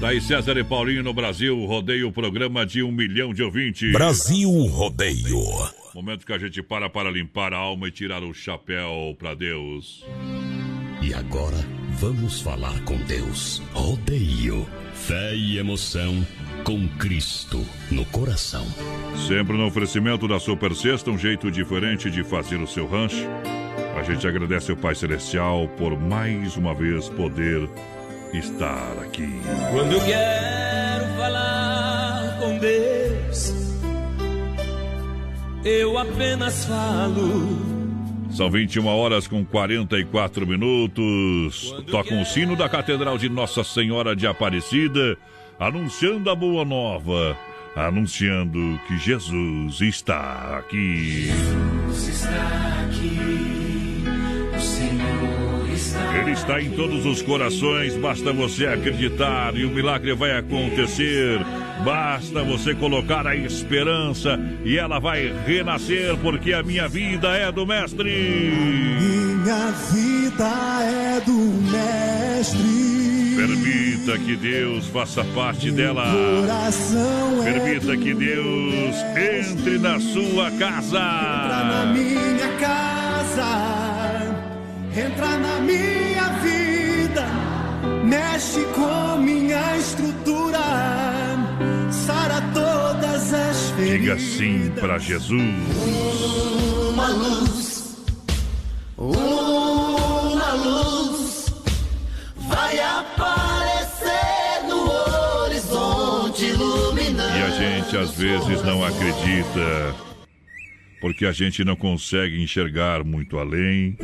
[0.00, 3.92] Daí César e Paulinho no Brasil, rodeio o programa de um milhão de ouvintes.
[3.92, 5.40] Brasil Rodeio.
[5.94, 10.04] Momento que a gente para para limpar a alma e tirar o chapéu para Deus.
[11.00, 11.58] E agora
[12.00, 13.62] vamos falar com Deus.
[13.72, 14.66] Rodeio.
[14.94, 16.26] Fé e emoção
[16.64, 18.66] com Cristo no coração.
[19.26, 23.26] Sempre no oferecimento da Super Sexta, um jeito diferente de fazer o seu rancho.
[23.96, 27.68] A gente agradece ao Pai Celestial por mais uma vez poder
[28.32, 29.28] estar aqui.
[29.70, 33.54] Quando eu quero falar com Deus,
[35.64, 37.82] eu apenas falo.
[38.30, 41.74] São 21 horas com 44 minutos.
[41.90, 45.18] Toca um sino da Catedral de Nossa Senhora de Aparecida,
[45.62, 47.36] anunciando a boa nova,
[47.76, 51.26] anunciando que Jesus está aqui.
[51.26, 54.04] Jesus está aqui,
[54.56, 60.14] o Senhor está Ele está em todos os corações, basta você acreditar e o milagre
[60.14, 61.38] vai acontecer.
[61.84, 67.64] Basta você colocar a esperança e ela vai renascer, porque a minha vida é do
[67.66, 68.10] Mestre.
[69.00, 70.48] Minha vida
[70.84, 71.38] é do
[71.70, 73.01] Mestre.
[73.36, 76.04] Permita que Deus faça parte dela.
[77.44, 80.98] É Permita que Deus entre na sua casa.
[80.98, 84.34] Entra na minha casa,
[84.94, 87.26] entra na minha vida,
[88.04, 90.58] mexe com minha estrutura,
[91.90, 94.00] sara todas as feridas.
[94.00, 95.40] Diga sim para Jesus.
[96.92, 97.96] Uma luz,
[98.98, 101.11] uma luz
[102.54, 104.12] vai aparecer
[104.68, 104.90] no
[105.42, 107.38] horizonte iluminando.
[107.38, 109.94] E a gente às vezes não acredita,
[111.00, 113.96] porque a gente não consegue enxergar muito além,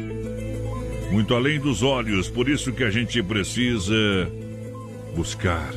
[1.11, 2.29] muito além dos olhos.
[2.29, 3.95] Por isso que a gente precisa
[5.15, 5.71] buscar,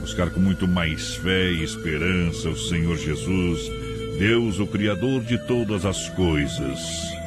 [0.00, 3.70] buscar com muito mais fé e esperança o Senhor Jesus,
[4.18, 7.19] Deus, o Criador de todas as coisas.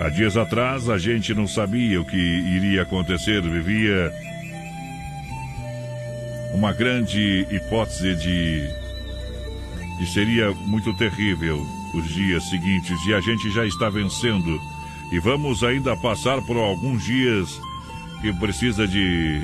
[0.00, 4.12] Há dias atrás a gente não sabia o que iria acontecer, vivia
[6.52, 8.68] uma grande hipótese de
[9.98, 11.64] que seria muito terrível
[11.94, 14.60] os dias seguintes e a gente já está vencendo
[15.12, 17.60] e vamos ainda passar por alguns dias
[18.20, 19.42] que precisa de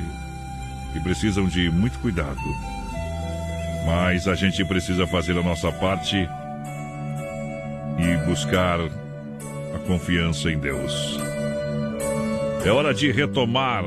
[0.93, 2.41] que precisam de muito cuidado.
[3.87, 6.17] Mas a gente precisa fazer a nossa parte
[7.99, 8.81] e buscar
[9.75, 11.19] a confiança em Deus.
[12.65, 13.85] É hora de retomar.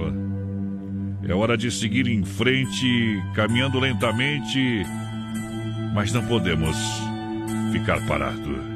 [1.28, 4.84] É hora de seguir em frente, caminhando lentamente,
[5.94, 6.76] mas não podemos
[7.72, 8.74] ficar parado.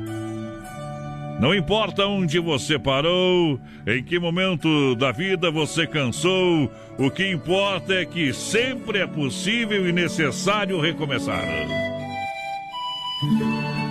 [1.39, 7.93] Não importa onde você parou, em que momento da vida você cansou, o que importa
[7.93, 11.43] é que sempre é possível e necessário recomeçar.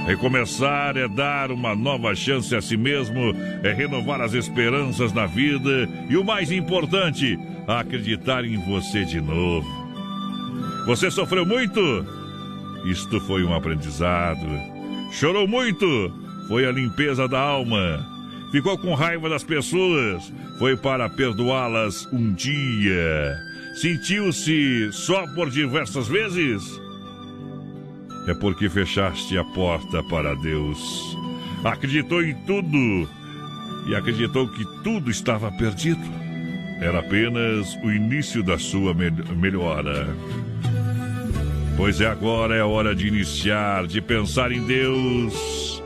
[0.07, 3.35] Recomeçar é dar uma nova chance a si mesmo,
[3.65, 9.67] é renovar as esperanças na vida e o mais importante, acreditar em você de novo.
[10.87, 12.07] Você sofreu muito?
[12.85, 14.47] Isto foi um aprendizado.
[15.11, 15.85] Chorou muito?
[16.47, 18.07] Foi a limpeza da alma.
[18.53, 20.33] Ficou com raiva das pessoas?
[20.61, 23.37] Foi para perdoá-las um dia.
[23.75, 26.86] Sentiu-se só por diversas vezes?
[28.27, 31.17] É porque fechaste a porta para Deus.
[31.65, 33.09] Acreditou em tudo
[33.89, 36.03] e acreditou que tudo estava perdido.
[36.81, 40.09] Era apenas o início da sua me melhora.
[41.77, 45.83] Pois é agora é hora de iniciar, de pensar em Deus,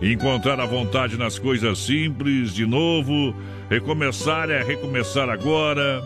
[0.00, 3.34] encontrar a vontade nas coisas simples de novo,
[3.68, 6.02] recomeçar é recomeçar agora.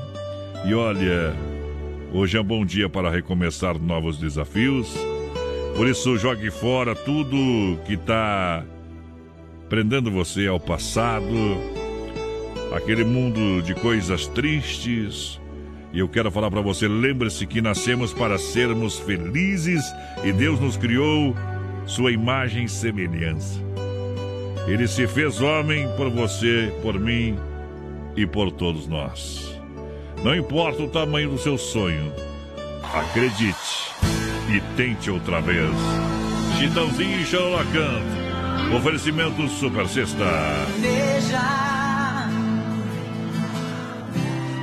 [0.64, 1.34] E olha,
[2.12, 4.88] hoje é um bom dia para recomeçar novos desafios
[5.76, 8.64] por isso, jogue fora tudo que está
[9.68, 11.26] prendendo você ao passado,
[12.74, 15.38] aquele mundo de coisas tristes.
[15.92, 19.84] E eu quero falar para você: lembre-se que nascemos para sermos felizes
[20.24, 21.36] e Deus nos criou
[21.84, 23.60] sua imagem e semelhança.
[24.66, 27.36] Ele se fez homem por você, por mim
[28.16, 29.60] e por todos nós.
[30.24, 32.10] Não importa o tamanho do seu sonho,
[32.94, 34.15] acredite
[34.48, 35.70] e tente outra vez.
[36.58, 38.76] Chitãozinho e Xalala Canto.
[38.76, 40.24] Oferecimento Super Sexta.
[40.80, 42.28] Veja,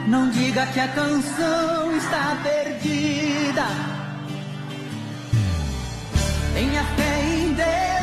[0.08, 3.66] não diga que a canção está perdida.
[6.54, 8.03] Tenha fé em Deus,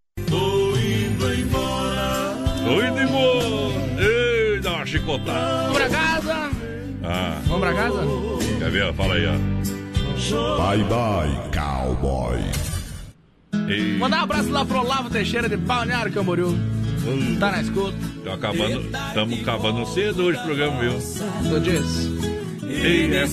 [2.71, 2.79] Tô.
[2.79, 4.01] Tô indo embora.
[4.01, 5.63] Ei, dá uma chicotada.
[5.63, 6.51] Vamos pra casa.
[7.03, 7.41] Ah.
[7.45, 8.03] Vamos pra casa?
[8.59, 8.93] Quer ver?
[8.93, 9.35] Fala aí, ó.
[10.57, 12.39] Bye bye, cowboy.
[13.67, 13.97] Ei.
[13.97, 16.57] Mandar um abraço lá pro Olavo Teixeira de Balneário Camboriú.
[17.39, 17.97] Tá na escuta.
[18.23, 20.93] Tá acabando, estamos acabando cedo hoje o programa, viu?
[20.93, 22.11] Tu diz.
[22.63, 23.25] Ei, é.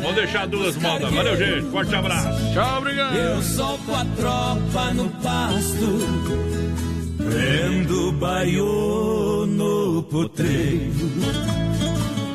[0.00, 1.12] Vamos deixar duas modas.
[1.12, 1.70] Valeu, gente.
[1.70, 2.52] Forte abraço.
[2.54, 3.16] Tchau, obrigado.
[3.16, 5.98] Eu solto a tropa no pasto,
[7.28, 11.10] prendo baiô no potreiro,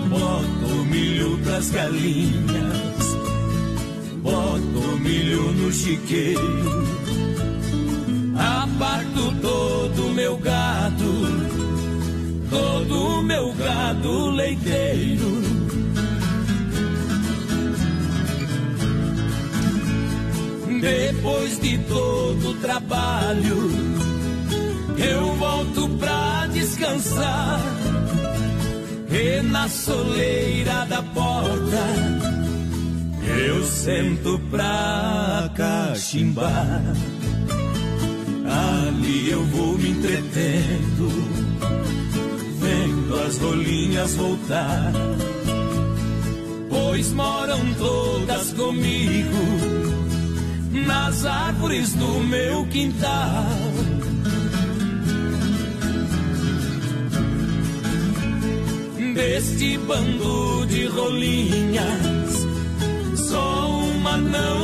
[0.09, 3.15] boto milho pras galinhas,
[4.21, 6.83] boto milho no chiqueiro,
[8.35, 11.13] aparto todo meu gado,
[12.49, 15.41] todo meu gado leiteiro.
[20.81, 24.10] Depois de todo o trabalho,
[25.03, 27.59] eu volto pra descansar.
[29.09, 31.83] E na soleira da porta,
[33.37, 36.81] eu sento pra cachimbar.
[38.51, 41.09] Ali eu vou me entretendo,
[42.59, 44.91] vendo as rolinhas voltar.
[46.69, 49.37] Pois moram todas comigo
[50.85, 53.90] nas árvores do meu quintal.
[59.13, 62.47] Deste bando de rolinhas,
[63.29, 64.51] só uma não